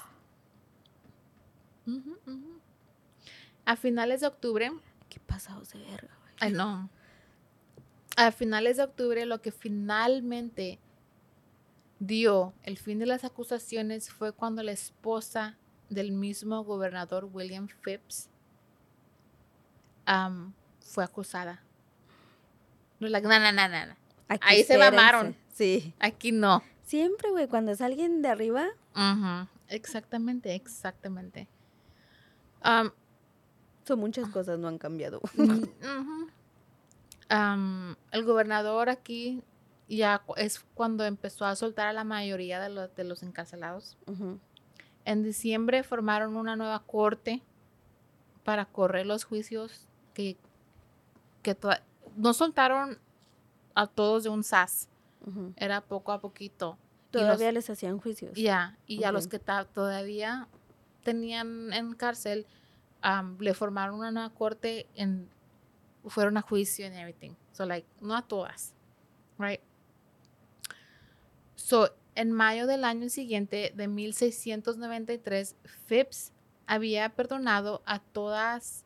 Ujú. 1.86 2.60
A 3.64 3.76
finales 3.76 4.20
de 4.20 4.26
octubre, 4.26 4.72
Qué 5.08 5.20
pasados 5.20 5.70
de 5.70 5.78
verga, 5.78 6.16
güey. 6.20 6.50
I 6.50 6.54
know. 6.54 6.88
A 8.16 8.32
finales 8.32 8.78
de 8.78 8.82
octubre, 8.84 9.26
lo 9.26 9.40
que 9.40 9.52
finalmente 9.52 10.80
dio 11.98 12.52
el 12.62 12.78
fin 12.78 12.98
de 12.98 13.06
las 13.06 13.24
acusaciones 13.24 14.10
fue 14.10 14.32
cuando 14.32 14.62
la 14.62 14.72
esposa 14.72 15.56
del 15.88 16.12
mismo 16.12 16.64
gobernador 16.64 17.28
William 17.32 17.68
Phipps 17.68 18.28
fue 20.80 21.04
acusada. 21.04 21.62
No, 23.00 23.08
no, 23.08 23.20
no, 23.20 23.52
no, 23.52 23.68
no, 23.68 23.86
no. 23.86 23.96
Aquí 24.28 24.46
Ahí 24.46 24.64
se 24.64 24.78
mamaron. 24.78 25.36
Sí. 25.52 25.94
Aquí 25.98 26.32
no. 26.32 26.62
Siempre, 26.84 27.30
güey, 27.30 27.48
cuando 27.48 27.72
es 27.72 27.80
alguien 27.80 28.22
de 28.22 28.28
arriba, 28.28 28.66
Ujú, 28.94 29.48
Exactamente, 29.68 30.54
exactamente. 30.54 31.48
Am, 32.66 32.90
son 33.86 33.98
muchas 34.00 34.28
cosas 34.30 34.58
no 34.58 34.68
han 34.68 34.78
cambiado. 34.78 35.20
El 38.10 38.24
gobernador 38.24 38.88
aquí 38.88 39.42
ya 39.88 40.22
es 40.36 40.60
cuando 40.74 41.04
empezó 41.04 41.44
a 41.46 41.56
soltar 41.56 41.88
a 41.88 41.92
la 41.92 42.04
mayoría 42.04 42.60
de 42.60 42.68
los, 42.70 42.94
de 42.94 43.04
los 43.04 43.22
encarcelados. 43.22 43.96
En 45.04 45.22
diciembre 45.22 45.82
formaron 45.82 46.36
una 46.36 46.56
nueva 46.56 46.80
corte 46.80 47.42
para 48.44 48.64
correr 48.66 49.06
los 49.06 49.24
juicios 49.24 49.86
que, 50.14 50.36
que 51.42 51.56
no 52.16 52.32
soltaron 52.34 52.98
a 53.74 53.86
todos 53.86 54.22
de 54.24 54.30
un 54.30 54.42
sas, 54.44 54.88
era 55.56 55.80
poco 55.82 56.12
a 56.12 56.20
poquito. 56.20 56.78
Los- 57.12 57.22
Todavía 57.22 57.52
les 57.52 57.68
hacían 57.70 57.98
juicios. 57.98 58.32
ya, 58.36 58.76
y 58.86 59.04
a 59.04 59.12
los 59.12 59.28
que 59.28 59.38
todavía 59.38 60.48
tenían 61.04 61.72
en 61.72 61.94
cárcel, 61.94 62.46
am, 63.02 63.38
le 63.38 63.54
formaron 63.54 64.00
una 64.00 64.10
nueva 64.10 64.30
corte, 64.30 64.86
en, 64.96 65.28
fueron 66.06 66.36
a 66.36 66.42
juicio 66.42 66.86
and 66.86 66.96
everything. 66.96 67.34
So, 67.52 67.64
like, 67.64 67.86
no 68.00 68.16
a 68.16 68.22
todas, 68.22 68.74
right? 69.38 69.60
So, 71.54 71.94
en 72.14 72.32
mayo 72.32 72.66
del 72.66 72.84
año 72.84 73.08
siguiente, 73.08 73.72
de 73.74 73.88
1693, 73.88 75.56
Phipps 75.86 76.32
había 76.66 77.08
perdonado 77.10 77.82
a 77.86 78.00
todas 78.00 78.84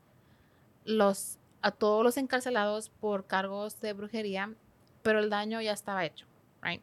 los, 0.84 1.38
a 1.62 1.70
todos 1.70 2.04
los 2.04 2.16
encarcelados 2.16 2.88
por 2.88 3.26
cargos 3.26 3.80
de 3.80 3.92
brujería, 3.92 4.54
pero 5.02 5.20
el 5.20 5.30
daño 5.30 5.60
ya 5.60 5.72
estaba 5.72 6.04
hecho, 6.04 6.26
right? 6.62 6.82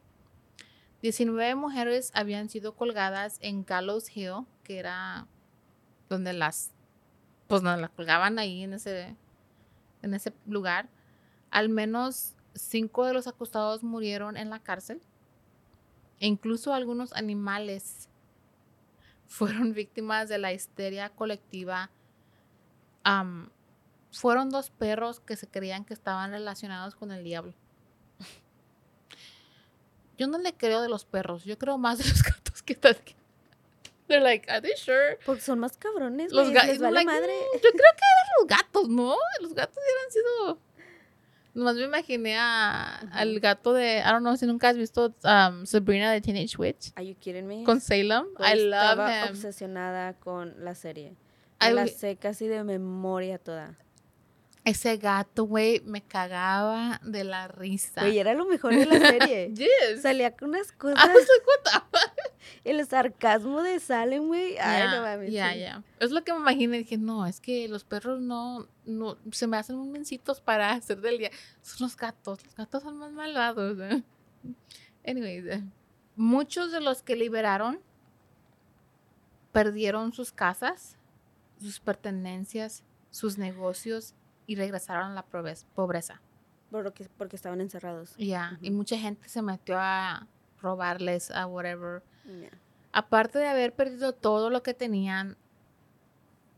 19 1.05 1.53
mujeres 1.53 2.09
habían 2.15 2.49
sido 2.49 2.73
colgadas 2.73 3.37
en 3.41 3.63
Gallows 3.63 4.09
Hill, 4.17 4.47
que 4.63 4.79
era 4.79 5.27
donde 6.09 6.33
las, 6.33 6.73
pues 7.45 7.61
las 7.61 7.91
colgaban 7.91 8.39
ahí 8.39 8.63
en 8.63 8.73
ese, 8.73 9.15
en 10.01 10.15
ese 10.15 10.33
lugar. 10.47 10.89
Al 11.51 11.69
menos 11.69 12.33
cinco 12.55 13.05
de 13.05 13.13
los 13.13 13.27
acusados 13.27 13.83
murieron 13.83 14.35
en 14.35 14.49
la 14.49 14.63
cárcel. 14.63 14.99
E 16.19 16.25
incluso 16.25 16.73
algunos 16.73 17.13
animales 17.13 18.09
fueron 19.27 19.73
víctimas 19.73 20.27
de 20.27 20.39
la 20.39 20.53
histeria 20.53 21.09
colectiva. 21.09 21.91
Am, 23.03 23.51
fueron 24.11 24.49
dos 24.49 24.71
perros 24.71 25.19
que 25.19 25.35
se 25.35 25.47
creían 25.47 25.85
que 25.85 25.93
estaban 25.93 26.31
relacionados 26.31 26.95
con 26.95 27.11
el 27.11 27.23
diablo. 27.23 27.53
Yo 30.17 30.27
no 30.27 30.37
le 30.37 30.53
creo 30.53 30.81
de 30.81 30.89
los 30.89 31.05
perros, 31.05 31.43
yo 31.43 31.57
creo 31.57 31.77
más 31.77 31.97
de 31.99 32.05
los 32.09 32.21
gatos 32.23 32.61
que 32.63 32.73
están 32.73 32.95
aquí. 32.95 33.15
They're 34.07 34.21
like, 34.23 34.49
are 34.51 34.61
they 34.61 34.77
sure? 34.77 35.17
Porque 35.25 35.41
son 35.41 35.57
más 35.59 35.77
cabrones, 35.77 36.31
Los 36.31 36.51
gatos, 36.51 36.77
vale 36.77 37.03
madre. 37.05 37.33
yo 37.55 37.59
creo 37.59 37.71
que 37.71 37.77
eran 37.79 38.27
los 38.39 38.47
gatos, 38.47 38.89
¿no? 38.89 39.15
Los 39.41 39.53
gatos 39.55 39.75
hubieran 39.77 40.11
sido... 40.11 40.59
Nomás 41.55 41.75
me 41.77 41.83
imaginé 41.85 42.35
a, 42.37 42.97
al 43.13 43.39
gato 43.39 43.71
de, 43.73 43.99
I 43.99 44.03
don't 44.11 44.19
know 44.19 44.35
si 44.35 44.45
nunca 44.45 44.67
has 44.69 44.77
visto 44.77 45.15
um, 45.23 45.65
Sabrina 45.65 46.11
the 46.11 46.19
Teenage 46.19 46.57
Witch 46.57 46.91
Are 46.97 47.07
you 47.07 47.15
kidding 47.15 47.47
me? 47.47 47.63
con 47.63 47.79
Salem. 47.79 48.25
I 48.39 48.55
love 48.59 48.91
estaba 48.99 49.21
him. 49.25 49.29
obsesionada 49.29 50.13
con 50.19 50.53
la 50.65 50.75
serie. 50.75 51.15
I 51.61 51.71
la 51.71 51.87
sé 51.87 52.17
casi 52.17 52.47
de 52.47 52.61
memoria 52.65 53.37
toda. 53.39 53.77
Ese 54.65 54.97
gato, 54.97 55.43
güey, 55.43 55.81
me 55.85 56.01
cagaba 56.01 56.99
de 57.03 57.23
la 57.23 57.47
risa. 57.47 58.01
Güey, 58.01 58.17
era 58.17 58.33
lo 58.33 58.45
mejor 58.45 58.73
de 58.73 58.87
la 58.87 58.99
serie. 58.99 59.51
Yes. 59.55 60.01
Salía 60.01 60.35
con 60.35 60.49
unas 60.49 60.69
I 60.69 60.75
cosas. 60.75 61.05
what 61.05 61.63
the 61.63 61.79
fuck? 61.91 62.33
El 62.63 62.83
sarcasmo 62.87 63.61
de 63.61 63.79
Salem, 63.79 64.25
güey. 64.25 64.57
Ay, 64.57 64.87
no 64.89 65.03
mames. 65.03 65.31
Ya, 65.31 65.53
sí. 65.53 65.59
ya. 65.59 65.83
Es 65.99 66.09
lo 66.09 66.23
que 66.23 66.33
me 66.33 66.39
imaginé. 66.39 66.79
Dije, 66.79 66.97
no, 66.97 67.27
es 67.27 67.39
que 67.39 67.67
los 67.67 67.83
perros 67.83 68.19
no, 68.21 68.67
no 68.85 69.19
se 69.31 69.45
me 69.45 69.57
hacen 69.57 69.77
muy 69.77 69.87
mencitos 69.87 70.41
para 70.41 70.71
hacer 70.71 70.99
del 70.99 71.19
día. 71.19 71.29
Son 71.61 71.85
los 71.85 71.95
gatos. 71.95 72.43
Los 72.43 72.55
gatos 72.55 72.81
son 72.81 72.97
más 72.97 73.11
malvados. 73.11 73.77
¿eh? 73.79 74.03
Anyways, 75.05 75.45
eh, 75.45 75.63
muchos 76.15 76.71
de 76.71 76.81
los 76.81 77.03
que 77.03 77.15
liberaron 77.15 77.79
perdieron 79.51 80.11
sus 80.11 80.31
casas, 80.31 80.97
sus 81.61 81.79
pertenencias, 81.79 82.83
sus 83.11 83.37
negocios 83.37 84.15
y 84.47 84.55
regresaron 84.55 85.11
a 85.11 85.13
la 85.13 85.23
pobreza. 85.23 86.21
Porque 87.17 87.35
estaban 87.35 87.61
encerrados. 87.61 88.15
Ya, 88.17 88.57
y 88.61 88.71
mucha 88.71 88.97
gente 88.97 89.27
se 89.29 89.41
metió 89.41 89.77
a 89.79 90.27
robarles, 90.61 91.31
a 91.31 91.45
whatever. 91.47 92.03
Aparte 92.91 93.39
de 93.39 93.47
haber 93.47 93.73
perdido 93.73 94.13
todo 94.13 94.49
lo 94.49 94.63
que 94.63 94.73
tenían, 94.73 95.37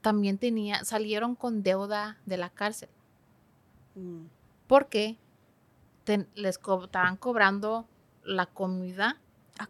también 0.02 0.38
tenía, 0.38 0.84
salieron 0.86 1.36
con 1.36 1.64
deuda 1.64 2.18
de 2.26 2.38
la 2.38 2.50
cárcel. 2.50 2.90
Mm. 3.96 4.26
Porque 4.68 5.18
les 6.36 6.58
co- 6.58 6.86
estaban 6.86 7.18
cobrando 7.18 7.86
la 8.24 8.46
comida 8.46 9.18
Ah, 9.60 9.68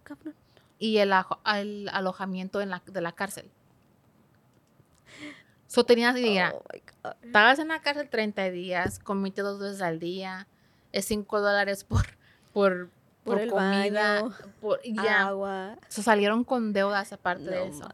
y 0.79 0.97
el, 0.97 1.13
el 1.55 1.89
alojamiento 1.89 2.59
en 2.61 2.69
la, 2.69 2.83
de 2.85 3.01
la 3.01 3.13
cárcel. 3.13 3.49
So 5.77 5.83
tenías, 5.85 6.15
mira, 6.15 6.55
Oh, 7.03 7.09
estabas 7.21 7.59
en 7.59 7.67
la 7.67 7.79
cárcel 7.83 8.09
30 8.09 8.49
días, 8.49 8.97
comiste 8.97 9.43
dos 9.43 9.59
veces 9.59 9.79
al 9.83 9.99
día, 9.99 10.47
es 10.91 11.05
5 11.05 11.39
dólares 11.39 11.83
por, 11.83 12.03
por, 12.51 12.89
Por 13.23 13.35
por 13.35 13.39
el 13.39 13.51
comida. 13.51 14.23
baño, 14.23 14.33
por-. 14.59 14.79
Agua. 15.07 15.77
So 15.87 16.01
salieron 16.01 16.43
con 16.43 16.73
deudas 16.73 17.13
aparte 17.13 17.43
No 17.43 17.51
de 17.51 17.67
eso. 17.67 17.87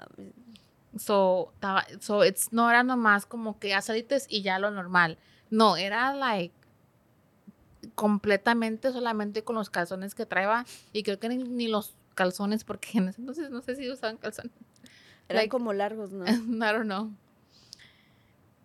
So, 0.97 1.51
taba- 1.59 1.86
so 1.99 2.23
it's, 2.23 2.53
no 2.53 2.69
era 2.69 2.84
nomás 2.84 3.25
como 3.25 3.59
que 3.59 3.67
ya 3.69 3.81
saliste 3.81 4.17
y 4.29 4.43
ya 4.43 4.59
lo 4.59 4.71
normal. 4.71 5.17
No, 5.49 5.75
era 5.75 6.13
like 6.13 6.55
completamente 7.95 8.93
solamente 8.93 9.43
con 9.43 9.55
los 9.57 9.69
calzones 9.69 10.15
que 10.15 10.25
traía 10.25 10.65
y 10.93 11.03
creo 11.03 11.19
que 11.19 11.27
ni, 11.27 11.38
ni 11.38 11.67
los 11.67 11.95
calzones 12.15 12.63
porque 12.63 12.97
en 12.97 13.09
ese 13.09 13.19
entonces 13.19 13.49
no 13.49 13.61
sé 13.61 13.75
si 13.75 13.91
usaban 13.91 14.15
calzones. 14.15 14.53
Eran 15.27 15.41
Like- 15.41 15.49
como 15.49 15.73
largos, 15.73 16.11
¿no? 16.13 16.23
I 16.27 16.71
don't 16.71 16.84
know. 16.86 17.11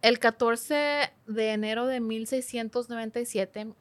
El 0.00 0.20
14 0.20 1.12
de 1.26 1.52
enero 1.52 1.86
de 1.86 1.98
1697, 2.00 3.74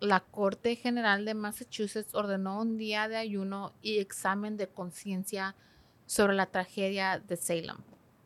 la 0.00 0.18
Corte 0.20 0.74
General 0.74 1.24
de 1.24 1.34
Massachusetts 1.34 2.12
ordenó 2.14 2.60
un 2.60 2.76
día 2.76 3.06
de 3.08 3.16
ayuno 3.16 3.72
y 3.80 3.98
examen 3.98 4.56
de 4.56 4.66
conciencia 4.66 5.54
sobre 6.06 6.34
la 6.34 6.46
tragedia 6.46 7.20
de 7.20 7.36
Salem. 7.36 7.76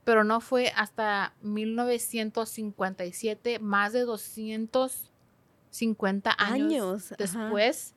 Pero 0.05 0.25
no 0.25 0.41
fue 0.41 0.73
hasta 0.75 1.35
1957, 1.43 3.59
más 3.59 3.93
de 3.93 4.01
250 4.03 6.35
años, 6.39 6.63
Años, 6.63 7.13
ajá. 7.13 7.17
después, 7.19 7.95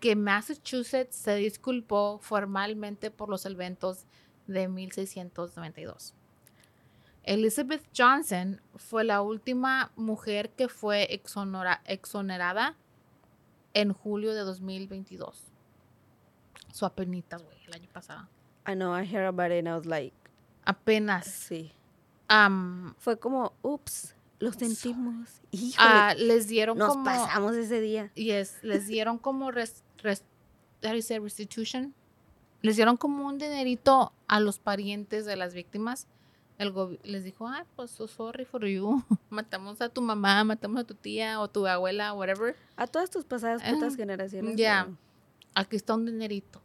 que 0.00 0.16
Massachusetts 0.16 1.14
se 1.14 1.36
disculpó 1.36 2.18
formalmente 2.20 3.12
por 3.12 3.28
los 3.28 3.46
eventos 3.46 4.06
de 4.48 4.66
1692. 4.66 6.17
Elizabeth 7.28 7.82
Johnson 7.96 8.60
fue 8.76 9.04
la 9.04 9.20
última 9.20 9.92
mujer 9.96 10.50
que 10.50 10.68
fue 10.68 11.06
exonora- 11.10 11.82
exonerada 11.84 12.74
en 13.74 13.92
julio 13.92 14.32
de 14.34 14.40
2022. 14.40 15.44
Su 16.72 16.86
apenitas, 16.86 17.42
güey, 17.42 17.58
el 17.66 17.74
año 17.74 17.88
pasado. 17.92 18.28
I 18.66 18.72
know, 18.74 18.94
I 18.98 19.04
heard 19.04 19.26
about 19.26 19.50
it 19.52 19.58
and 19.58 19.68
I 19.68 19.72
was 19.72 19.86
like, 19.86 20.14
Apenas. 20.64 21.26
sí. 21.26 21.72
am, 22.28 22.94
Fue 22.98 23.18
como, 23.18 23.52
ups, 23.62 24.14
lo 24.38 24.52
sentimos. 24.52 25.40
Híjole, 25.50 25.76
ah, 25.78 26.14
les 26.16 26.48
dieron 26.48 26.78
nos 26.78 26.90
como... 26.90 27.04
pasamos 27.04 27.54
ese 27.56 27.80
día. 27.80 28.10
Yes, 28.14 28.58
les 28.62 28.86
dieron 28.86 29.18
como 29.18 29.50
res, 29.50 29.82
res- 29.98 30.24
how 30.82 30.90
do 30.90 30.96
you 30.96 31.02
say 31.02 31.18
restitution. 31.18 31.94
Les 32.62 32.76
dieron 32.76 32.96
como 32.96 33.26
un 33.26 33.36
dinerito 33.38 34.12
a 34.28 34.40
los 34.40 34.58
parientes 34.58 35.26
de 35.26 35.36
las 35.36 35.54
víctimas. 35.54 36.06
El 36.58 36.98
les 37.04 37.22
dijo, 37.24 37.46
ah, 37.46 37.64
pues 37.76 37.92
so 37.92 38.08
sorry 38.08 38.44
for 38.44 38.66
you. 38.66 39.02
matamos 39.30 39.80
a 39.80 39.88
tu 39.88 40.02
mamá, 40.02 40.42
matamos 40.44 40.80
a 40.80 40.84
tu 40.84 40.94
tía 40.94 41.40
o 41.40 41.48
tu 41.48 41.66
abuela, 41.66 42.12
whatever. 42.12 42.56
A 42.76 42.86
todas 42.86 43.10
tus 43.10 43.24
pasadas 43.24 43.62
putas 43.62 43.94
generaciones. 43.96 44.56
ya. 44.56 44.84
pero 44.84 44.98
Aquí 45.54 45.76
está 45.76 45.94
un 45.94 46.06
dinerito. 46.06 46.60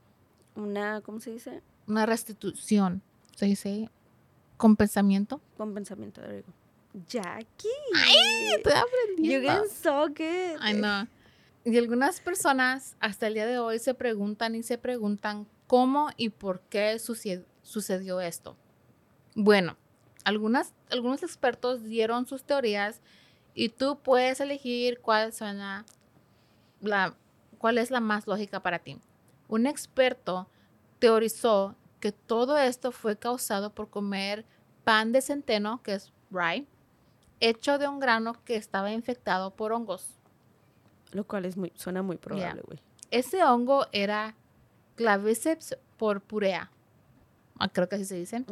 Una, 0.56 1.02
¿cómo 1.02 1.20
se 1.20 1.32
dice? 1.32 1.62
Una 1.88 2.06
restitución. 2.06 3.02
Se 3.36 3.46
dice 3.46 3.90
compensamiento. 4.58 5.42
Con 5.58 5.74
pensamiento 5.74 6.22
de 6.22 6.38
rico. 6.38 6.52
Jackie. 7.08 7.68
Estoy 8.56 8.72
You're 8.72 8.80
aprendiendo. 8.80 9.50
getting 9.50 9.70
so 9.70 10.08
good. 10.08 10.62
I 10.62 10.74
know. 10.74 11.08
Y 11.66 11.78
algunas 11.78 12.20
personas 12.20 12.96
hasta 13.00 13.28
el 13.28 13.36
día 13.36 13.46
de 13.46 13.58
hoy 13.58 13.80
se 13.80 13.94
preguntan 13.94 14.56
y 14.56 14.64
se 14.64 14.78
preguntan 14.78 15.48
cómo 15.68 16.10
y 16.18 16.30
por 16.30 16.62
qué 16.62 17.00
sucedió 17.00 18.22
esto. 18.22 18.56
Bueno, 19.36 19.78
algunas, 20.24 20.74
algunos 20.92 21.24
expertos 21.24 21.84
dieron 21.84 22.26
sus 22.28 22.44
teorías 22.44 23.02
y 23.54 23.70
tú 23.70 24.00
puedes 24.00 24.40
elegir 24.40 25.00
cuál 25.00 25.34
suena 25.34 25.86
la, 26.82 27.16
cuál 27.58 27.78
es 27.78 27.92
la 27.92 28.00
más 28.00 28.28
lógica 28.28 28.62
para 28.62 28.80
ti. 28.80 29.00
Un 29.48 29.68
experto 29.68 30.48
teorizó 31.00 31.76
que 32.00 32.12
todo 32.12 32.58
esto 32.58 32.92
fue 32.92 33.18
causado 33.18 33.74
por 33.74 33.90
comer 33.90 34.46
pan 34.84 35.12
de 35.12 35.22
centeno, 35.22 35.82
que 35.84 35.94
es 35.94 36.12
rye, 36.32 36.68
hecho 37.40 37.78
de 37.78 37.88
un 37.88 38.00
grano 38.00 38.36
que 38.44 38.56
estaba 38.56 38.92
infectado 38.92 39.52
por 39.52 39.72
hongos. 39.72 40.18
Lo 41.12 41.26
cual 41.26 41.46
es 41.46 41.56
muy, 41.56 41.72
suena 41.76 42.02
muy 42.02 42.18
probable, 42.18 42.62
güey. 42.66 42.80
Ese 43.12 43.44
hongo 43.44 43.86
era 43.92 44.36
Claviceps 44.96 45.78
purpurea, 45.98 46.72
ah, 47.60 47.70
creo 47.70 47.88
que 47.88 47.96
así 47.96 48.06
se 48.06 48.16
dice. 48.16 48.44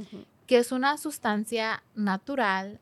Que 0.48 0.58
es 0.58 0.72
una 0.72 0.98
sustancia 0.98 1.84
natural 1.96 2.80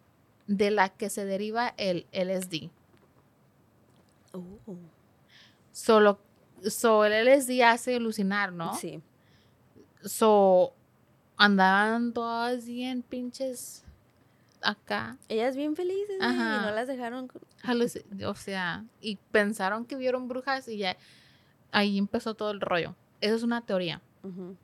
de 0.47 0.71
la 0.71 0.89
que 0.89 1.09
se 1.09 1.25
deriva 1.25 1.73
el 1.77 2.07
LSD. 2.11 2.69
Oh, 4.33 4.77
Solo, 5.71 6.19
so 6.67 7.05
el 7.05 7.25
LSD 7.25 7.61
hace 7.63 7.95
alucinar, 7.95 8.51
¿no? 8.51 8.73
Sí. 8.73 9.01
So 10.03 10.73
andaban 11.37 12.13
todas 12.13 12.65
bien 12.65 13.01
pinches 13.01 13.83
acá. 14.61 15.17
Ellas 15.29 15.55
bien 15.55 15.75
felices, 15.75 16.17
güey, 16.17 16.29
y 16.29 16.39
Ajá. 16.39 16.61
no 16.69 16.75
las 16.75 16.87
dejaron. 16.87 17.31
O 18.25 18.35
sea, 18.35 18.85
y 19.01 19.17
pensaron 19.31 19.85
que 19.85 19.95
vieron 19.95 20.27
brujas 20.27 20.67
y 20.67 20.77
ya 20.77 20.97
ahí 21.71 21.97
empezó 21.97 22.33
todo 22.33 22.51
el 22.51 22.61
rollo. 22.61 22.95
Esa 23.21 23.35
es 23.35 23.43
una 23.43 23.61
teoría. 23.61 24.01
Ujú. 24.23 24.55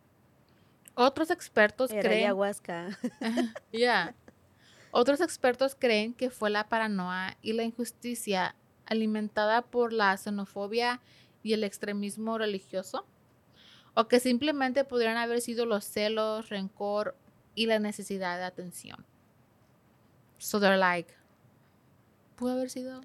Otros 0.96 1.30
expertos 1.30 1.92
Era 1.92 2.02
creen 2.02 2.24
ayahuasca. 2.26 2.98
Ya. 3.72 4.16
Otros 4.92 5.20
expertos 5.22 5.76
creen 5.78 6.14
que 6.14 6.30
fue 6.30 6.50
la 6.50 6.70
paranoia 6.70 7.38
y 7.42 7.54
la 7.54 7.64
injusticia 7.64 8.56
alimentada 8.86 9.62
por 9.62 9.92
la 9.92 10.16
xenofobia 10.16 11.02
y 11.44 11.54
el 11.54 11.64
extremismo 11.66 12.38
religioso, 12.38 13.06
o 13.94 14.08
que 14.08 14.20
simplemente 14.20 14.84
pudieran 14.86 15.18
haber 15.18 15.42
sido 15.42 15.66
los 15.66 15.84
celos, 15.86 16.50
rencor 16.50 17.16
y 17.56 17.66
la 17.66 17.80
necesidad 17.80 18.38
de 18.38 18.46
atención. 18.46 19.06
So 20.38 20.60
they're 20.60 20.78
like, 20.78 21.14
pudo 22.38 22.54
haber 22.54 22.70
sido. 22.70 23.02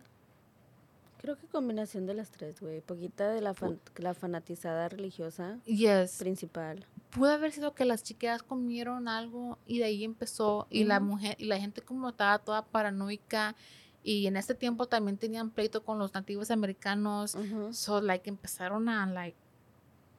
Creo 1.21 1.37
que 1.37 1.47
combinación 1.49 2.07
de 2.07 2.15
las 2.15 2.31
tres, 2.31 2.61
güey. 2.61 2.81
Poquita 2.81 3.29
de 3.31 3.41
la, 3.43 3.53
fan- 3.53 3.81
la 3.97 4.15
fanatizada 4.15 4.89
religiosa 4.89 5.59
Yes. 5.67 6.17
principal. 6.19 6.87
Pudo 7.11 7.31
haber 7.31 7.53
sido 7.53 7.75
que 7.75 7.85
las 7.85 8.03
chicas 8.03 8.43
comieron 8.43 9.09
algo 9.09 9.59
y 9.67 9.79
de 9.79 9.85
ahí 9.85 10.05
empezó 10.05 10.67
y 10.71 10.85
la 10.85 11.01
mujer 11.01 11.37
y 11.39 11.47
la 11.47 11.59
gente 11.59 11.83
como 11.83 12.11
estaba 12.11 12.39
toda 12.39 12.65
paranoica 12.65 13.55
y 14.03 14.27
en 14.27 14.37
ese 14.37 14.55
tiempo 14.55 14.87
también 14.87 15.19
tenían 15.19 15.51
pleito 15.51 15.85
con 15.85 15.99
los 15.99 16.15
nativos 16.15 16.51
americanos 16.51 17.37
so 17.73 18.01
like 18.01 18.29
empezaron 18.29 18.89
a 18.89 19.07
like 19.07 19.37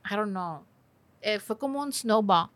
I 0.10 0.16
don't 0.16 0.32
know. 0.32 0.66
Eh, 1.22 1.40
fue 1.40 1.58
como 1.58 1.82
un 1.82 1.94
snowball. 1.94 2.50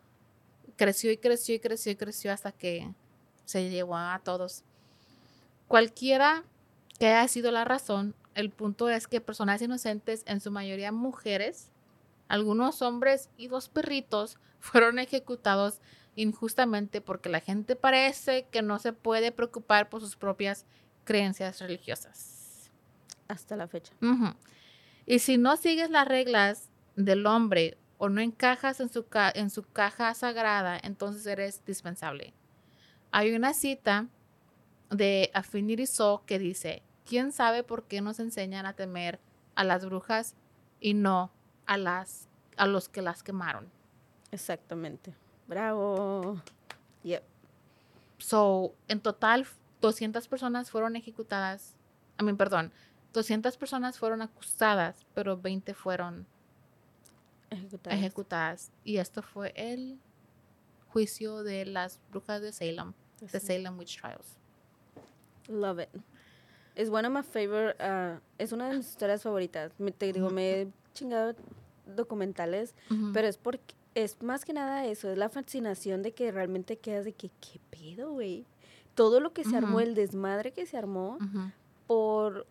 Creció 0.76 1.10
y 1.10 1.16
creció 1.16 1.54
y 1.54 1.60
creció 1.60 1.92
y 1.92 1.96
creció 1.96 2.32
hasta 2.32 2.52
que 2.52 2.92
se 3.44 3.70
llevó 3.70 3.96
a 3.96 4.20
todos. 4.22 4.64
Cualquiera 5.68 6.44
que 6.98 7.08
haya 7.08 7.28
sido 7.28 7.50
la 7.50 7.64
razón, 7.64 8.14
el 8.34 8.50
punto 8.50 8.88
es 8.88 9.06
que 9.06 9.20
personas 9.20 9.62
inocentes, 9.62 10.22
en 10.26 10.40
su 10.40 10.50
mayoría 10.50 10.92
mujeres, 10.92 11.70
algunos 12.28 12.82
hombres 12.82 13.30
y 13.36 13.48
dos 13.48 13.68
perritos, 13.68 14.38
fueron 14.60 14.98
ejecutados 14.98 15.80
injustamente 16.14 17.00
porque 17.00 17.28
la 17.28 17.40
gente 17.40 17.76
parece 17.76 18.46
que 18.50 18.62
no 18.62 18.78
se 18.78 18.92
puede 18.92 19.32
preocupar 19.32 19.88
por 19.88 20.00
sus 20.00 20.16
propias 20.16 20.64
creencias 21.04 21.60
religiosas. 21.60 22.70
Hasta 23.28 23.54
la 23.56 23.68
fecha. 23.68 23.92
Y 25.04 25.18
si 25.18 25.36
no 25.36 25.56
sigues 25.56 25.90
las 25.90 26.08
reglas 26.08 26.70
del 26.96 27.26
hombre 27.26 27.76
o 27.98 28.08
no 28.08 28.20
encajas 28.20 28.80
en 28.80 28.88
su, 28.88 29.06
ca- 29.06 29.32
en 29.34 29.50
su 29.50 29.62
caja 29.64 30.12
sagrada, 30.14 30.78
entonces 30.82 31.26
eres 31.26 31.64
dispensable. 31.64 32.34
Hay 33.10 33.34
una 33.34 33.52
cita 33.52 34.08
de 34.90 35.30
Affinity 35.34 35.86
Soul 35.86 36.20
que 36.26 36.38
dice, 36.38 36.82
¿quién 37.04 37.32
sabe 37.32 37.62
por 37.62 37.84
qué 37.88 38.00
nos 38.00 38.20
enseñan 38.20 38.64
a 38.66 38.74
temer 38.74 39.20
a 39.54 39.64
las 39.64 39.84
brujas 39.84 40.34
y 40.80 40.94
no 40.94 41.30
a, 41.66 41.76
las, 41.76 42.28
a 42.56 42.66
los 42.66 42.88
que 42.88 43.02
las 43.02 43.22
quemaron? 43.22 43.68
Exactamente. 44.30 45.14
Bravo. 45.46 46.40
Yep. 47.02 47.22
So, 48.18 48.74
en 48.88 49.00
total, 49.00 49.46
200 49.80 50.26
personas 50.28 50.70
fueron 50.70 50.96
ejecutadas. 50.96 51.76
A 52.18 52.22
mí, 52.22 52.32
perdón, 52.32 52.72
200 53.12 53.56
personas 53.56 53.98
fueron 53.98 54.22
acusadas, 54.22 55.06
pero 55.14 55.36
20 55.36 55.74
fueron 55.74 56.26
Ejecutadas. 57.50 57.98
ejecutadas. 57.98 58.72
Y 58.84 58.96
esto 58.98 59.22
fue 59.22 59.52
el 59.56 59.98
juicio 60.88 61.42
de 61.42 61.66
las 61.66 62.00
brujas 62.10 62.40
de 62.42 62.52
Salem, 62.52 62.92
de 63.20 63.28
Sí. 63.40 63.46
Salem 63.46 63.78
Witch 63.78 64.00
Trials. 64.00 64.36
Love 65.48 65.80
it. 65.80 65.88
Es 66.74 66.90
one 66.90 67.06
of 67.06 67.14
my 67.14 67.22
favorite, 67.22 67.76
uh, 67.82 68.18
es 68.38 68.52
una 68.52 68.68
de 68.68 68.76
mis 68.78 68.88
historias 68.88 69.22
favoritas. 69.22 69.72
Me, 69.78 69.92
te 69.92 70.12
digo, 70.12 70.28
me 70.30 70.60
he 70.62 70.68
chingado 70.96 71.34
documentales, 71.94 72.74
pero 73.12 73.28
es 73.28 73.36
porque, 73.38 73.74
es 73.94 74.20
más 74.22 74.44
que 74.44 74.52
nada 74.52 74.84
eso, 74.86 75.10
es 75.10 75.16
la 75.18 75.28
fascinación 75.28 76.02
de 76.02 76.12
que 76.12 76.32
realmente 76.32 76.76
quedas 76.78 77.04
de 77.04 77.12
que, 77.12 77.30
¿qué 77.40 77.60
pedo, 77.70 78.12
güey? 78.12 78.44
Todo 78.94 79.20
lo 79.20 79.32
que 79.32 79.44
se 79.44 79.56
armó, 79.56 79.80
el 79.80 79.94
desmadre 79.94 80.52
que 80.52 80.66
se 80.66 80.76
armó 80.76 81.18
por, 81.86 82.46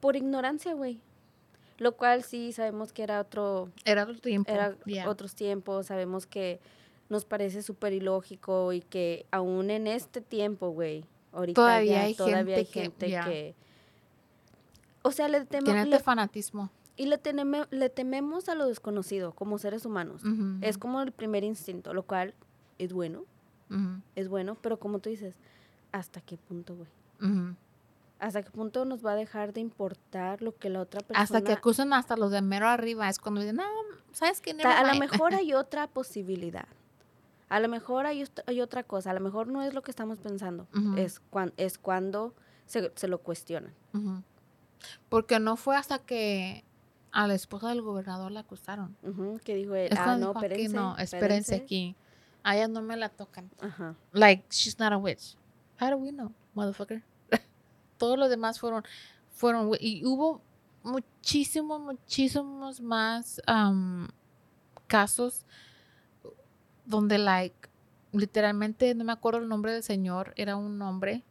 por 0.00 0.16
ignorancia, 0.16 0.74
güey. 0.74 1.00
Lo 1.78 1.96
cual 1.96 2.22
sí 2.24 2.52
sabemos 2.52 2.92
que 2.92 3.02
era 3.02 3.20
otro, 3.20 3.70
Era 3.84 4.04
otro 4.04 4.18
tiempo. 4.18 4.50
era 4.52 4.76
yeah. 4.86 5.08
otros 5.08 5.34
tiempos, 5.34 5.86
sabemos 5.86 6.26
que 6.26 6.58
nos 7.08 7.24
parece 7.24 7.62
súper 7.62 7.92
ilógico 7.92 8.72
y 8.72 8.80
que 8.80 9.26
aún 9.30 9.70
en 9.70 9.86
este 9.86 10.20
tiempo, 10.20 10.70
güey, 10.70 11.04
ahorita 11.32 11.60
Todavía 11.60 11.92
ya 11.92 12.02
hay 12.02 12.14
todavía 12.14 12.56
hay 12.56 12.64
gente 12.64 13.06
que-. 13.06 13.54
O 15.02 15.12
sea, 15.12 15.28
le, 15.28 15.44
temo- 15.46 15.64
Tiene 15.64 15.82
este 15.82 16.00
fanatismo. 16.00 16.70
Y 16.96 17.06
le, 17.06 17.18
teneme- 17.22 17.66
le 17.70 17.88
tememos 17.90 18.48
a 18.48 18.54
lo 18.54 18.66
desconocido 18.66 19.32
como 19.32 19.58
seres 19.58 19.84
humanos. 19.84 20.22
Es 20.62 20.78
como 20.78 21.02
el 21.02 21.12
primer 21.12 21.44
instinto, 21.44 21.92
lo 21.94 22.02
cual 22.04 22.34
es 22.78 22.92
bueno, 22.92 23.24
es 24.14 24.28
bueno, 24.28 24.56
pero 24.60 24.78
como 24.78 24.98
tú 25.00 25.10
dices, 25.10 25.34
¿hasta 25.92 26.20
qué 26.20 26.36
punto, 26.36 26.74
güey? 26.76 26.88
¿Hasta 28.18 28.42
qué 28.42 28.50
punto 28.50 28.84
nos 28.86 29.04
va 29.04 29.12
a 29.12 29.14
dejar 29.16 29.52
de 29.52 29.60
importar 29.60 30.40
lo 30.40 30.56
que 30.56 30.70
la 30.70 30.80
otra 30.80 31.00
persona... 31.00 31.22
Hasta 31.22 31.42
que 31.42 31.52
acusan 31.52 31.92
hasta 31.92 32.16
los 32.16 32.30
de 32.30 32.40
mero 32.40 32.66
arriba. 32.66 33.08
Es 33.10 33.18
cuando 33.18 33.42
dicen, 33.42 33.56
no, 33.56 33.64
¿sabes 34.12 34.40
qué? 34.40 34.54
Never 34.54 34.72
a 34.72 34.82
lo 34.84 34.92
mind". 34.92 35.00
mejor 35.00 35.34
hay 35.34 35.52
otra 35.54 35.86
posibilidad. 35.86 36.66
A 37.50 37.60
lo 37.60 37.68
mejor 37.68 38.06
hay, 38.06 38.24
hay 38.46 38.60
otra 38.62 38.82
cosa. 38.84 39.10
A 39.10 39.14
lo 39.14 39.20
mejor 39.20 39.48
no 39.48 39.62
es 39.62 39.74
lo 39.74 39.82
que 39.82 39.90
estamos 39.90 40.18
pensando. 40.18 40.66
Es, 40.96 41.20
cuan- 41.30 41.52
es 41.58 41.76
cuando 41.78 42.34
se, 42.64 42.90
se 42.96 43.06
lo 43.06 43.18
cuestionan. 43.18 43.74
Porque 45.10 45.38
no 45.38 45.56
fue 45.56 45.76
hasta 45.76 45.98
que 45.98 46.64
a 47.16 47.26
la 47.26 47.32
esposa 47.32 47.70
del 47.70 47.80
gobernador 47.80 48.30
la 48.30 48.40
acusaron. 48.40 48.94
Ujú, 49.02 49.40
que 49.42 49.54
dijo 49.54 49.74
él, 49.74 49.90
ah, 49.96 50.18
no, 50.18 50.34
dijo, 50.34 50.38
aquí 50.38 50.44
espérense. 50.44 50.76
no, 50.76 50.98
espérense 50.98 51.54
aquí. 51.54 51.96
A 52.42 52.56
ella 52.56 52.68
no 52.68 52.82
me 52.82 52.94
la 52.94 53.08
tocan. 53.08 53.50
Like, 54.12 54.44
she's 54.50 54.78
not 54.78 54.92
a 54.92 54.98
witch. 54.98 55.34
How 55.80 55.88
do 55.88 55.96
we 55.96 56.10
know, 56.10 56.30
motherfucker? 56.54 57.02
Todos 57.96 58.18
los 58.18 58.28
demás 58.28 58.60
fueron, 58.60 58.84
fueron, 59.30 59.70
y 59.80 60.04
hubo 60.04 60.42
muchísimos, 60.82 61.80
muchísimos 61.80 62.82
más 62.82 63.40
um, 63.48 64.08
casos 64.86 65.46
donde, 66.84 67.16
like, 67.16 67.70
literalmente, 68.12 68.94
no 68.94 69.04
me 69.04 69.12
acuerdo 69.12 69.38
el 69.38 69.48
nombre 69.48 69.72
del 69.72 69.82
señor, 69.82 70.34
era 70.36 70.56
un 70.56 70.82
hombre, 70.82 71.24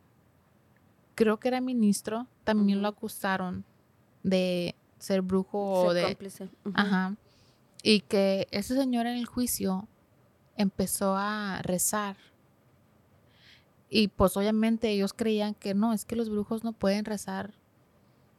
creo 1.14 1.40
que 1.40 1.48
era 1.50 1.62
ministro, 1.62 2.26
también 2.44 2.82
lo 2.82 2.88
acusaron 2.88 3.64
de 4.24 4.74
ser 5.06 5.22
brujo 5.22 5.58
o 5.60 5.94
de... 5.94 6.04
cómplice. 6.04 6.50
Ajá. 6.74 7.16
Y 7.84 8.02
que 8.02 8.48
ese 8.52 8.76
señor 8.76 9.06
en 9.06 9.18
el 9.18 9.26
juicio 9.28 9.88
empezó 10.58 11.16
a 11.16 11.62
rezar. 11.62 12.18
Y 13.90 14.08
pues 14.08 14.36
obviamente 14.36 14.90
ellos 14.90 15.14
creían 15.14 15.54
que 15.54 15.74
no, 15.76 15.94
es 15.94 16.06
que 16.06 16.16
los 16.16 16.30
brujos 16.30 16.64
no 16.64 16.74
pueden 16.74 17.06
rezar 17.06 17.54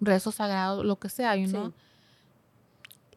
rezos 0.01 0.35
sagrados, 0.35 0.85
lo 0.85 0.97
que 0.99 1.09
sea, 1.09 1.37
you 1.37 1.47
Sí. 1.47 1.53
know? 1.53 1.73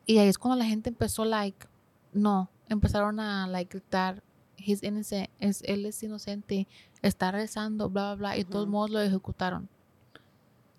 Y 0.05 0.19
ahí 0.19 0.27
es 0.27 0.37
cuando 0.37 0.57
la 0.57 0.65
gente 0.65 0.89
empezó, 0.89 1.25
like, 1.25 1.67
no, 2.13 2.49
empezaron 2.69 3.19
a, 3.19 3.47
like, 3.47 3.69
gritar, 3.77 4.23
he's 4.57 4.81
innocent, 4.83 5.29
es, 5.39 5.61
él 5.63 5.85
es 5.85 6.01
inocente, 6.01 6.67
está 7.01 7.31
rezando, 7.31 7.89
bla, 7.89 8.15
bla, 8.15 8.15
bla, 8.15 8.37
y 8.37 8.43
de 8.43 8.49
todos 8.49 8.65
Ujú. 8.65 8.71
modos 8.71 8.91
lo 8.91 9.01
ejecutaron. 9.01 9.67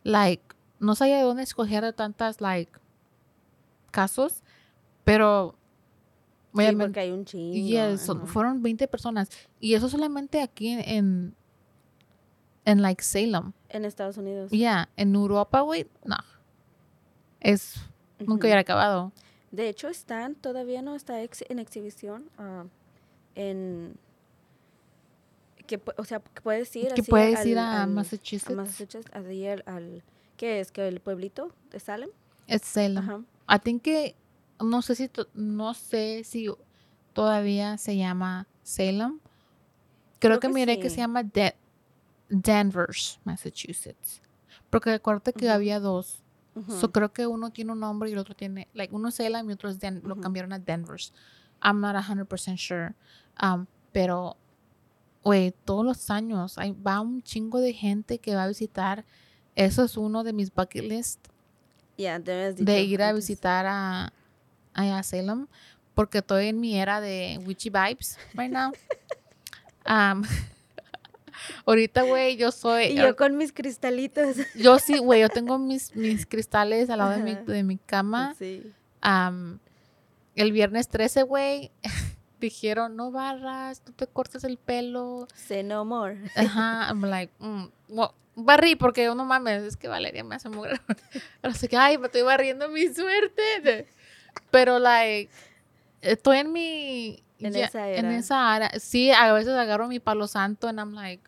Like, 0.02 0.42
no 0.80 0.94
sabía 0.96 1.18
de 1.18 1.22
dónde 1.22 1.42
escoger 1.44 1.92
tantas, 1.92 2.40
like, 2.40 2.72
casos, 3.90 4.42
pero 5.04 5.54
Sí, 6.56 6.64
porque 6.76 6.98
hay 7.00 7.12
un 7.12 7.24
chingo. 7.24 7.54
Yes, 7.54 8.00
son- 8.00 8.26
fueron 8.26 8.60
20 8.60 8.88
personas. 8.88 9.28
Y 9.60 9.74
eso 9.74 9.88
solamente 9.88 10.42
aquí 10.42 10.70
en, 10.70 10.80
en, 10.80 11.34
en, 12.64 12.82
like 12.82 13.04
Salem. 13.04 13.52
En 13.68 13.84
Estados 13.84 14.16
Unidos. 14.16 14.50
Ya, 14.50 14.88
en 14.96 15.14
Europa, 15.14 15.60
güey, 15.60 15.86
no. 16.04 16.16
Es, 17.38 17.76
nunca 18.18 18.32
Ujú. 18.34 18.40
hubiera 18.46 18.60
acabado. 18.62 19.12
De 19.52 19.68
hecho, 19.68 19.86
están, 19.88 20.34
todavía 20.34 20.82
no 20.82 20.96
está 20.96 21.22
ex- 21.22 21.44
en 21.48 21.58
exhibición 21.60 22.28
ah, 22.36 22.64
en... 23.36 23.94
Que, 25.68 25.80
o 25.96 26.04
sea, 26.04 26.18
que 26.18 26.40
puedes 26.40 26.74
ir 26.74 26.88
Que 26.94 27.00
así 27.02 27.10
puedes 27.10 27.38
al- 27.38 27.46
ir 27.48 27.58
a 27.58 27.82
al- 27.84 27.90
Massachusetts. 27.90 28.50
a 28.50 28.54
Massachusetts, 28.54 29.10
así 29.12 29.46
al, 29.46 29.62
al- 29.66 30.02
¿Qué 30.40 30.58
es? 30.60 30.72
¿Que 30.72 30.88
el 30.88 31.00
pueblito 31.00 31.52
de 31.70 31.78
Salem? 31.80 32.08
Es 32.46 32.62
Salem. 32.62 32.96
Ajá. 32.96 33.20
I 33.54 33.58
think 33.62 33.82
que, 33.82 34.16
no 34.58 34.80
sé 34.80 34.94
si, 34.94 35.10
no 35.34 35.74
sé 35.74 36.22
si 36.24 36.48
todavía 37.12 37.76
se 37.76 37.94
llama 37.98 38.46
Salem. 38.62 39.18
Creo, 40.18 40.38
Creo 40.38 40.40
que, 40.40 40.46
que 40.48 40.54
miré 40.54 40.80
que 40.80 40.88
sí. 40.88 40.94
se 40.94 41.00
llama 41.02 41.24
De- 41.24 41.54
Danvers, 42.30 43.20
Massachusetts. 43.24 44.22
Porque 44.70 44.92
acuérdate 44.92 45.34
que 45.34 45.44
Ujú. 45.44 45.54
había 45.54 45.78
dos. 45.78 46.22
Ujú. 46.54 46.72
So 46.72 46.90
creo 46.90 47.12
que 47.12 47.26
uno 47.26 47.50
tiene 47.50 47.72
un 47.72 47.80
nombre 47.80 48.08
y 48.08 48.14
el 48.14 48.18
otro 48.18 48.34
tiene, 48.34 48.66
like, 48.72 48.94
uno 48.94 49.08
es 49.08 49.16
Salem 49.16 49.48
y 49.50 49.52
otro 49.52 49.68
es 49.68 49.78
Den- 49.78 50.00
lo 50.04 50.14
Ujú. 50.14 50.22
cambiaron 50.22 50.54
a 50.54 50.58
Denver's. 50.58 51.12
I'm 51.62 51.80
not 51.82 51.94
100% 51.96 52.56
sure. 52.56 52.94
Um, 53.42 53.66
pero, 53.92 54.38
güey, 55.22 55.52
todos 55.66 55.84
los 55.84 56.08
años 56.08 56.56
hay, 56.56 56.72
va 56.72 57.00
un 57.02 57.22
chingo 57.22 57.60
de 57.60 57.74
gente 57.74 58.18
que 58.18 58.34
va 58.34 58.44
a 58.44 58.48
visitar. 58.48 59.04
Eso 59.54 59.84
es 59.84 59.96
uno 59.96 60.24
de 60.24 60.32
mis 60.32 60.52
bucket 60.52 60.84
list 60.84 61.20
Ya, 61.96 62.18
te 62.20 62.32
habías 62.32 62.56
de 62.56 62.82
ir 62.82 63.02
a 63.02 63.12
visitar 63.12 63.66
a, 63.66 64.12
a 64.74 65.02
Salem. 65.02 65.46
Porque 65.94 66.18
estoy 66.18 66.46
en 66.46 66.60
mi 66.60 66.78
era 66.78 67.00
de 67.00 67.38
witchy 67.44 67.68
vibes 67.68 68.16
right 68.34 68.52
now. 68.52 68.72
Um, 69.86 70.22
ahorita, 71.66 72.02
güey, 72.02 72.36
yo 72.36 72.52
soy... 72.52 72.84
Y 72.84 72.96
yo 72.96 73.16
con 73.16 73.36
mis 73.36 73.52
cristalitos. 73.52 74.36
Yo 74.54 74.78
sí, 74.78 74.98
güey, 74.98 75.22
yo 75.22 75.28
tengo 75.30 75.58
mis, 75.58 75.96
mis 75.96 76.26
cristales 76.26 76.90
al 76.90 76.98
lado 76.98 77.12
de 77.12 77.22
mi, 77.22 77.34
de 77.34 77.62
mi 77.62 77.78
cama. 77.78 78.34
Sí. 78.38 78.70
Am, 79.00 79.58
el 80.36 80.52
viernes 80.52 80.88
13, 80.88 81.22
güey, 81.22 81.70
dijeron, 82.40 82.96
no 82.96 83.10
barras, 83.10 83.82
tú 83.82 83.92
te 83.92 84.06
cortas 84.06 84.44
el 84.44 84.56
pelo. 84.58 85.28
Say 85.34 85.62
no 85.62 85.84
more. 85.84 86.18
Ajá, 86.36 86.88
I'm 86.88 87.02
like, 87.02 87.32
mm, 87.38 87.64
well, 87.88 88.10
barrí 88.34 88.74
porque 88.76 89.06
no 89.06 89.24
mames, 89.24 89.62
es 89.62 89.76
que 89.76 89.88
Valeria 89.88 90.24
me 90.24 90.34
hace 90.36 90.48
mugre. 90.48 90.80
Pero 91.42 91.54
sé 91.54 91.68
que, 91.68 91.76
ay, 91.76 91.98
me 91.98 92.06
estoy 92.06 92.22
barriendo 92.22 92.68
mi 92.68 92.88
suerte. 92.92 93.86
Pero, 94.50 94.78
like, 94.78 95.30
estoy 96.00 96.38
en 96.38 96.52
mi... 96.52 97.22
En 97.38 97.52
ya- 97.54 97.66
esa 97.66 97.88
En 97.90 98.04
era. 98.06 98.16
esa 98.16 98.52
área. 98.54 98.70
Sí, 98.78 99.10
a 99.12 99.32
veces 99.32 99.54
agarro 99.54 99.88
mi 99.88 99.98
palo 99.98 100.26
santo 100.28 100.68
and 100.68 100.78
I'm 100.78 100.92
like, 100.94 101.22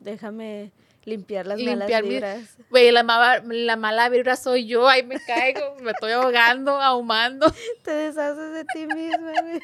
Déjame, 0.00 0.70
Limpiar 1.04 1.46
las 1.46 1.58
Limpiar 1.58 2.02
malas 2.02 2.02
vibras. 2.02 2.56
Güey, 2.70 2.90
la, 2.92 3.02
mala- 3.02 3.42
la 3.44 3.76
mala 3.76 4.08
vibra 4.08 4.36
soy 4.36 4.66
yo, 4.66 4.88
ahí 4.88 5.02
me 5.04 5.18
caigo, 5.20 5.76
me 5.82 5.90
estoy 5.92 6.12
ahogando, 6.12 6.80
ahumando. 6.80 7.46
Te 7.84 7.90
deshaces 7.90 8.52
de 8.52 8.64
ti 8.72 8.86
misma, 8.86 9.32
güey. 9.42 9.60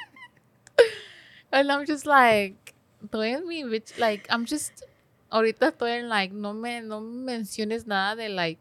And 1.52 1.70
I'm 1.70 1.86
just 1.86 2.04
like, 2.06 2.74
estoy 3.04 3.34
en 3.34 3.46
mi 3.46 3.62
bitch, 3.64 3.96
like, 3.98 4.26
I'm 4.30 4.44
just, 4.44 4.82
ahorita 5.30 5.68
estoy 5.68 6.00
en 6.00 6.08
like, 6.08 6.34
no 6.34 6.52
me, 6.52 6.80
no 6.80 7.00
me 7.00 7.32
menciones 7.32 7.86
nada 7.86 8.16
de 8.16 8.28
like, 8.28 8.58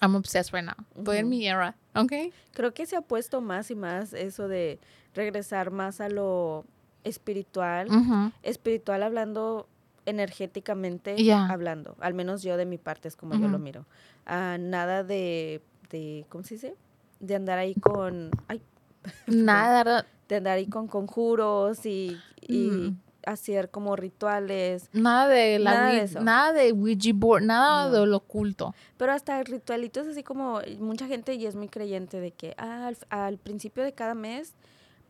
I'm 0.00 0.14
obsessed 0.16 0.52
right 0.52 0.64
now. 0.64 0.74
Estoy 0.96 1.18
en 1.18 1.26
Ujú. 1.26 1.30
mi 1.30 1.46
era, 1.46 1.74
¿ok? 1.94 2.12
Creo 2.52 2.72
que 2.74 2.86
se 2.86 2.96
ha 2.96 3.00
puesto 3.00 3.40
más 3.40 3.70
y 3.70 3.74
más 3.76 4.12
eso 4.12 4.48
de 4.48 4.78
regresar 5.14 5.70
más 5.70 6.00
a 6.00 6.08
lo 6.08 6.64
espiritual. 7.04 7.88
Ujú. 7.90 8.32
Espiritual 8.42 9.02
hablando 9.02 9.68
energéticamente, 10.06 11.22
Ya. 11.22 11.46
hablando. 11.46 11.96
Al 12.00 12.14
menos 12.14 12.42
yo 12.42 12.56
de 12.56 12.66
mi 12.66 12.78
parte 12.78 13.08
es 13.08 13.16
como 13.16 13.36
yo 13.36 13.48
lo 13.48 13.58
miro. 13.58 13.86
Ah, 14.26 14.56
nada 14.58 15.04
de, 15.04 15.60
de, 15.90 16.24
¿cómo 16.28 16.42
se 16.44 16.54
dice? 16.54 16.74
De 17.20 17.34
andar 17.34 17.58
ahí 17.58 17.74
con, 17.74 18.30
ay, 18.48 18.62
Nada, 19.26 20.06
de 20.28 20.36
andar 20.36 20.58
ahí 20.58 20.66
con 20.66 20.86
conjuros 20.88 21.84
y, 21.86 22.18
y 22.42 22.70
Mm. 22.70 22.98
hacer 23.26 23.70
como 23.70 23.96
rituales. 23.96 24.88
nada 24.92 25.28
de 25.28 25.58
la, 25.58 25.70
Nada 25.72 25.90
de 25.92 26.20
nada 26.20 26.52
de 26.52 26.72
Ouija 26.72 27.10
board, 27.14 27.42
nada 27.44 27.86
No. 27.88 27.92
de 27.92 28.06
lo 28.06 28.16
oculto. 28.18 28.74
Pero 28.96 29.12
hasta 29.12 29.42
ritualitos 29.42 30.06
así 30.06 30.22
como 30.22 30.60
mucha 30.80 31.06
gente 31.06 31.34
y 31.34 31.46
es 31.46 31.54
muy 31.56 31.68
creyente 31.68 32.20
de 32.20 32.30
que 32.32 32.54
ah, 32.58 32.86
al, 32.88 32.96
al 33.10 33.38
principio 33.38 33.82
de 33.84 33.92
cada 33.92 34.14
mes 34.14 34.54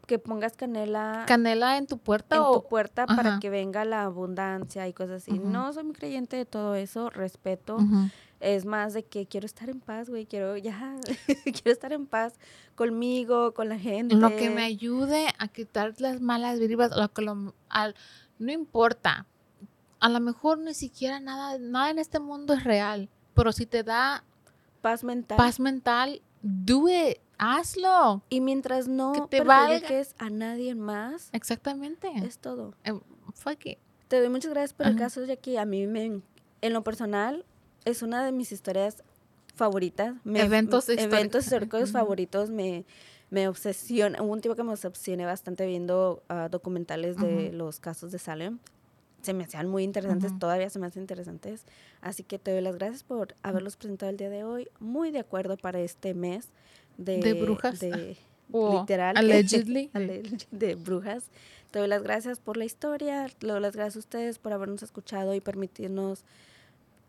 que 0.06 0.18
pongas 0.18 0.56
canela 0.56 1.24
Canela 1.28 1.76
en 1.76 1.86
tu 1.86 1.98
puerta 1.98 2.36
en 2.36 2.42
o 2.42 2.52
tu 2.62 2.68
puerta 2.68 3.06
para 3.06 3.38
que 3.40 3.50
venga 3.50 3.84
la 3.84 4.04
abundancia 4.04 4.88
y 4.88 4.92
cosas 4.94 5.22
así. 5.22 5.38
No 5.38 5.70
soy 5.74 5.84
muy 5.84 5.92
creyente 5.94 6.36
de 6.36 6.46
todo 6.46 6.74
eso, 6.76 7.10
respeto. 7.10 7.76
Ujú. 7.76 8.08
Es 8.40 8.64
más 8.64 8.94
de 8.94 9.02
que 9.04 9.26
quiero 9.26 9.46
estar 9.46 9.68
en 9.68 9.80
paz, 9.80 10.08
güey, 10.08 10.24
quiero 10.26 10.56
ya, 10.56 10.94
quiero 11.44 11.72
estar 11.72 11.92
en 11.92 12.06
paz 12.06 12.34
conmigo, 12.76 13.52
con 13.52 13.68
la 13.68 13.78
gente. 13.78 14.14
lo 14.14 14.28
que 14.36 14.50
me 14.50 14.62
ayude 14.62 15.26
a 15.38 15.48
quitar 15.48 15.94
las 15.98 16.20
malas 16.20 16.58
vibras, 16.60 16.96
lo 16.96 17.12
que 17.12 17.22
lo- 17.22 17.54
al- 17.68 17.94
no 18.38 18.52
importa. 18.52 19.26
A 20.00 20.08
lo 20.08 20.20
mejor 20.20 20.58
ni 20.58 20.74
siquiera 20.74 21.18
nada, 21.18 21.58
nada 21.58 21.90
en 21.90 21.98
este 21.98 22.20
mundo 22.20 22.54
es 22.54 22.62
real, 22.62 23.08
pero 23.34 23.50
si 23.50 23.66
te 23.66 23.82
da 23.82 24.22
paz 24.80 25.02
mental. 25.02 25.36
paz 25.36 25.58
mental, 25.58 26.22
do 26.40 26.88
it, 26.88 27.18
hazlo. 27.38 28.22
Y 28.28 28.40
mientras 28.40 28.86
no 28.86 29.12
que 29.12 29.20
te 29.22 29.40
valga. 29.42 29.80
perjudiques 29.80 30.14
a 30.18 30.30
nadie 30.30 30.76
más, 30.76 31.30
Exactamente. 31.32 32.12
es 32.24 32.38
todo. 32.38 32.74
Em, 32.84 33.00
fuck 33.34 33.66
it. 33.66 33.78
Te 34.06 34.20
doy 34.20 34.28
muchas 34.28 34.52
gracias 34.52 34.72
por 34.72 34.86
el 34.86 34.92
Ajá. 34.92 35.06
caso, 35.06 35.24
Jackie. 35.24 35.56
A 35.56 35.64
mí, 35.64 35.88
me, 35.88 36.22
en 36.60 36.72
lo 36.72 36.84
personal, 36.84 37.44
es 37.88 38.02
una 38.02 38.24
de 38.24 38.32
mis 38.32 38.52
historias 38.52 39.02
favoritas. 39.54 40.14
Me- 40.24 40.40
Eventos 40.42 40.88
históricos. 40.88 41.04
eventos 41.18 41.44
históricos 41.44 41.90
favoritos 41.92 42.50
me, 42.50 42.84
me 43.30 43.48
obsesiona. 43.48 44.22
Hubo 44.22 44.32
un 44.32 44.40
tiempo 44.40 44.56
que 44.56 44.62
me 44.62 44.72
obsesioné 44.72 45.26
bastante 45.26 45.66
viendo 45.66 46.22
ah, 46.28 46.48
documentales 46.50 47.16
de 47.16 47.48
Ujú. 47.48 47.56
los 47.56 47.80
casos 47.80 48.12
de 48.12 48.18
Salem. 48.18 48.58
Se 49.22 49.32
me 49.34 49.42
hacían 49.44 49.68
muy 49.68 49.82
interesantes, 49.82 50.30
Ujú. 50.30 50.38
todavía 50.38 50.70
se 50.70 50.78
me 50.78 50.86
hacen 50.86 51.02
interesantes. 51.02 51.64
Así 52.00 52.22
que 52.22 52.38
te 52.38 52.52
doy 52.52 52.60
las 52.60 52.76
gracias 52.76 53.02
por 53.02 53.34
haberlos 53.42 53.76
presentado 53.76 54.10
el 54.10 54.16
día 54.16 54.30
de 54.30 54.44
hoy. 54.44 54.68
Muy 54.78 55.10
de 55.10 55.18
acuerdo 55.18 55.56
para 55.56 55.80
este 55.80 56.14
mes 56.14 56.48
de, 56.98 57.18
De 57.18 57.34
brujas. 57.34 57.80
de- 57.80 58.16
O 58.50 58.80
literal. 58.80 59.14
allegedly. 59.16 59.90
alleg- 59.94 60.46
de 60.52 60.74
brujas. 60.76 61.24
Te 61.70 61.80
doy 61.80 61.88
las 61.88 62.02
gracias 62.02 62.38
por 62.40 62.56
la 62.56 62.64
historia, 62.64 63.26
le 63.40 63.52
doy 63.52 63.60
las 63.60 63.74
gracias 63.76 63.96
a 63.96 63.98
ustedes 63.98 64.38
por 64.38 64.54
habernos 64.54 64.82
escuchado 64.82 65.34
y 65.34 65.40
permitirnos 65.42 66.24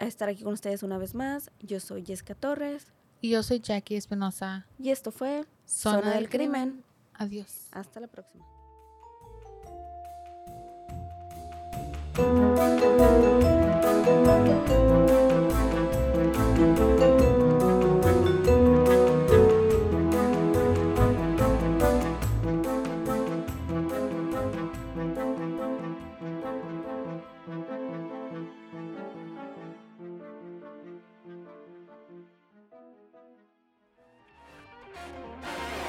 estar 0.06 0.30
aquí 0.30 0.44
con 0.44 0.54
ustedes 0.54 0.84
una 0.84 0.98
vez 0.98 1.14
más. 1.16 1.52
Yo 1.60 1.80
soy 1.80 2.06
Jessica 2.06 2.36
Torres 2.36 2.88
Y 3.22 3.30
yo 3.32 3.44
soy 3.44 3.60
Jackie 3.60 3.96
Espinosa. 3.96 4.66
y 4.78 4.90
esto 4.90 5.12
fue 5.12 5.46
Zona, 5.66 6.14
del 6.16 6.30
Crimen. 6.30 6.84
Adiós. 7.14 7.68
Hasta 7.72 8.00
la 8.00 8.08
próxima. 8.08 8.46